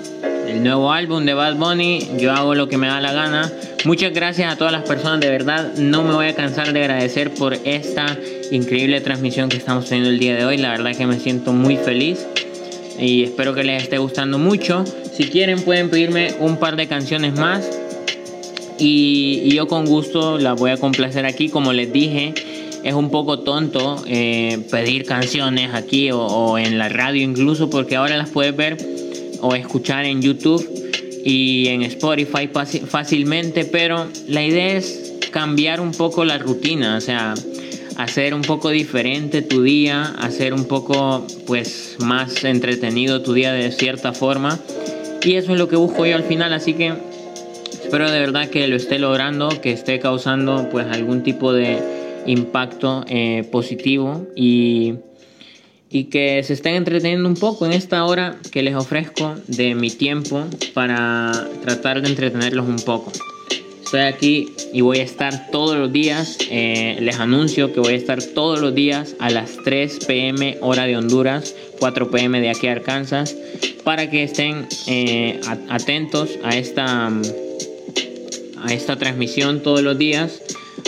El 0.48 0.64
nuevo 0.64 0.94
álbum 0.94 1.26
de 1.26 1.34
Bad 1.34 1.58
Bunny, 1.58 2.08
yo 2.18 2.32
hago 2.32 2.56
lo 2.56 2.70
que 2.70 2.78
me 2.78 2.88
da 2.88 3.02
la 3.02 3.12
gana. 3.12 3.52
Muchas 3.84 4.14
gracias 4.14 4.52
a 4.52 4.58
todas 4.58 4.72
las 4.72 4.84
personas, 4.84 5.20
de 5.20 5.30
verdad 5.30 5.74
no 5.76 6.04
me 6.04 6.14
voy 6.14 6.28
a 6.28 6.36
cansar 6.36 6.72
de 6.72 6.80
agradecer 6.80 7.34
por 7.34 7.54
esta 7.66 8.18
increíble 8.52 9.02
transmisión 9.02 9.50
que 9.50 9.58
estamos 9.58 9.90
teniendo 9.90 10.10
el 10.10 10.20
día 10.20 10.38
de 10.38 10.46
hoy. 10.46 10.58
La 10.58 10.70
verdad 10.70 10.96
que 10.96 11.06
me 11.06 11.20
siento 11.20 11.52
muy 11.52 11.76
feliz 11.76 12.26
y 12.98 13.24
espero 13.24 13.54
que 13.54 13.66
les 13.66 13.84
esté 13.84 13.98
gustando 13.98 14.40
mucho. 14.40 14.86
Si 15.14 15.26
quieren 15.26 15.62
pueden 15.62 15.90
pedirme 15.90 16.34
un 16.40 16.56
par 16.56 16.78
de 16.78 16.88
canciones 16.88 17.38
más 17.38 17.70
y, 18.80 19.54
yo 19.54 19.68
con 19.68 19.86
gusto 19.86 20.38
las 20.38 20.58
voy 20.58 20.72
a 20.72 20.78
complacer 20.78 21.26
aquí. 21.26 21.50
Como 21.50 21.74
les 21.74 21.92
dije, 21.92 22.34
es 22.84 22.94
un 22.94 23.10
poco 23.10 23.40
tonto 23.40 24.02
eh, 24.08 24.60
pedir 24.72 25.04
canciones 25.04 25.74
aquí 25.74 26.10
o, 26.12 26.22
o 26.22 26.58
en 26.58 26.78
la 26.78 26.88
radio 26.88 27.22
incluso 27.22 27.70
porque 27.70 27.98
ahora 27.98 28.16
las 28.16 28.30
puedes 28.30 28.56
ver 28.56 28.78
o 29.42 29.56
escuchar 29.56 30.06
en 30.06 30.22
YouTube 30.22 30.66
y 31.24 31.68
en 31.68 31.84
Spotify 31.84 32.48
fácil- 32.52 32.86
fácilmente, 32.86 33.66
pero 33.66 34.08
la 34.28 34.46
idea 34.46 34.78
es 34.78 35.14
cambiar 35.32 35.82
un 35.82 35.92
poco 35.92 36.24
la 36.26 36.38
rutina, 36.38 36.98
o 36.98 37.02
sea, 37.02 37.34
hacer 37.98 38.34
un 38.34 38.44
poco 38.44 38.70
diferente 38.70 39.42
tu 39.42 39.64
día, 39.64 40.14
hacer 40.20 40.54
un 40.54 40.66
poco 40.66 41.26
pues 41.46 41.98
más 42.00 42.44
entretenido 42.44 43.22
tu 43.22 43.34
día 43.34 43.52
de 43.54 43.72
cierta 43.72 44.14
forma 44.14 44.60
y 45.24 45.34
eso 45.34 45.54
es 45.54 45.58
lo 45.60 45.68
que 45.68 45.76
busco 45.76 46.06
yo 46.06 46.16
al 46.16 46.24
final, 46.24 46.54
así 46.54 46.74
que 46.74 46.94
espero 47.84 48.10
de 48.12 48.20
verdad 48.20 48.50
que 48.50 48.68
lo 48.68 48.76
esté 48.76 49.00
logrando, 49.00 49.50
que 49.62 49.72
esté 49.72 50.00
causando 50.00 50.70
pues 50.72 50.86
algún 50.88 51.24
tipo 51.24 51.52
de 51.54 51.80
impacto 52.28 53.04
eh, 53.08 53.48
positivo 53.52 54.28
y 54.36 54.94
y 55.90 56.06
que 56.06 56.44
se 56.44 56.54
estén 56.54 56.76
entreteniendo 56.76 57.28
un 57.28 57.36
poco 57.36 57.66
en 57.66 57.74
esta 57.74 58.04
hora 58.06 58.38
que 58.52 58.62
les 58.62 58.76
ofrezco 58.76 59.36
de 59.48 59.76
mi 59.76 59.90
tiempo 59.90 60.44
para 60.74 61.48
tratar 61.62 62.02
de 62.02 62.10
entretenerlos 62.10 62.68
un 62.68 62.78
poco. 62.78 63.12
Estoy 63.88 64.02
aquí 64.02 64.54
y 64.74 64.82
voy 64.82 65.00
a 65.00 65.04
estar 65.04 65.50
todos 65.50 65.78
los 65.78 65.94
días, 65.94 66.38
eh, 66.52 66.98
les 67.00 67.22
anuncio 67.22 67.72
que 67.72 67.80
voy 67.80 67.94
a 67.94 67.96
estar 67.96 68.22
todos 68.22 68.60
los 68.60 68.76
días 68.76 69.16
a 69.20 69.30
las 69.30 69.56
3 69.64 70.00
pm 70.06 70.58
hora 70.60 70.86
de 70.86 70.98
Honduras, 70.98 71.56
4 71.80 72.12
pm 72.12 72.42
de 72.42 72.50
aquí 72.50 72.68
a 72.68 72.74
Arkansas, 72.74 73.34
para 73.86 74.10
que 74.10 74.24
estén 74.24 74.68
eh, 74.88 75.40
atentos 75.70 76.32
a 76.44 76.58
esta, 76.58 77.08
a 77.08 78.74
esta 78.74 78.98
transmisión 78.98 79.64
todos 79.64 79.82
los 79.82 79.98
días. 79.98 80.42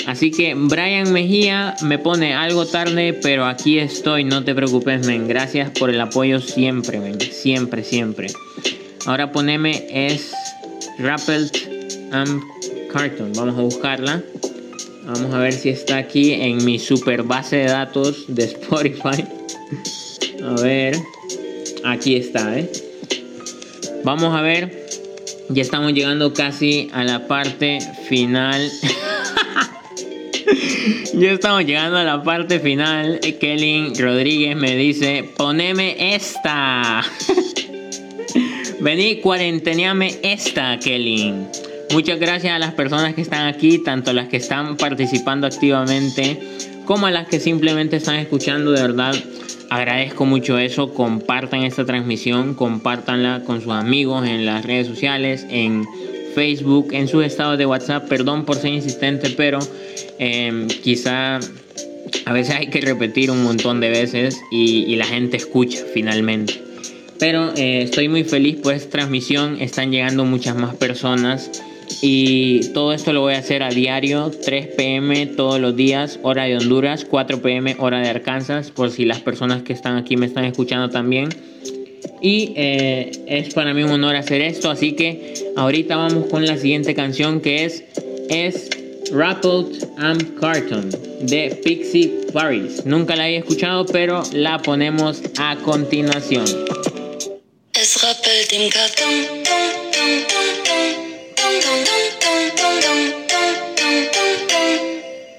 Así 0.08 0.32
que 0.32 0.54
Brian 0.56 1.12
Mejía 1.12 1.76
me 1.82 2.00
pone 2.00 2.34
algo 2.34 2.66
tarde, 2.66 3.14
pero 3.14 3.46
aquí 3.46 3.80
estoy, 3.80 4.24
no 4.24 4.44
te 4.44 4.56
preocupes, 4.56 5.06
men. 5.06 5.28
Gracias 5.28 5.70
por 5.72 5.90
el 5.90 6.00
apoyo 6.02 6.40
siempre, 6.40 7.00
men. 7.00 7.20
Siempre, 7.20 7.84
siempre. 7.84 8.28
Ahora 9.06 9.32
poneme 9.32 9.88
es 9.90 10.32
Rappelt 10.98 11.56
Amp 12.12 12.44
Carton. 12.92 13.32
Vamos 13.34 13.58
a 13.58 13.62
buscarla. 13.62 14.24
Vamos 15.06 15.34
a 15.34 15.40
ver 15.40 15.54
si 15.54 15.70
está 15.70 15.98
aquí 15.98 16.34
en 16.34 16.64
mi 16.64 16.78
super 16.78 17.24
base 17.24 17.58
de 17.58 17.66
datos 17.66 18.26
de 18.28 18.44
Spotify. 18.44 19.26
A 20.44 20.62
ver. 20.62 20.98
Aquí 21.84 22.16
está, 22.16 22.60
¿eh? 22.60 22.70
Vamos 24.04 24.36
a 24.36 24.42
ver. 24.42 24.88
Ya 25.50 25.62
estamos 25.62 25.94
llegando 25.94 26.34
casi 26.34 26.90
a 26.94 27.04
la 27.04 27.28
parte 27.28 27.80
final. 28.08 28.70
Ya 31.14 31.32
estamos 31.32 31.66
llegando 31.66 31.98
a 31.98 32.04
la 32.04 32.24
parte 32.24 32.60
final. 32.60 33.20
Kelly 33.40 33.94
Rodríguez 34.00 34.56
me 34.56 34.76
dice, 34.76 35.30
poneme 35.36 36.16
esta. 36.16 37.04
Vení, 38.80 39.18
cuarenteneame 39.18 40.20
esta, 40.24 40.80
Kelly. 40.80 41.34
Muchas 41.92 42.20
gracias 42.20 42.54
a 42.54 42.60
las 42.60 42.74
personas 42.74 43.14
que 43.16 43.22
están 43.22 43.48
aquí, 43.48 43.80
tanto 43.80 44.14
las 44.14 44.30
que 44.30 44.38
están 44.38 44.78
participando 44.78 45.48
activamente 45.48 46.40
como 46.86 47.08
a 47.08 47.12
las 47.12 47.28
que 47.28 47.40
simplemente 47.40 47.98
están 47.98 48.16
escuchando. 48.16 48.72
De 48.72 48.82
verdad, 48.82 49.16
agradezco 49.70 50.26
mucho 50.26 50.58
eso. 50.58 50.94
Compartan 50.94 51.64
esta 51.64 51.86
transmisión, 51.86 52.54
compártanla 52.54 53.44
con 53.46 53.62
sus 53.62 53.74
amigos 53.74 54.28
en 54.28 54.46
las 54.46 54.66
redes 54.66 54.88
sociales, 54.88 55.46
en 55.50 55.86
Facebook, 56.34 56.90
en 56.92 57.08
sus 57.08 57.24
estados 57.24 57.58
de 57.58 57.66
WhatsApp. 57.66 58.08
Perdón 58.08 58.46
por 58.46 58.56
ser 58.56 58.74
insistente, 58.74 59.30
pero 59.32 59.60
eh, 60.20 60.68
quizá 60.84 61.40
a 62.26 62.34
veces 62.34 62.56
hay 62.56 62.68
que 62.68 62.82
repetir 62.82 63.32
un 63.32 63.44
montón 63.44 63.80
de 63.80 63.90
veces 63.90 64.40
y, 64.52 64.86
y 64.86 64.96
la 64.96 65.06
gente 65.06 65.38
escucha 65.38 65.80
finalmente. 65.94 66.62
Pero 67.20 67.54
eh, 67.56 67.82
estoy 67.84 68.08
muy 68.08 68.24
feliz 68.24 68.56
por 68.58 68.74
esta 68.74 68.90
transmisión. 68.90 69.58
Están 69.62 69.92
llegando 69.92 70.24
muchas 70.24 70.56
más 70.56 70.76
personas. 70.76 71.52
Y 72.02 72.72
todo 72.74 72.94
esto 72.94 73.12
lo 73.14 73.22
voy 73.22 73.34
a 73.34 73.40
hacer 73.40 73.64
a 73.64 73.70
diario, 73.70 74.32
3 74.46 74.68
pm 74.78 75.26
todos 75.26 75.60
los 75.60 75.76
días, 75.76 76.20
hora 76.22 76.44
de 76.44 76.56
Honduras, 76.56 77.04
4 77.04 77.42
pm 77.42 77.76
hora 77.80 78.00
de 78.00 78.10
Arkansas, 78.10 78.72
por 78.72 78.92
si 78.92 79.06
las 79.06 79.20
personas 79.20 79.64
que 79.64 79.74
están 79.74 79.98
aquí 79.98 80.16
me 80.16 80.28
están 80.28 80.46
escuchando 80.46 80.90
también. 80.90 81.30
Y 82.22 82.54
eh, 82.56 83.12
es 83.28 83.54
para 83.54 83.74
mí 83.74 83.84
un 83.84 83.92
honor 83.92 84.16
hacer 84.16 84.42
esto, 84.42 84.70
así 84.70 84.94
que 84.94 85.34
ahorita 85.56 85.96
vamos 85.96 86.28
con 86.30 86.46
la 86.46 86.58
siguiente 86.58 86.94
canción 86.94 87.40
que 87.42 87.66
es, 87.66 87.84
es 88.30 88.70
Rattled 89.12 89.88
Amp 89.98 90.40
Carton 90.40 90.90
de 91.22 91.60
Pixie 91.64 92.28
Paris. 92.34 92.86
Nunca 92.86 93.16
la 93.16 93.30
he 93.30 93.38
escuchado, 93.38 93.86
pero 93.86 94.24
la 94.34 94.60
ponemos 94.60 95.22
a 95.38 95.56
continuación. 95.58 96.46
Es 97.74 98.02
rappelt. 98.02 98.52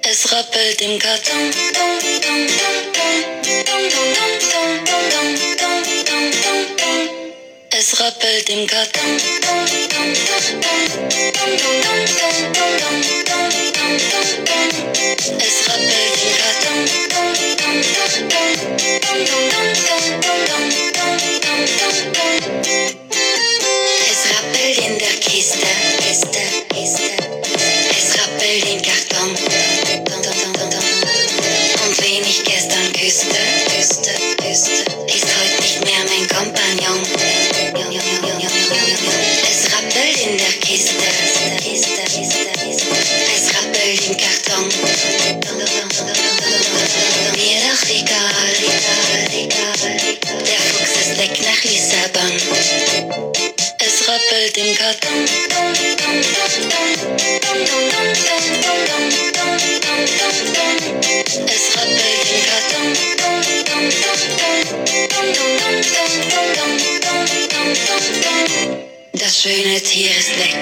Es 0.03 0.31
rappelt. 0.33 0.81
Es 7.71 7.99
rappelt 7.99 8.51
im 8.51 8.67
Karton. 8.67 9.17
Es 15.39 15.67
rappelt 15.67 16.23
im 16.23 16.37
Karton. 16.37 16.85
Rappelt 54.51 54.67
im 54.67 54.77
Karton. 54.77 55.25
Es 61.47 61.77
rappelt 61.77 62.27
im 62.31 62.41
Karton. 62.47 62.89
Das 69.13 69.43
schöne 69.43 69.81
Tier 69.81 70.11
ist 70.11 70.39
weg. 70.39 70.57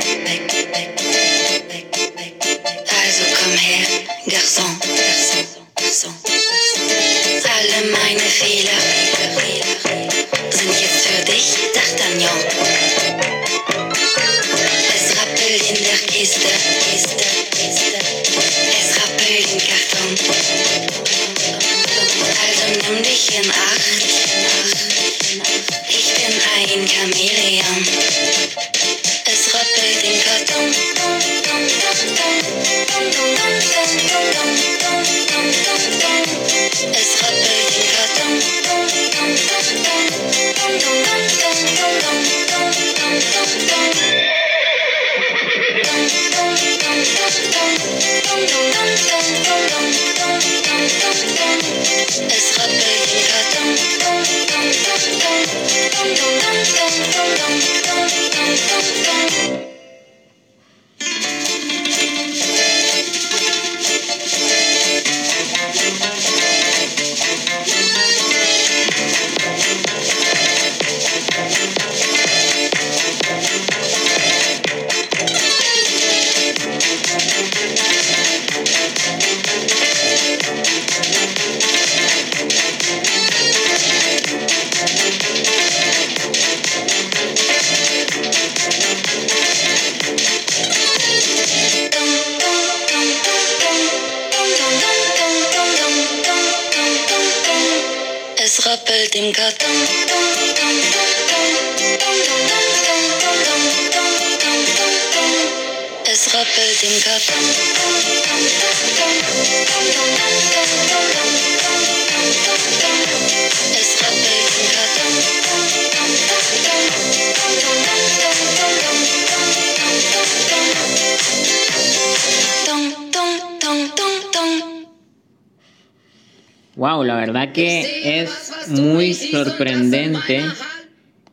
Also 2.91 3.25
komm 3.41 3.57
her, 3.57 3.87
Garçon, 4.27 4.78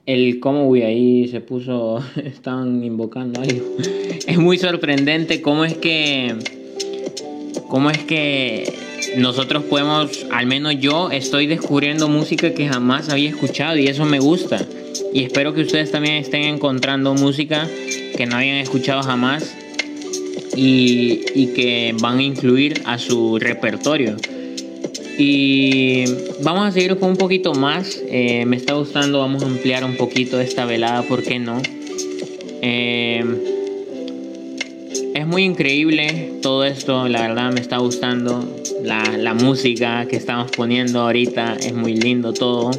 El 0.05 0.39
cómo, 0.39 0.67
uy, 0.67 0.83
ahí 0.83 1.27
se 1.27 1.41
puso, 1.41 2.03
estaban 2.23 2.83
invocando 2.83 3.41
algo. 3.41 3.75
Es 4.27 4.39
muy 4.39 4.57
sorprendente 4.57 5.41
cómo 5.41 5.65
es 5.65 5.75
que, 5.75 6.35
cómo 7.67 7.91
es 7.91 7.99
que 7.99 8.73
nosotros 9.17 9.63
podemos, 9.65 10.25
al 10.31 10.47
menos 10.47 10.79
yo 10.79 11.11
estoy 11.11 11.45
descubriendo 11.45 12.09
música 12.09 12.53
que 12.53 12.67
jamás 12.67 13.09
había 13.09 13.29
escuchado 13.29 13.77
y 13.77 13.87
eso 13.87 14.03
me 14.05 14.19
gusta. 14.19 14.65
Y 15.13 15.23
espero 15.23 15.53
que 15.53 15.61
ustedes 15.61 15.91
también 15.91 16.15
estén 16.15 16.43
encontrando 16.43 17.13
música 17.13 17.67
que 18.17 18.25
no 18.25 18.37
habían 18.37 18.57
escuchado 18.57 19.03
jamás 19.03 19.55
y, 20.55 21.21
y 21.35 21.53
que 21.53 21.95
van 22.01 22.17
a 22.17 22.23
incluir 22.23 22.81
a 22.85 22.97
su 22.97 23.37
repertorio. 23.37 24.15
Y 25.17 26.03
vamos 26.43 26.67
a 26.67 26.71
seguir 26.71 26.97
con 26.97 27.11
un 27.11 27.17
poquito 27.17 27.53
más. 27.53 28.01
Eh, 28.09 28.45
me 28.45 28.57
está 28.57 28.73
gustando, 28.73 29.19
vamos 29.19 29.43
a 29.43 29.45
ampliar 29.45 29.85
un 29.85 29.95
poquito 29.95 30.39
esta 30.39 30.65
velada, 30.65 31.03
¿por 31.03 31.23
qué 31.23 31.39
no? 31.39 31.61
Eh, 32.61 33.23
es 35.13 35.25
muy 35.25 35.43
increíble 35.43 36.33
todo 36.41 36.65
esto, 36.65 37.07
la 37.07 37.21
verdad 37.21 37.53
me 37.53 37.61
está 37.61 37.77
gustando. 37.77 38.43
La, 38.83 39.03
la 39.17 39.33
música 39.33 40.05
que 40.07 40.17
estamos 40.17 40.51
poniendo 40.51 40.99
ahorita 40.99 41.55
es 41.55 41.73
muy 41.73 41.95
lindo 41.95 42.33
todo. 42.33 42.71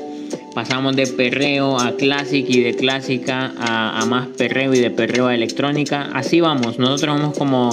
Pasamos 0.55 0.95
de 0.97 1.07
perreo 1.07 1.79
a 1.79 1.97
classic 1.97 2.47
y 2.49 2.61
de 2.61 2.75
clásica 2.75 3.55
a, 3.59 4.01
a 4.01 4.07
más 4.07 4.29
perreo 4.29 4.75
y 4.75 4.81
de 4.81 4.91
perreo 4.91 5.27
a 5.27 5.35
electrónica. 5.35 6.11
Así 6.13 6.41
vamos, 6.41 6.79
nosotros 6.79 7.19
vamos 7.19 7.39
como 7.39 7.71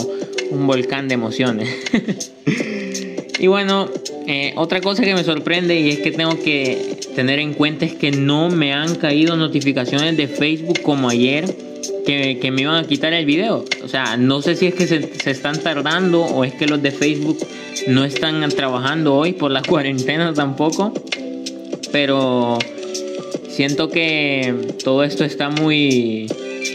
un 0.52 0.68
volcán 0.68 1.08
de 1.10 1.16
emociones. 1.16 1.70
Y 3.44 3.48
bueno, 3.48 3.90
eh, 4.26 4.54
otra 4.56 4.80
cosa 4.80 5.04
que 5.04 5.14
me 5.14 5.26
sorprende 5.26 5.78
y 5.78 5.90
es 5.90 6.00
que 6.00 6.12
tengo 6.12 6.40
que 6.42 6.98
tener 7.14 7.40
en 7.40 7.54
cuenta 7.54 7.84
es 7.84 7.94
que 7.94 8.10
no 8.10 8.48
me 8.48 8.72
han 8.72 8.96
caído 8.96 9.36
notificaciones 9.36 10.16
de 10.16 10.30
Facebook 10.30 10.82
como 10.82 11.10
ayer 11.10 11.54
que, 12.06 12.52
me 12.54 12.62
iban 12.62 12.76
a 12.76 12.88
quitar 12.88 13.12
el 13.12 13.26
video. 13.26 13.66
O 13.84 13.90
sea, 13.90 14.16
no 14.16 14.42
sé 14.42 14.56
si 14.56 14.68
es 14.68 14.76
que 14.76 14.88
se 14.88 15.30
están 15.30 15.62
tardando 15.62 16.22
o 16.22 16.46
es 16.46 16.54
que 16.54 16.68
los 16.68 16.82
de 16.82 16.92
Facebook 16.92 17.38
no 17.90 18.06
están 18.06 18.48
trabajando 18.48 19.14
hoy 19.14 19.34
por 19.34 19.52
la 19.52 19.62
cuarentena 19.68 20.34
tampoco. 20.34 20.94
Pero 21.92 22.60
siento 23.50 23.90
que 23.90 24.56
todo 24.86 25.04
esto 25.04 25.26
está 25.26 25.50
muy, 25.50 26.28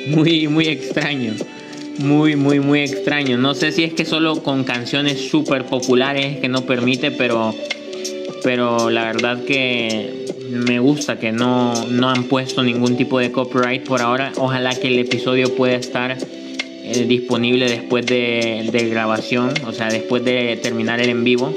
muy, 0.08 0.48
muy 0.48 0.66
extraño 0.66 1.32
muy, 1.98 2.36
muy, 2.36 2.60
muy 2.60 2.80
extraño. 2.80 3.36
No 3.36 3.54
sé 3.54 3.72
si 3.72 3.84
es 3.84 3.92
que 3.92 4.04
solo 4.04 4.42
con 4.42 4.64
canciones 4.64 5.28
súper 5.28 5.66
populares 5.66 6.38
que 6.38 6.48
no 6.48 6.62
permite, 6.62 7.10
pero, 7.10 7.54
pero 8.42 8.90
la 8.90 9.04
verdad 9.04 9.44
que 9.44 10.26
me 10.50 10.78
gusta 10.78 11.18
que 11.18 11.32
no, 11.32 11.74
no 11.86 12.08
han 12.08 12.24
puesto 12.24 12.62
ningún 12.62 12.96
tipo 12.96 13.18
de 13.18 13.32
copyright 13.32 13.84
por 13.84 14.00
ahora. 14.00 14.32
Ojalá 14.36 14.74
que 14.74 14.88
el 14.88 14.98
episodio 14.98 15.54
pueda 15.54 15.76
estar 15.76 16.16
eh, 16.16 17.04
disponible 17.06 17.68
después 17.68 18.06
de, 18.06 18.68
de 18.72 18.88
grabación, 18.88 19.52
o 19.66 19.72
sea, 19.72 19.88
después 19.88 20.24
de 20.24 20.58
terminar 20.62 21.00
el 21.00 21.10
en 21.10 21.24
vivo. 21.24 21.54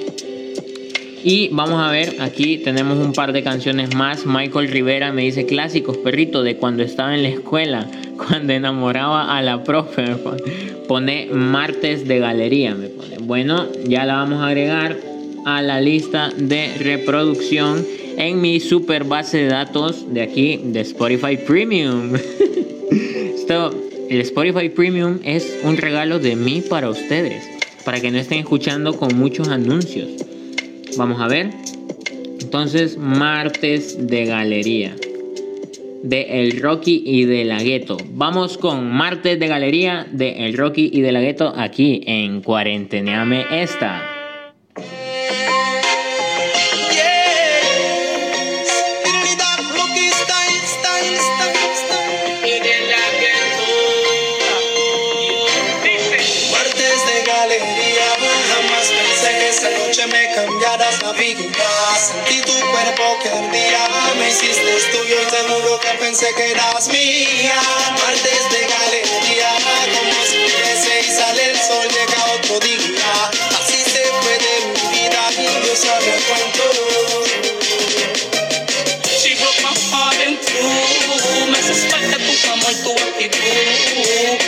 Y 1.23 1.49
vamos 1.49 1.79
a 1.79 1.91
ver, 1.91 2.15
aquí 2.19 2.57
tenemos 2.57 2.97
un 2.97 3.13
par 3.13 3.31
de 3.31 3.43
canciones 3.43 3.93
más. 3.95 4.25
Michael 4.25 4.69
Rivera 4.69 5.11
me 5.11 5.21
dice 5.21 5.45
clásicos, 5.45 5.97
perrito, 5.97 6.41
de 6.41 6.57
cuando 6.57 6.81
estaba 6.81 7.13
en 7.13 7.21
la 7.21 7.29
escuela, 7.29 7.87
cuando 8.17 8.53
enamoraba 8.53 9.37
a 9.37 9.41
la 9.41 9.63
profe. 9.63 10.15
Pone, 10.15 10.41
pone 10.87 11.27
martes 11.31 12.07
de 12.07 12.19
galería, 12.19 12.73
me 12.73 12.87
pone. 12.87 13.17
Bueno, 13.19 13.67
ya 13.85 14.05
la 14.05 14.15
vamos 14.15 14.39
a 14.41 14.47
agregar 14.47 14.97
a 15.45 15.61
la 15.61 15.79
lista 15.79 16.31
de 16.35 16.73
reproducción 16.79 17.85
en 18.17 18.41
mi 18.41 18.59
super 18.59 19.03
base 19.03 19.37
de 19.37 19.47
datos 19.47 20.11
de 20.11 20.21
aquí, 20.21 20.59
de 20.63 20.81
Spotify 20.81 21.37
Premium. 21.37 22.13
Esto, 23.35 23.73
el 24.09 24.21
Spotify 24.21 24.69
Premium 24.69 25.19
es 25.23 25.59
un 25.63 25.77
regalo 25.77 26.17
de 26.17 26.35
mí 26.35 26.61
para 26.61 26.89
ustedes, 26.89 27.43
para 27.85 27.99
que 27.99 28.09
no 28.09 28.17
estén 28.17 28.39
escuchando 28.39 28.97
con 28.97 29.15
muchos 29.17 29.47
anuncios. 29.47 30.09
Vamos 30.97 31.21
a 31.21 31.27
ver. 31.27 31.49
Entonces, 32.39 32.97
martes 32.97 34.07
de 34.07 34.25
galería. 34.25 34.95
De 36.03 36.41
El 36.41 36.59
Rocky 36.59 37.03
y 37.05 37.25
de 37.25 37.45
la 37.45 37.61
Gueto. 37.61 37.97
Vamos 38.11 38.57
con 38.57 38.91
martes 38.91 39.39
de 39.39 39.47
galería 39.47 40.07
de 40.11 40.45
El 40.45 40.57
Rocky 40.57 40.89
y 40.91 41.01
de 41.01 41.11
la 41.11 41.21
Gueto 41.21 41.53
aquí 41.55 42.01
en 42.05 42.41
Cuarenteneame 42.41 43.45
esta. 43.51 44.10
Sentí 61.13 62.41
tu 62.45 62.53
cuerpo 62.53 63.19
que 63.21 63.29
ardía, 63.29 64.13
me 64.17 64.29
hiciste 64.29 64.77
tuyo 64.93 65.15
y 65.21 65.29
seguro 65.29 65.79
que 65.81 65.89
pensé 65.99 66.33
que 66.35 66.51
eras 66.51 66.87
mía. 66.87 67.61
Martes 67.99 68.49
de 68.49 68.61
galería, 68.65 69.49
como 69.93 70.21
oscurece 70.21 71.01
y 71.01 71.11
sale 71.11 71.51
el 71.51 71.57
sol, 71.57 71.87
llega 71.89 72.25
otro 72.33 72.59
día. 72.61 73.31
Así 73.59 73.83
se 73.83 74.03
fue 74.21 74.37
de 74.37 74.55
mi 74.73 74.99
vida 74.99 75.21
y 75.33 75.65
Dios 75.65 75.79
sabe 75.79 76.17
cuánto. 76.29 76.63
She 79.19 79.35
broke 79.35 79.61
my 79.63 79.73
heart 79.91 80.21
in 80.25 80.37
two. 80.39 81.51
Me 81.51 81.61
suspecta 81.61 82.17
tu 82.17 82.51
amor, 82.53 82.73
tu 82.83 82.91
actitud. 83.03 84.40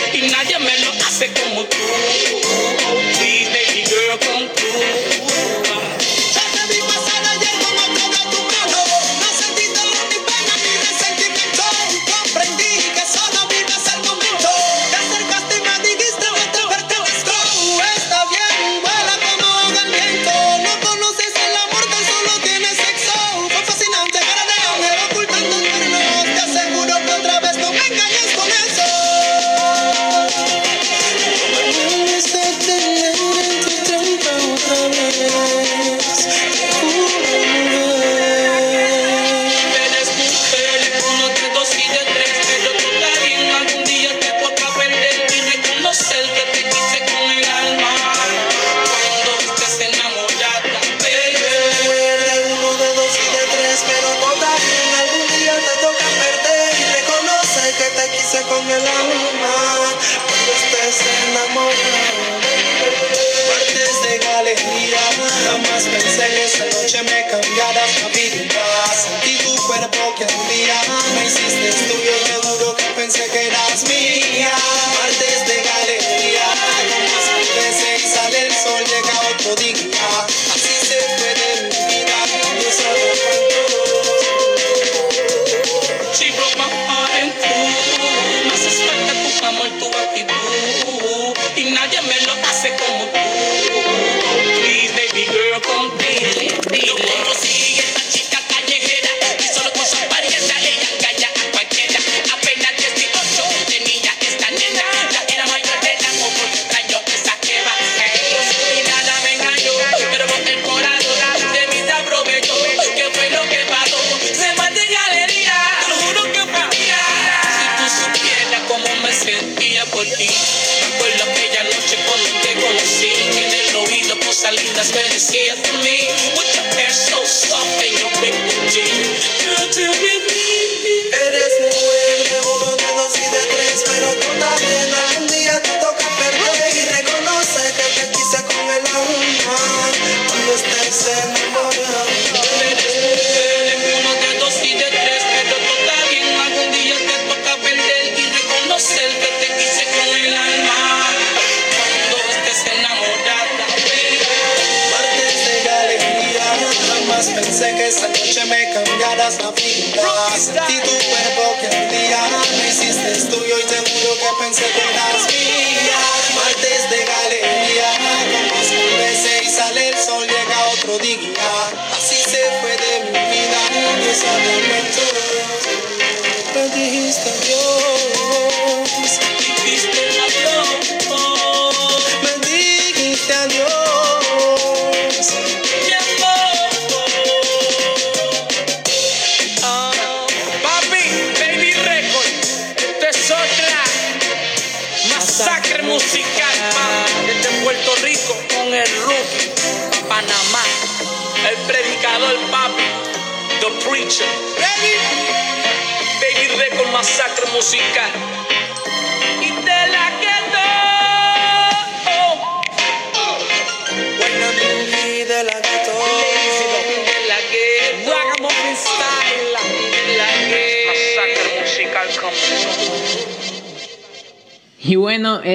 I'll 68.02 68.12
be 68.12 68.28
there. 68.30 68.43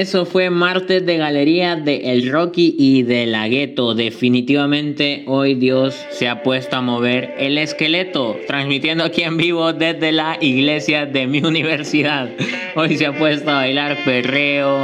Eso 0.10 0.26
fue 0.26 0.50
martes 0.50 1.06
de 1.06 1.18
galería 1.18 1.76
de 1.76 2.12
El 2.12 2.32
Rocky 2.32 2.76
y 2.80 3.04
de 3.04 3.28
la 3.28 3.48
Gueto. 3.48 3.94
Definitivamente 3.94 5.24
hoy 5.28 5.54
Dios 5.54 5.96
se 6.10 6.28
ha 6.28 6.42
puesto 6.42 6.78
a 6.78 6.82
mover 6.82 7.36
el 7.38 7.60
esqueleto, 7.60 8.36
transmitiendo 8.48 9.04
aquí 9.04 9.22
en 9.22 9.38
vivo 9.38 9.72
desde 9.72 10.12
la 10.12 10.40
iglesia 10.42 11.06
de 11.06 11.28
mi 11.28 11.44
universidad. 11.44 12.28
Hoy 12.76 12.98
se 12.98 13.06
ha 13.06 13.16
puesto 13.16 13.52
a 13.52 13.58
bailar 13.58 13.98
perreo, 14.04 14.80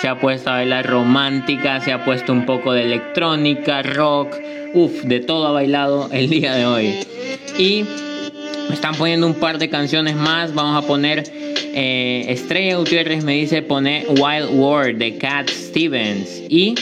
se 0.00 0.08
ha 0.08 0.18
puesto 0.18 0.50
a 0.50 0.54
bailar 0.54 0.84
romántica, 0.84 1.80
se 1.80 1.92
ha 1.92 2.04
puesto 2.04 2.32
un 2.32 2.44
poco 2.44 2.72
de 2.72 2.82
electrónica, 2.82 3.84
rock, 3.84 4.34
uff, 4.74 5.04
de 5.04 5.20
todo 5.20 5.46
ha 5.46 5.52
bailado 5.52 6.08
el 6.10 6.28
día 6.28 6.56
de 6.56 6.66
hoy. 6.66 6.94
Y 7.56 7.84
están 8.72 8.94
poniendo 8.94 9.26
un 9.26 9.34
par 9.34 9.58
de 9.58 9.68
canciones 9.68 10.16
más. 10.16 10.54
Vamos 10.54 10.82
a 10.82 10.86
poner 10.86 11.24
eh, 11.78 12.24
Estrella 12.28 12.76
Gutiérrez 12.76 13.22
me 13.22 13.34
dice 13.34 13.60
poner 13.60 14.06
Wild 14.08 14.48
World 14.50 14.98
de 14.98 15.18
Cat 15.18 15.50
Stevens. 15.50 16.42
Y 16.48 16.74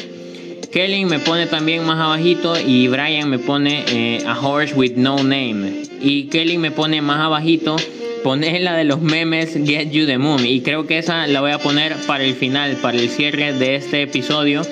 Kelly 0.73 1.05
me 1.05 1.19
pone 1.19 1.47
también 1.47 1.85
más 1.85 1.99
abajito. 1.99 2.55
Y 2.61 2.87
Brian 2.87 3.29
me 3.29 3.41
pone 3.41 3.85
eh, 3.89 4.23
A 4.25 4.39
Horse 4.39 4.73
with 4.75 4.93
No 4.97 5.17
Name. 5.17 5.83
Y 6.01 6.29
Kelly 6.29 6.59
me 6.59 6.71
pone 6.71 7.03
más 7.03 7.19
abajito. 7.21 7.77
Poner 8.23 8.63
la 8.63 8.77
de 8.77 8.85
los 8.85 9.03
memes 9.03 9.55
Get 9.55 9.91
You 9.91 10.07
the 10.07 10.17
Moon. 10.17 10.47
Y 10.47 10.61
creo 10.61 10.87
que 10.87 10.99
esa 10.99 11.27
la 11.27 11.41
voy 11.41 11.51
a 11.51 11.59
poner 11.59 11.97
para 12.07 12.23
el 12.23 12.35
final, 12.35 12.77
para 12.77 12.97
el 12.97 13.09
cierre 13.11 13.53
de 13.53 13.75
este 13.75 14.03
episodio. 14.03 14.63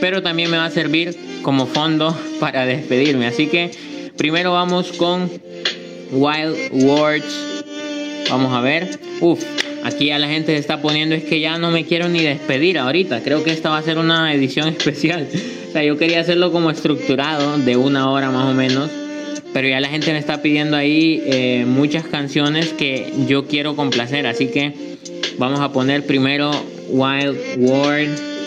Pero 0.00 0.22
también 0.22 0.50
me 0.50 0.56
va 0.56 0.64
a 0.64 0.70
servir 0.70 1.16
como 1.42 1.66
fondo 1.66 2.18
para 2.40 2.66
despedirme. 2.66 3.26
Así 3.26 3.46
que 3.46 3.70
primero 4.16 4.52
vamos 4.52 4.92
con 4.92 5.30
Wild 6.10 6.84
Words. 6.84 7.64
Vamos 8.30 8.52
a 8.52 8.60
ver. 8.60 8.98
Uf, 9.20 9.42
aquí 9.84 10.10
a 10.10 10.18
la 10.18 10.28
gente 10.28 10.52
se 10.52 10.58
está 10.58 10.80
poniendo 10.80 11.14
es 11.14 11.24
que 11.24 11.40
ya 11.40 11.58
no 11.58 11.70
me 11.70 11.84
quiero 11.84 12.08
ni 12.08 12.20
despedir 12.20 12.78
ahorita. 12.78 13.22
Creo 13.22 13.44
que 13.44 13.50
esta 13.50 13.70
va 13.70 13.78
a 13.78 13.82
ser 13.82 13.98
una 13.98 14.32
edición 14.34 14.68
especial. 14.76 15.28
O 15.68 15.72
sea, 15.72 15.82
yo 15.82 15.96
quería 15.96 16.20
hacerlo 16.20 16.52
como 16.52 16.70
estructurado, 16.70 17.58
de 17.58 17.76
una 17.76 18.10
hora 18.10 18.30
más 18.30 18.46
o 18.50 18.54
menos. 18.54 18.90
Pero 19.52 19.68
ya 19.68 19.80
la 19.80 19.88
gente 19.88 20.12
me 20.12 20.18
está 20.18 20.42
pidiendo 20.42 20.76
ahí 20.76 21.22
eh, 21.24 21.64
muchas 21.66 22.04
canciones 22.04 22.68
que 22.74 23.12
yo 23.26 23.46
quiero 23.46 23.76
complacer. 23.76 24.26
Así 24.26 24.48
que 24.48 24.74
vamos 25.38 25.60
a 25.60 25.72
poner 25.72 26.04
primero 26.06 26.50
Wild 26.88 27.36
World. 27.58 28.38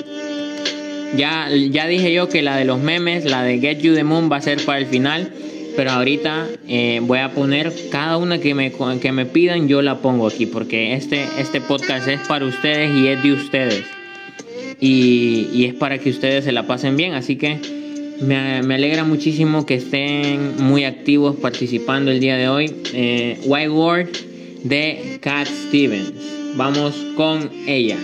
Ya, 1.17 1.49
ya 1.49 1.87
dije 1.87 2.13
yo 2.13 2.29
que 2.29 2.41
la 2.41 2.55
de 2.55 2.65
los 2.65 2.79
memes, 2.79 3.25
la 3.25 3.43
de 3.43 3.59
Get 3.59 3.79
You 3.79 3.93
the 3.93 4.03
Moon 4.03 4.31
va 4.31 4.37
a 4.37 4.41
ser 4.41 4.63
para 4.63 4.79
el 4.79 4.85
final. 4.85 5.33
Pero 5.75 5.91
ahorita 5.91 6.47
eh, 6.67 6.99
voy 7.03 7.19
a 7.19 7.31
poner 7.31 7.71
cada 7.91 8.17
una 8.17 8.39
que 8.39 8.53
me, 8.53 8.71
que 8.99 9.11
me 9.11 9.25
pidan, 9.25 9.67
yo 9.67 9.81
la 9.81 9.99
pongo 9.99 10.27
aquí. 10.27 10.45
Porque 10.45 10.93
este, 10.93 11.25
este 11.37 11.61
podcast 11.61 12.07
es 12.07 12.19
para 12.27 12.45
ustedes 12.45 12.95
y 12.97 13.07
es 13.07 13.23
de 13.23 13.33
ustedes. 13.33 13.83
Y, 14.79 15.49
y 15.53 15.65
es 15.65 15.73
para 15.73 15.97
que 15.99 16.09
ustedes 16.09 16.45
se 16.45 16.51
la 16.51 16.67
pasen 16.67 16.97
bien. 16.97 17.13
Así 17.13 17.35
que 17.35 17.59
me, 18.21 18.61
me 18.63 18.75
alegra 18.75 19.03
muchísimo 19.03 19.65
que 19.65 19.75
estén 19.75 20.63
muy 20.63 20.83
activos 20.85 21.35
participando 21.37 22.11
el 22.11 22.19
día 22.19 22.37
de 22.37 22.47
hoy. 22.47 22.71
Eh, 22.93 23.39
White 23.45 23.69
Word 23.69 24.09
de 24.63 25.19
Cat 25.21 25.47
Stevens. 25.47 26.13
Vamos 26.55 26.95
con 27.15 27.49
ella. 27.67 27.97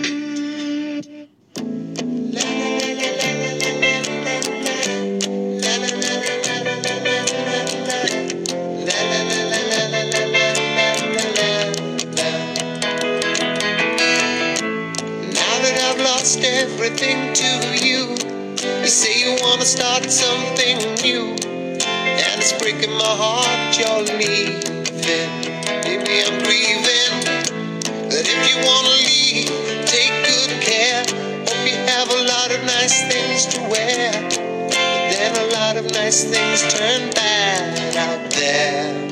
Lot 36.08 36.14
things 36.14 36.62
turn 36.72 37.10
bad 37.10 37.96
out 37.96 38.30
there. 38.30 39.07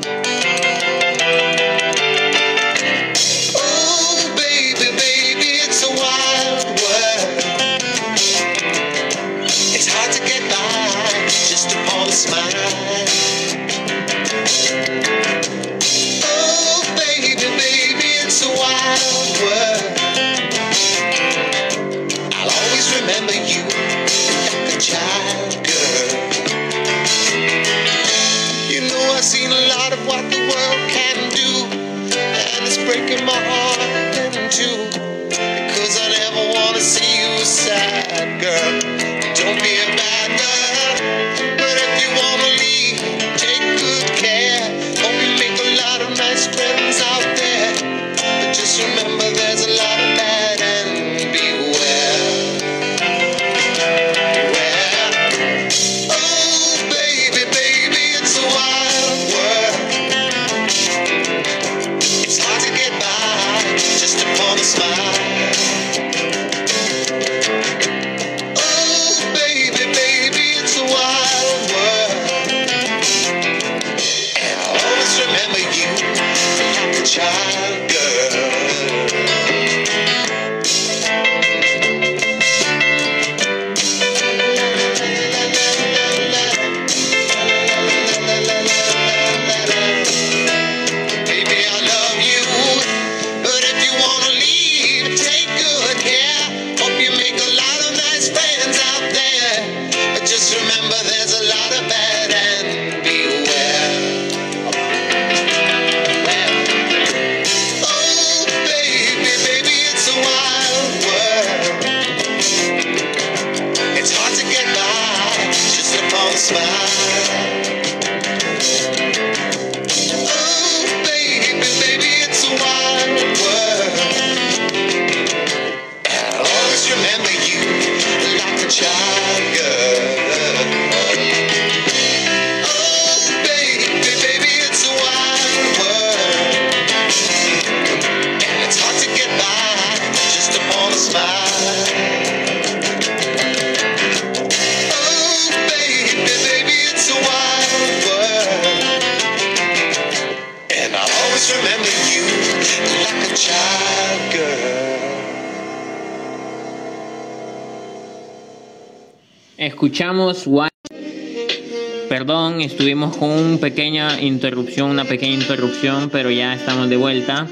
interrupción, 164.26 164.90
una 164.90 165.04
pequeña 165.04 165.34
interrupción, 165.34 166.10
pero 166.10 166.30
ya 166.30 166.54
estamos 166.54 166.88
de 166.88 166.96
vuelta. 166.96 167.46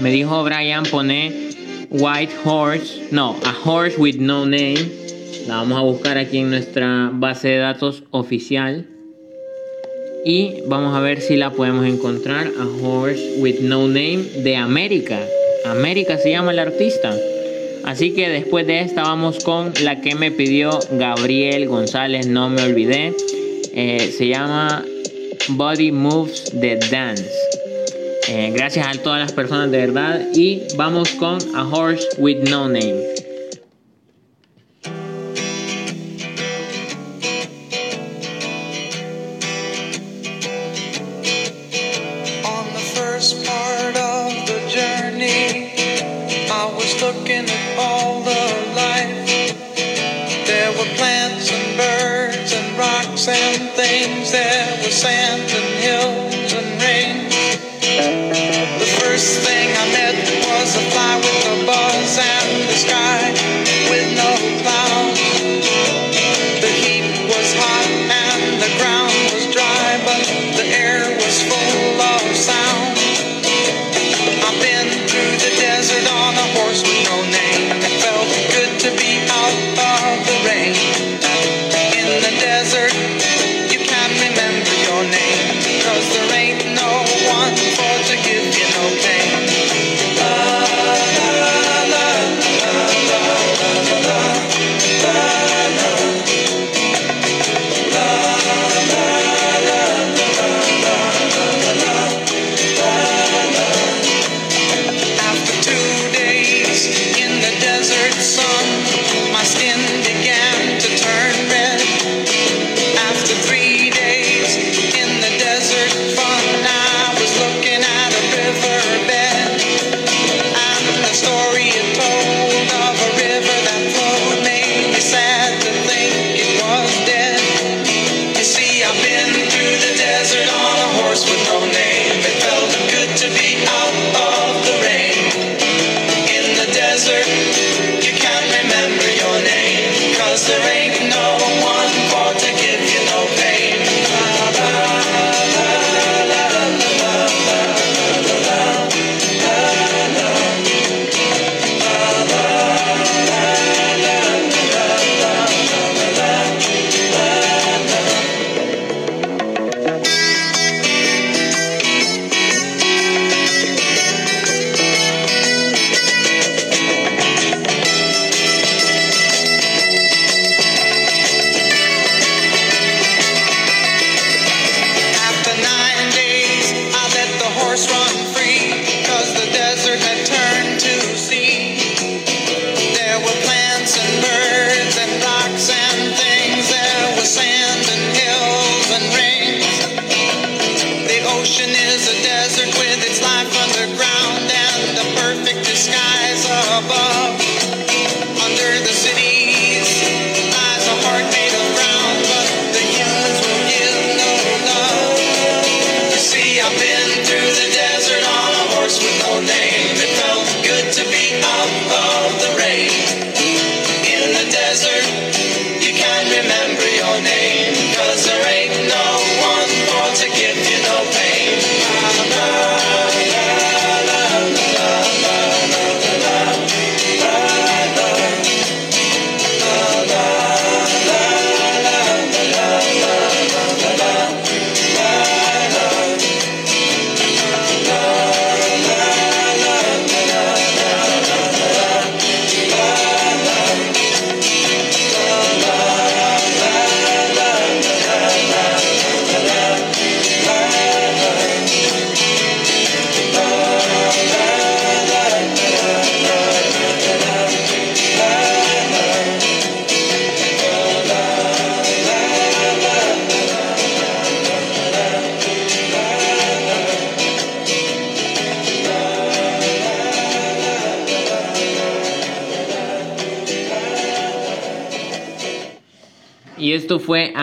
Me 0.00 0.10
dijo 0.10 0.44
Brian, 0.44 0.84
pone 0.84 1.50
White 1.90 2.32
Horse, 2.44 3.08
no, 3.10 3.36
a 3.44 3.68
Horse 3.68 3.96
with 3.98 4.16
No 4.16 4.44
Name. 4.44 5.08
La 5.46 5.56
vamos 5.56 5.78
a 5.78 5.82
buscar 5.82 6.18
aquí 6.18 6.38
en 6.38 6.50
nuestra 6.50 7.10
base 7.12 7.48
de 7.48 7.58
datos 7.58 8.04
oficial. 8.10 8.86
Y 10.24 10.62
vamos 10.66 10.94
a 10.94 11.00
ver 11.00 11.20
si 11.20 11.36
la 11.36 11.50
podemos 11.50 11.86
encontrar. 11.86 12.50
A 12.60 12.86
Horse 12.86 13.36
with 13.38 13.60
No 13.60 13.86
Name 13.86 14.24
de 14.42 14.56
América. 14.56 15.18
América 15.64 16.18
se 16.18 16.30
llama 16.30 16.52
el 16.52 16.58
artista. 16.58 17.14
Así 17.84 18.12
que 18.12 18.28
después 18.28 18.66
de 18.66 18.80
esta 18.80 19.02
vamos 19.02 19.42
con 19.42 19.72
la 19.82 20.00
que 20.02 20.14
me 20.14 20.30
pidió 20.30 20.78
Gabriel 20.92 21.66
González, 21.68 22.26
no 22.26 22.50
me 22.50 22.62
olvidé. 22.62 23.14
Eh, 23.72 24.12
se 24.16 24.28
llama 24.28 24.84
Body 25.50 25.90
Moves 25.90 26.44
the 26.50 26.76
Dance. 26.90 27.30
Eh, 28.28 28.50
gracias 28.54 28.86
a 28.86 28.92
todas 29.02 29.20
las 29.20 29.32
personas 29.32 29.70
de 29.70 29.78
verdad. 29.78 30.20
Y 30.34 30.64
vamos 30.76 31.10
con 31.12 31.38
A 31.54 31.66
Horse 31.66 32.06
with 32.18 32.48
No 32.48 32.68
Name. 32.68 33.17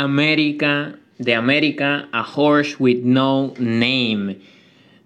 América, 0.03 0.95
de 1.19 1.33
América, 1.33 2.09
A 2.11 2.25
Horse 2.35 2.75
with 2.79 2.99
No 3.03 3.53
Name. 3.57 4.37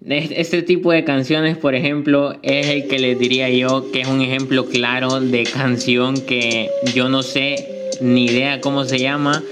Es- 0.08 0.32
Este 0.32 0.62
tipo 0.64 0.92
de 0.92 1.04
canciones, 1.04 1.58
por 1.58 1.76
ejemplo, 1.76 2.38
es 2.42 2.68
el 2.68 2.88
que 2.88 3.00
les 3.00 3.20
diría 3.20 3.50
yo 3.50 3.92
que 3.92 4.02
es 4.02 4.08
un 4.08 4.22
ejemplo 4.22 4.66
claro 4.66 5.20
de 5.20 5.44
canción 5.44 6.20
que 6.22 6.70
yo 6.96 7.10
no 7.10 7.22
sé 7.22 7.68
ni 8.02 8.26
idea 8.26 8.62
cómo 8.62 8.86
se 8.86 8.98
llama 9.00 9.44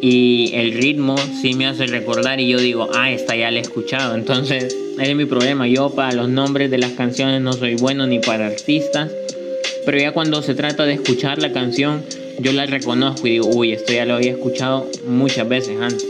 y 0.00 0.52
el 0.54 0.72
ritmo 0.74 1.16
sí 1.18 1.54
me 1.54 1.66
hace 1.66 1.86
recordar 1.86 2.38
y 2.40 2.48
yo 2.48 2.58
digo, 2.58 2.88
ah, 2.94 3.10
esta 3.10 3.34
ya 3.36 3.50
la 3.50 3.58
he 3.58 3.62
escuchado. 3.62 4.14
Entonces, 4.14 4.74
ese 4.98 5.10
es 5.10 5.16
mi 5.16 5.24
problema. 5.24 5.66
Yo 5.66 5.90
para 5.94 6.12
los 6.12 6.28
nombres 6.28 6.70
de 6.70 6.78
las 6.78 6.92
canciones 6.92 7.40
no 7.42 7.52
soy 7.52 7.74
bueno 7.76 8.06
ni 8.06 8.18
para 8.20 8.46
artistas. 8.46 9.10
Pero 9.84 9.98
ya 9.98 10.12
cuando 10.12 10.42
se 10.42 10.54
trata 10.54 10.84
de 10.84 10.94
escuchar 10.94 11.38
la 11.40 11.52
canción, 11.52 12.02
yo 12.38 12.52
la 12.52 12.66
reconozco 12.66 13.26
y 13.26 13.32
digo, 13.32 13.48
uy, 13.48 13.72
esto 13.72 13.92
ya 13.92 14.04
lo 14.04 14.14
había 14.14 14.32
escuchado 14.32 14.90
muchas 15.06 15.48
veces 15.48 15.76
antes. 15.80 16.06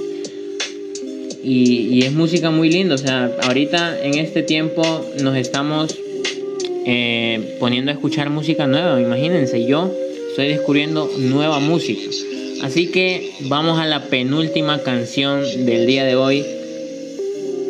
Y, 1.43 1.89
y 1.93 2.03
es 2.03 2.13
música 2.13 2.51
muy 2.51 2.71
linda, 2.71 2.97
o 2.97 2.99
sea, 2.99 3.31
ahorita 3.45 4.03
en 4.03 4.19
este 4.19 4.43
tiempo 4.43 4.83
nos 5.23 5.37
estamos 5.37 5.97
eh, 6.85 7.57
poniendo 7.61 7.91
a 7.91 7.95
escuchar 7.95 8.31
música 8.31 8.67
nueva, 8.67 9.01
imagínense, 9.01 9.65
yo 9.67 9.93
estoy 10.31 10.49
descubriendo 10.49 11.11
nueva 11.19 11.61
música. 11.61 12.11
Así 12.63 12.89
que 12.89 13.33
vamos 13.43 13.79
a 13.79 13.87
la 13.87 14.05
penúltima 14.05 14.83
canción 14.83 15.43
del 15.67 15.87
día 15.87 16.05
de 16.05 16.17
hoy, 16.17 16.45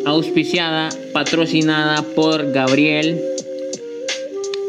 auspiciada, 0.05 0.89
patrocinada 1.13 2.01
por 2.15 2.51
Gabriel 2.51 3.21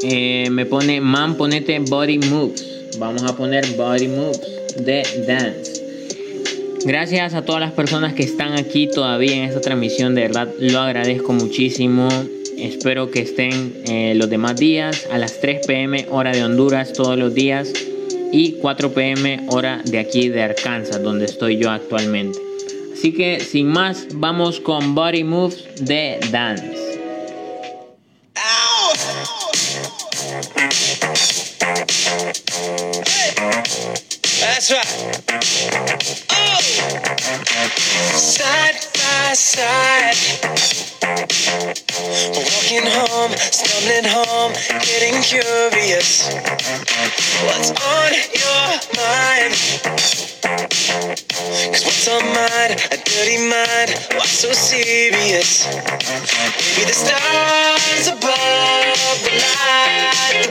eh, 0.02 0.48
me 0.50 0.64
pone, 0.64 1.00
man, 1.00 1.36
ponete 1.36 1.80
Body 1.80 2.18
Moves. 2.18 2.77
Vamos 2.98 3.22
a 3.22 3.36
poner 3.36 3.64
Body 3.76 4.08
Moves 4.08 4.40
de 4.76 5.02
Dance. 5.26 5.82
Gracias 6.84 7.34
a 7.34 7.42
todas 7.42 7.60
las 7.60 7.72
personas 7.72 8.14
que 8.14 8.24
están 8.24 8.54
aquí 8.54 8.88
todavía 8.88 9.36
en 9.36 9.44
esta 9.44 9.60
transmisión. 9.60 10.14
De 10.14 10.22
verdad, 10.22 10.48
lo 10.58 10.80
agradezco 10.80 11.32
muchísimo. 11.32 12.08
Espero 12.56 13.10
que 13.10 13.20
estén 13.20 13.82
eh, 13.86 14.14
los 14.16 14.28
demás 14.28 14.56
días 14.56 15.06
a 15.12 15.18
las 15.18 15.40
3 15.40 15.64
pm 15.66 16.06
hora 16.10 16.32
de 16.32 16.42
Honduras 16.42 16.92
todos 16.92 17.16
los 17.16 17.34
días 17.34 17.72
y 18.32 18.52
4 18.60 18.92
pm 18.92 19.46
hora 19.48 19.80
de 19.84 20.00
aquí 20.00 20.28
de 20.28 20.42
Arkansas, 20.42 21.00
donde 21.00 21.26
estoy 21.26 21.56
yo 21.56 21.70
actualmente. 21.70 22.38
Así 22.92 23.12
que 23.12 23.38
sin 23.38 23.68
más, 23.68 24.08
vamos 24.14 24.58
con 24.58 24.96
Body 24.96 25.22
Moves 25.22 25.64
de 25.80 26.18
Dance. 26.32 26.87
Right. 34.70 34.84
Oh! 36.30 36.60
Side 38.12 38.76
by 38.92 39.32
side. 39.32 40.14
Walking 42.36 42.84
home, 42.84 43.32
stumbling 43.38 44.04
home, 44.04 44.52
getting 44.84 45.22
curious. 45.22 46.28
What's 47.46 47.70
on 47.80 48.12
your 48.36 48.68
mind? 48.98 49.54
Cause 51.72 51.84
what's 51.86 52.08
on 52.08 52.24
mine? 52.34 52.72
A 52.92 52.96
dirty 53.08 53.38
mind. 53.48 53.96
Why 54.12 54.26
so 54.26 54.52
serious? 54.52 55.64
Maybe 56.76 56.84
the 56.84 56.92
stars 56.92 58.08
above 58.08 59.22
will 59.22 59.38
light 59.40 60.47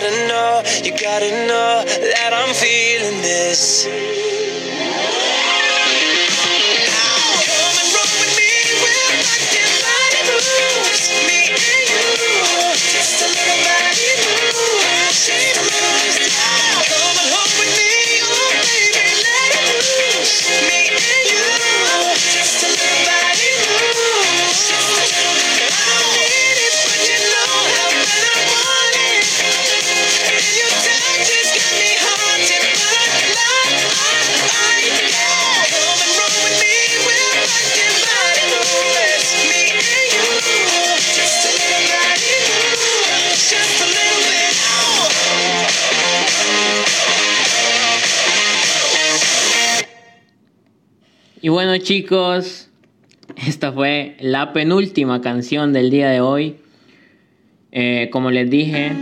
gotta 0.00 0.28
know, 0.28 0.62
you 0.82 0.92
gotta 0.92 1.30
know 1.46 1.84
that 1.84 2.32
I'm 2.32 2.54
feeling 2.54 3.20
this. 3.20 4.19
Chicos, 51.82 52.68
esta 53.46 53.72
fue 53.72 54.16
la 54.20 54.52
penúltima 54.52 55.20
canción 55.20 55.72
del 55.72 55.90
día 55.90 56.08
de 56.10 56.20
hoy. 56.20 56.56
Eh, 57.72 58.08
como 58.12 58.30
les 58.30 58.50
dije, 58.50 58.92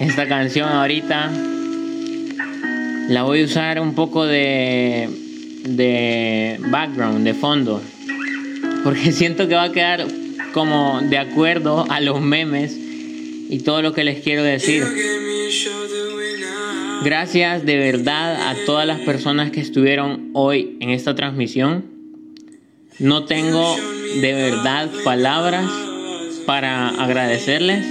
esta 0.00 0.26
canción 0.26 0.68
ahorita 0.68 1.30
la 3.08 3.22
voy 3.22 3.42
a 3.42 3.44
usar 3.44 3.80
un 3.80 3.94
poco 3.94 4.24
de, 4.24 5.08
de 5.64 6.58
background, 6.70 7.24
de 7.24 7.34
fondo. 7.34 7.82
Porque 8.82 9.12
siento 9.12 9.48
que 9.48 9.54
va 9.54 9.64
a 9.64 9.72
quedar 9.72 10.06
como 10.52 11.00
de 11.02 11.18
acuerdo 11.18 11.86
a 11.90 12.00
los 12.00 12.20
memes 12.20 12.76
y 12.76 13.58
todo 13.60 13.82
lo 13.82 13.92
que 13.92 14.04
les 14.04 14.22
quiero 14.22 14.42
decir. 14.42 14.84
Gracias 17.02 17.64
de 17.64 17.78
verdad 17.78 18.50
a 18.50 18.54
todas 18.66 18.86
las 18.86 19.00
personas 19.00 19.50
que 19.50 19.60
estuvieron 19.60 20.30
hoy 20.34 20.76
en 20.80 20.90
esta 20.90 21.14
transmisión. 21.14 21.86
No 22.98 23.24
tengo 23.24 23.74
de 24.20 24.34
verdad 24.34 24.90
palabras 25.02 25.64
para 26.44 26.88
agradecerles 26.88 27.86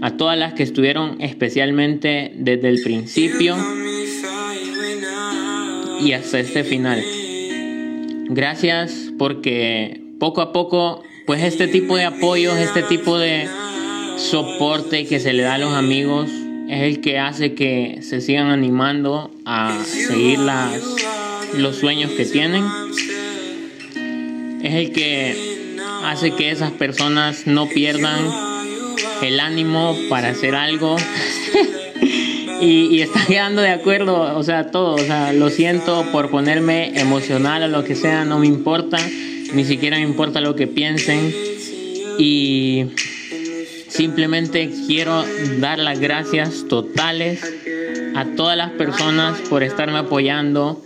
a 0.00 0.16
todas 0.16 0.38
las 0.38 0.54
que 0.54 0.62
estuvieron 0.62 1.20
especialmente 1.20 2.32
desde 2.34 2.70
el 2.70 2.80
principio 2.82 3.54
y 6.00 6.12
hasta 6.12 6.40
este 6.40 6.64
final. 6.64 7.04
Gracias 8.30 9.12
porque 9.18 10.00
poco 10.18 10.40
a 10.40 10.54
poco, 10.54 11.02
pues 11.26 11.42
este 11.42 11.68
tipo 11.68 11.98
de 11.98 12.04
apoyos, 12.04 12.56
este 12.56 12.82
tipo 12.82 13.18
de 13.18 13.46
soporte 14.16 15.06
que 15.06 15.20
se 15.20 15.34
le 15.34 15.42
da 15.42 15.54
a 15.54 15.58
los 15.58 15.74
amigos 15.74 16.30
es 16.72 16.80
el 16.80 17.02
que 17.02 17.18
hace 17.18 17.52
que 17.52 17.98
se 18.00 18.22
sigan 18.22 18.46
animando 18.46 19.30
a 19.44 19.78
seguir 19.84 20.38
las, 20.38 20.80
los 21.54 21.76
sueños 21.76 22.12
que 22.12 22.24
tienen. 22.24 22.64
Es 24.62 24.74
el 24.74 24.92
que 24.92 25.66
hace 26.02 26.30
que 26.30 26.50
esas 26.50 26.70
personas 26.72 27.46
no 27.46 27.68
pierdan 27.68 28.24
el 29.20 29.38
ánimo 29.38 29.94
para 30.08 30.30
hacer 30.30 30.54
algo. 30.54 30.96
y, 32.62 32.86
y 32.86 33.02
están 33.02 33.26
quedando 33.26 33.60
de 33.60 33.70
acuerdo, 33.70 34.34
o 34.34 34.42
sea, 34.42 34.70
todo. 34.70 34.94
O 34.94 35.04
sea, 35.04 35.34
lo 35.34 35.50
siento 35.50 36.06
por 36.10 36.30
ponerme 36.30 36.98
emocional 36.98 37.64
o 37.64 37.68
lo 37.68 37.84
que 37.84 37.96
sea, 37.96 38.24
no 38.24 38.38
me 38.38 38.46
importa. 38.46 38.96
Ni 39.52 39.66
siquiera 39.66 39.98
me 39.98 40.04
importa 40.04 40.40
lo 40.40 40.56
que 40.56 40.66
piensen. 40.66 41.34
Y 42.18 42.86
Simplemente 43.92 44.70
quiero 44.86 45.22
dar 45.58 45.78
las 45.78 46.00
gracias 46.00 46.64
totales 46.66 47.42
a 48.16 48.24
todas 48.24 48.56
las 48.56 48.70
personas 48.70 49.38
por 49.50 49.62
estarme 49.62 49.98
apoyando, 49.98 50.82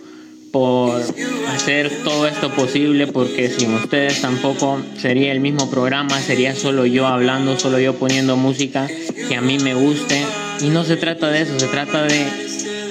por 0.50 1.00
hacer 1.48 1.88
todo 2.02 2.26
esto 2.26 2.50
posible, 2.50 3.06
porque 3.06 3.48
sin 3.48 3.74
ustedes 3.74 4.20
tampoco 4.22 4.82
sería 4.98 5.30
el 5.30 5.38
mismo 5.38 5.70
programa, 5.70 6.18
sería 6.20 6.56
solo 6.56 6.84
yo 6.84 7.06
hablando, 7.06 7.56
solo 7.56 7.78
yo 7.78 7.94
poniendo 7.94 8.36
música 8.36 8.88
que 9.28 9.36
a 9.36 9.40
mí 9.40 9.58
me 9.60 9.74
guste. 9.74 10.20
Y 10.60 10.70
no 10.70 10.82
se 10.82 10.96
trata 10.96 11.30
de 11.30 11.42
eso, 11.42 11.60
se 11.60 11.68
trata 11.68 12.02
de 12.02 12.26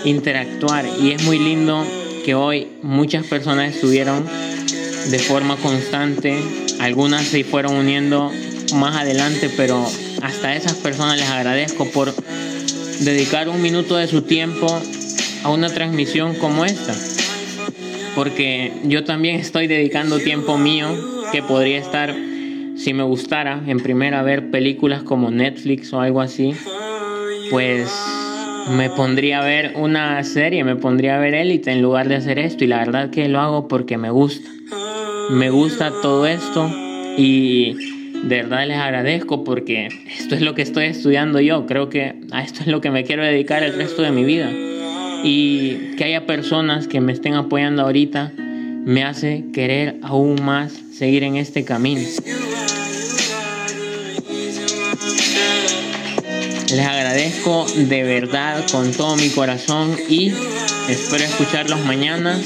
interactuar. 0.05 0.85
Y 1.01 1.11
es 1.11 1.23
muy 1.23 1.39
lindo 1.39 1.85
que 2.23 2.35
hoy 2.35 2.69
muchas 2.81 3.25
personas 3.25 3.75
estuvieron 3.75 4.25
de 5.09 5.19
forma 5.19 5.57
constante, 5.57 6.39
algunas 6.79 7.25
se 7.25 7.43
fueron 7.43 7.75
uniendo 7.75 8.31
más 8.75 8.95
adelante, 8.95 9.49
pero 9.55 9.85
hasta 10.25 10.55
esas 10.55 10.73
personas 10.73 11.17
les 11.17 11.29
agradezco 11.29 11.85
por 11.91 12.11
dedicar 13.01 13.47
un 13.47 13.61
minuto 13.61 13.95
de 13.95 14.07
su 14.07 14.23
tiempo 14.23 14.67
a 15.43 15.51
una 15.51 15.69
transmisión 15.69 16.33
como 16.35 16.65
esta. 16.65 16.95
Porque 18.15 18.73
yo 18.85 19.03
también 19.03 19.35
estoy 19.35 19.67
dedicando 19.67 20.17
tiempo 20.17 20.57
mío 20.57 20.87
que 21.31 21.43
podría 21.43 21.77
estar, 21.77 22.15
si 22.75 22.93
me 22.93 23.03
gustara, 23.03 23.61
en 23.67 23.79
primera 23.81 24.23
ver 24.23 24.49
películas 24.49 25.03
como 25.03 25.29
Netflix 25.29 25.93
o 25.93 25.99
algo 25.99 26.21
así, 26.21 26.55
pues 27.51 27.87
me 28.71 28.89
pondría 28.89 29.41
a 29.41 29.45
ver 29.45 29.73
una 29.75 30.23
serie, 30.23 30.63
me 30.63 30.75
pondría 30.75 31.17
a 31.17 31.19
ver 31.19 31.35
Élite 31.35 31.71
en 31.71 31.83
lugar 31.83 32.07
de 32.07 32.15
hacer 32.15 32.39
esto. 32.39 32.63
Y 32.63 32.67
la 32.67 32.79
verdad 32.79 33.11
que 33.11 33.29
lo 33.29 33.39
hago 33.41 33.67
porque 33.67 33.99
me 33.99 34.09
gusta. 34.09 34.49
Me 35.29 35.51
gusta 35.51 35.91
todo 36.01 36.25
esto 36.25 36.67
y 37.15 37.94
de 38.25 38.37
verdad 38.37 38.65
les 38.65 38.77
agradezco 38.77 39.43
porque 39.43 39.87
esto 40.17 40.33
es 40.33 40.41
lo 40.41 40.55
que 40.55 40.63
estoy 40.63 40.85
estudiando 40.85 41.39
yo. 41.39 41.67
Creo 41.67 41.89
que 41.89 42.15
a 42.31 42.41
esto 42.41 42.61
es 42.61 42.67
lo 42.67 42.81
que 42.81 42.89
me 42.89 43.03
quiero 43.03 43.23
dedicar 43.23 43.61
el 43.61 43.75
resto 43.75 44.01
de 44.01 44.11
mi 44.11 44.23
vida. 44.23 44.49
Y 45.23 45.95
que 45.95 46.05
haya 46.05 46.25
personas 46.25 46.87
que 46.87 47.01
me 47.01 47.13
estén 47.13 47.35
apoyando 47.35 47.83
ahorita 47.83 48.31
me 48.37 49.03
hace 49.03 49.45
querer 49.53 49.97
aún 50.01 50.43
más 50.43 50.73
seguir 50.91 51.23
en 51.23 51.35
este 51.35 51.63
camino. 51.65 52.01
Les 56.71 56.85
agradezco 56.85 57.65
de 57.75 58.03
verdad 58.03 58.65
con 58.71 58.91
todo 58.91 59.15
mi 59.17 59.29
corazón 59.29 59.95
y 60.09 60.31
espero 60.89 61.23
escucharlos 61.23 61.85
mañana 61.85 62.39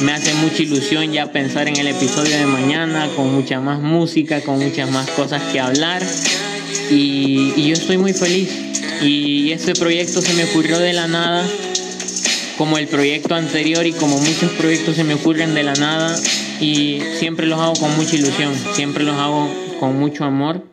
me 0.00 0.12
hace 0.12 0.34
mucha 0.34 0.62
ilusión 0.62 1.12
ya 1.12 1.30
pensar 1.32 1.68
en 1.68 1.76
el 1.76 1.88
episodio 1.88 2.36
de 2.36 2.46
mañana 2.46 3.08
con 3.14 3.32
mucha 3.32 3.60
más 3.60 3.80
música, 3.80 4.40
con 4.40 4.58
muchas 4.58 4.90
más 4.90 5.10
cosas 5.10 5.42
que 5.52 5.60
hablar. 5.60 6.02
Y, 6.90 7.52
y, 7.56 7.68
yo 7.68 7.74
estoy 7.74 7.98
muy 7.98 8.12
feliz. 8.12 8.50
Y 9.02 9.52
este 9.52 9.74
proyecto 9.74 10.20
se 10.20 10.34
me 10.34 10.44
ocurrió 10.44 10.78
de 10.78 10.92
la 10.92 11.08
nada, 11.08 11.44
como 12.58 12.78
el 12.78 12.86
proyecto 12.86 13.34
anterior 13.34 13.86
y 13.86 13.92
como 13.92 14.18
muchos 14.18 14.50
proyectos 14.52 14.96
se 14.96 15.04
me 15.04 15.14
ocurren 15.14 15.54
de 15.54 15.62
la 15.62 15.74
nada. 15.74 16.18
Y 16.60 17.00
siempre 17.18 17.46
los 17.46 17.60
hago 17.60 17.74
con 17.74 17.96
mucha 17.96 18.16
ilusión, 18.16 18.54
siempre 18.74 19.04
los 19.04 19.16
hago 19.16 19.48
con 19.80 19.98
mucho 19.98 20.24
amor. 20.24 20.64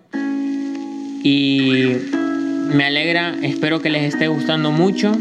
Y 1.24 1.94
me 2.74 2.86
alegra, 2.86 3.36
espero 3.42 3.82
que 3.82 3.90
les 3.90 4.14
esté 4.14 4.28
gustando 4.28 4.72
mucho 4.72 5.18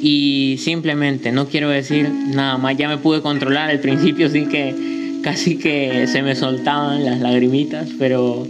y 0.00 0.56
simplemente 0.58 1.32
no 1.32 1.46
quiero 1.46 1.68
decir 1.68 2.08
nada 2.08 2.58
más, 2.58 2.76
ya 2.76 2.88
me 2.88 2.98
pude 2.98 3.22
controlar, 3.22 3.70
al 3.70 3.80
principio 3.80 4.28
sí 4.28 4.46
que 4.46 5.20
casi 5.22 5.58
que 5.58 6.06
se 6.06 6.22
me 6.22 6.36
soltaban 6.36 7.04
las 7.04 7.20
lagrimitas, 7.20 7.88
pero 7.98 8.46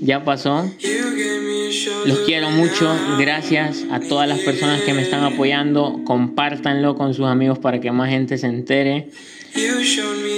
ya 0.00 0.24
pasó. 0.24 0.70
Los 2.04 2.18
quiero 2.20 2.50
mucho, 2.50 2.94
gracias 3.18 3.84
a 3.90 4.00
todas 4.00 4.28
las 4.28 4.40
personas 4.40 4.82
que 4.82 4.92
me 4.92 5.02
están 5.02 5.22
apoyando, 5.22 6.00
compártanlo 6.04 6.96
con 6.96 7.14
sus 7.14 7.26
amigos 7.26 7.58
para 7.58 7.80
que 7.80 7.92
más 7.92 8.10
gente 8.10 8.38
se 8.38 8.46
entere. 8.46 9.08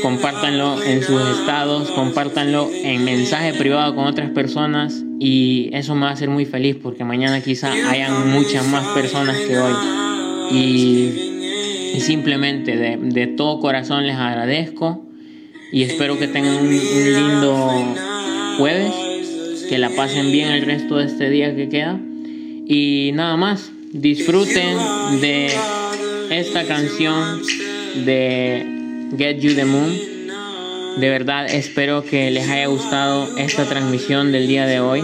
Compártanlo 0.02 0.82
en 0.82 1.02
sus 1.02 1.20
estados, 1.38 1.90
compártanlo 1.90 2.70
en 2.72 3.04
mensaje 3.04 3.52
privado 3.52 3.94
con 3.94 4.06
otras 4.06 4.30
personas 4.30 5.02
y 5.20 5.70
eso 5.74 5.94
me 5.94 6.02
va 6.02 6.10
a 6.10 6.12
hacer 6.12 6.30
muy 6.30 6.46
feliz 6.46 6.76
porque 6.82 7.04
mañana 7.04 7.40
quizá 7.40 7.72
hayan 7.72 8.30
muchas 8.30 8.66
más 8.68 8.86
personas 8.88 9.36
que 9.36 9.58
hoy. 9.58 10.01
Y, 10.52 12.00
simplemente 12.00 12.76
de, 12.76 13.26
todo 13.28 13.60
corazón 13.60 14.06
les 14.06 14.16
agradezco 14.16 15.04
y 15.70 15.82
espero 15.82 16.18
que 16.18 16.26
tengan 16.26 16.56
un, 16.56 16.66
un 16.66 17.12
lindo 17.14 17.94
jueves, 18.58 18.92
que 19.68 19.78
la 19.78 19.90
pasen 19.90 20.32
bien 20.32 20.48
el 20.50 20.66
resto 20.66 20.96
de 20.96 21.06
este 21.06 21.30
día 21.30 21.54
que 21.54 21.68
queda. 21.68 22.00
Y 22.66 23.12
nada 23.14 23.36
más, 23.36 23.70
disfruten 23.92 24.78
de 25.20 25.50
esta 26.30 26.64
canción 26.64 27.42
de 28.04 29.08
Get 29.16 29.40
You 29.40 29.54
the 29.54 29.64
Moon. 29.64 29.92
De 30.98 31.08
verdad 31.08 31.46
espero 31.46 32.04
que 32.04 32.30
les 32.30 32.48
haya 32.48 32.66
gustado 32.66 33.36
esta 33.38 33.64
transmisión 33.64 34.32
del 34.32 34.46
día 34.46 34.66
de 34.66 34.80
hoy. 34.80 35.02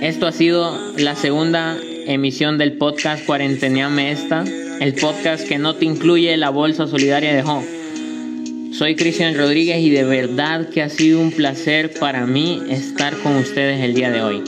Esto 0.00 0.26
ha 0.26 0.32
sido 0.32 0.76
la 0.96 1.14
segunda 1.14 1.78
emisión 2.06 2.58
del 2.58 2.72
podcast 2.72 3.24
Cuarenteneame 3.24 4.12
Esta, 4.12 4.44
el 4.80 4.94
podcast 4.94 5.46
que 5.46 5.58
no 5.58 5.74
te 5.76 5.84
incluye 5.84 6.36
la 6.36 6.50
bolsa 6.50 6.86
solidaria 6.86 7.32
de 7.34 7.42
Home. 7.42 8.72
Soy 8.72 8.96
Cristian 8.96 9.36
Rodríguez 9.36 9.78
y 9.78 9.90
de 9.90 10.04
verdad 10.04 10.68
que 10.68 10.82
ha 10.82 10.88
sido 10.88 11.20
un 11.20 11.32
placer 11.32 11.92
para 12.00 12.26
mí 12.26 12.62
estar 12.68 13.16
con 13.18 13.36
ustedes 13.36 13.80
el 13.82 13.94
día 13.94 14.10
de 14.10 14.22
hoy. 14.22 14.42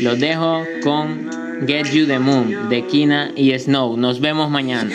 Los 0.00 0.20
dejo 0.20 0.64
con 0.82 1.28
Get 1.66 1.92
You 1.92 2.06
the 2.06 2.18
Moon 2.18 2.68
de 2.68 2.86
Kina 2.86 3.32
y 3.34 3.58
Snow. 3.58 3.96
Nos 3.96 4.20
vemos 4.20 4.50
mañana. 4.50 4.94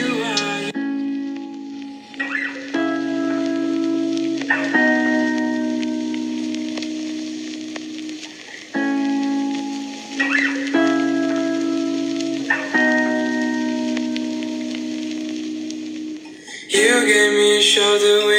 show 17.63 17.97
the 17.97 18.25
way 18.27 18.32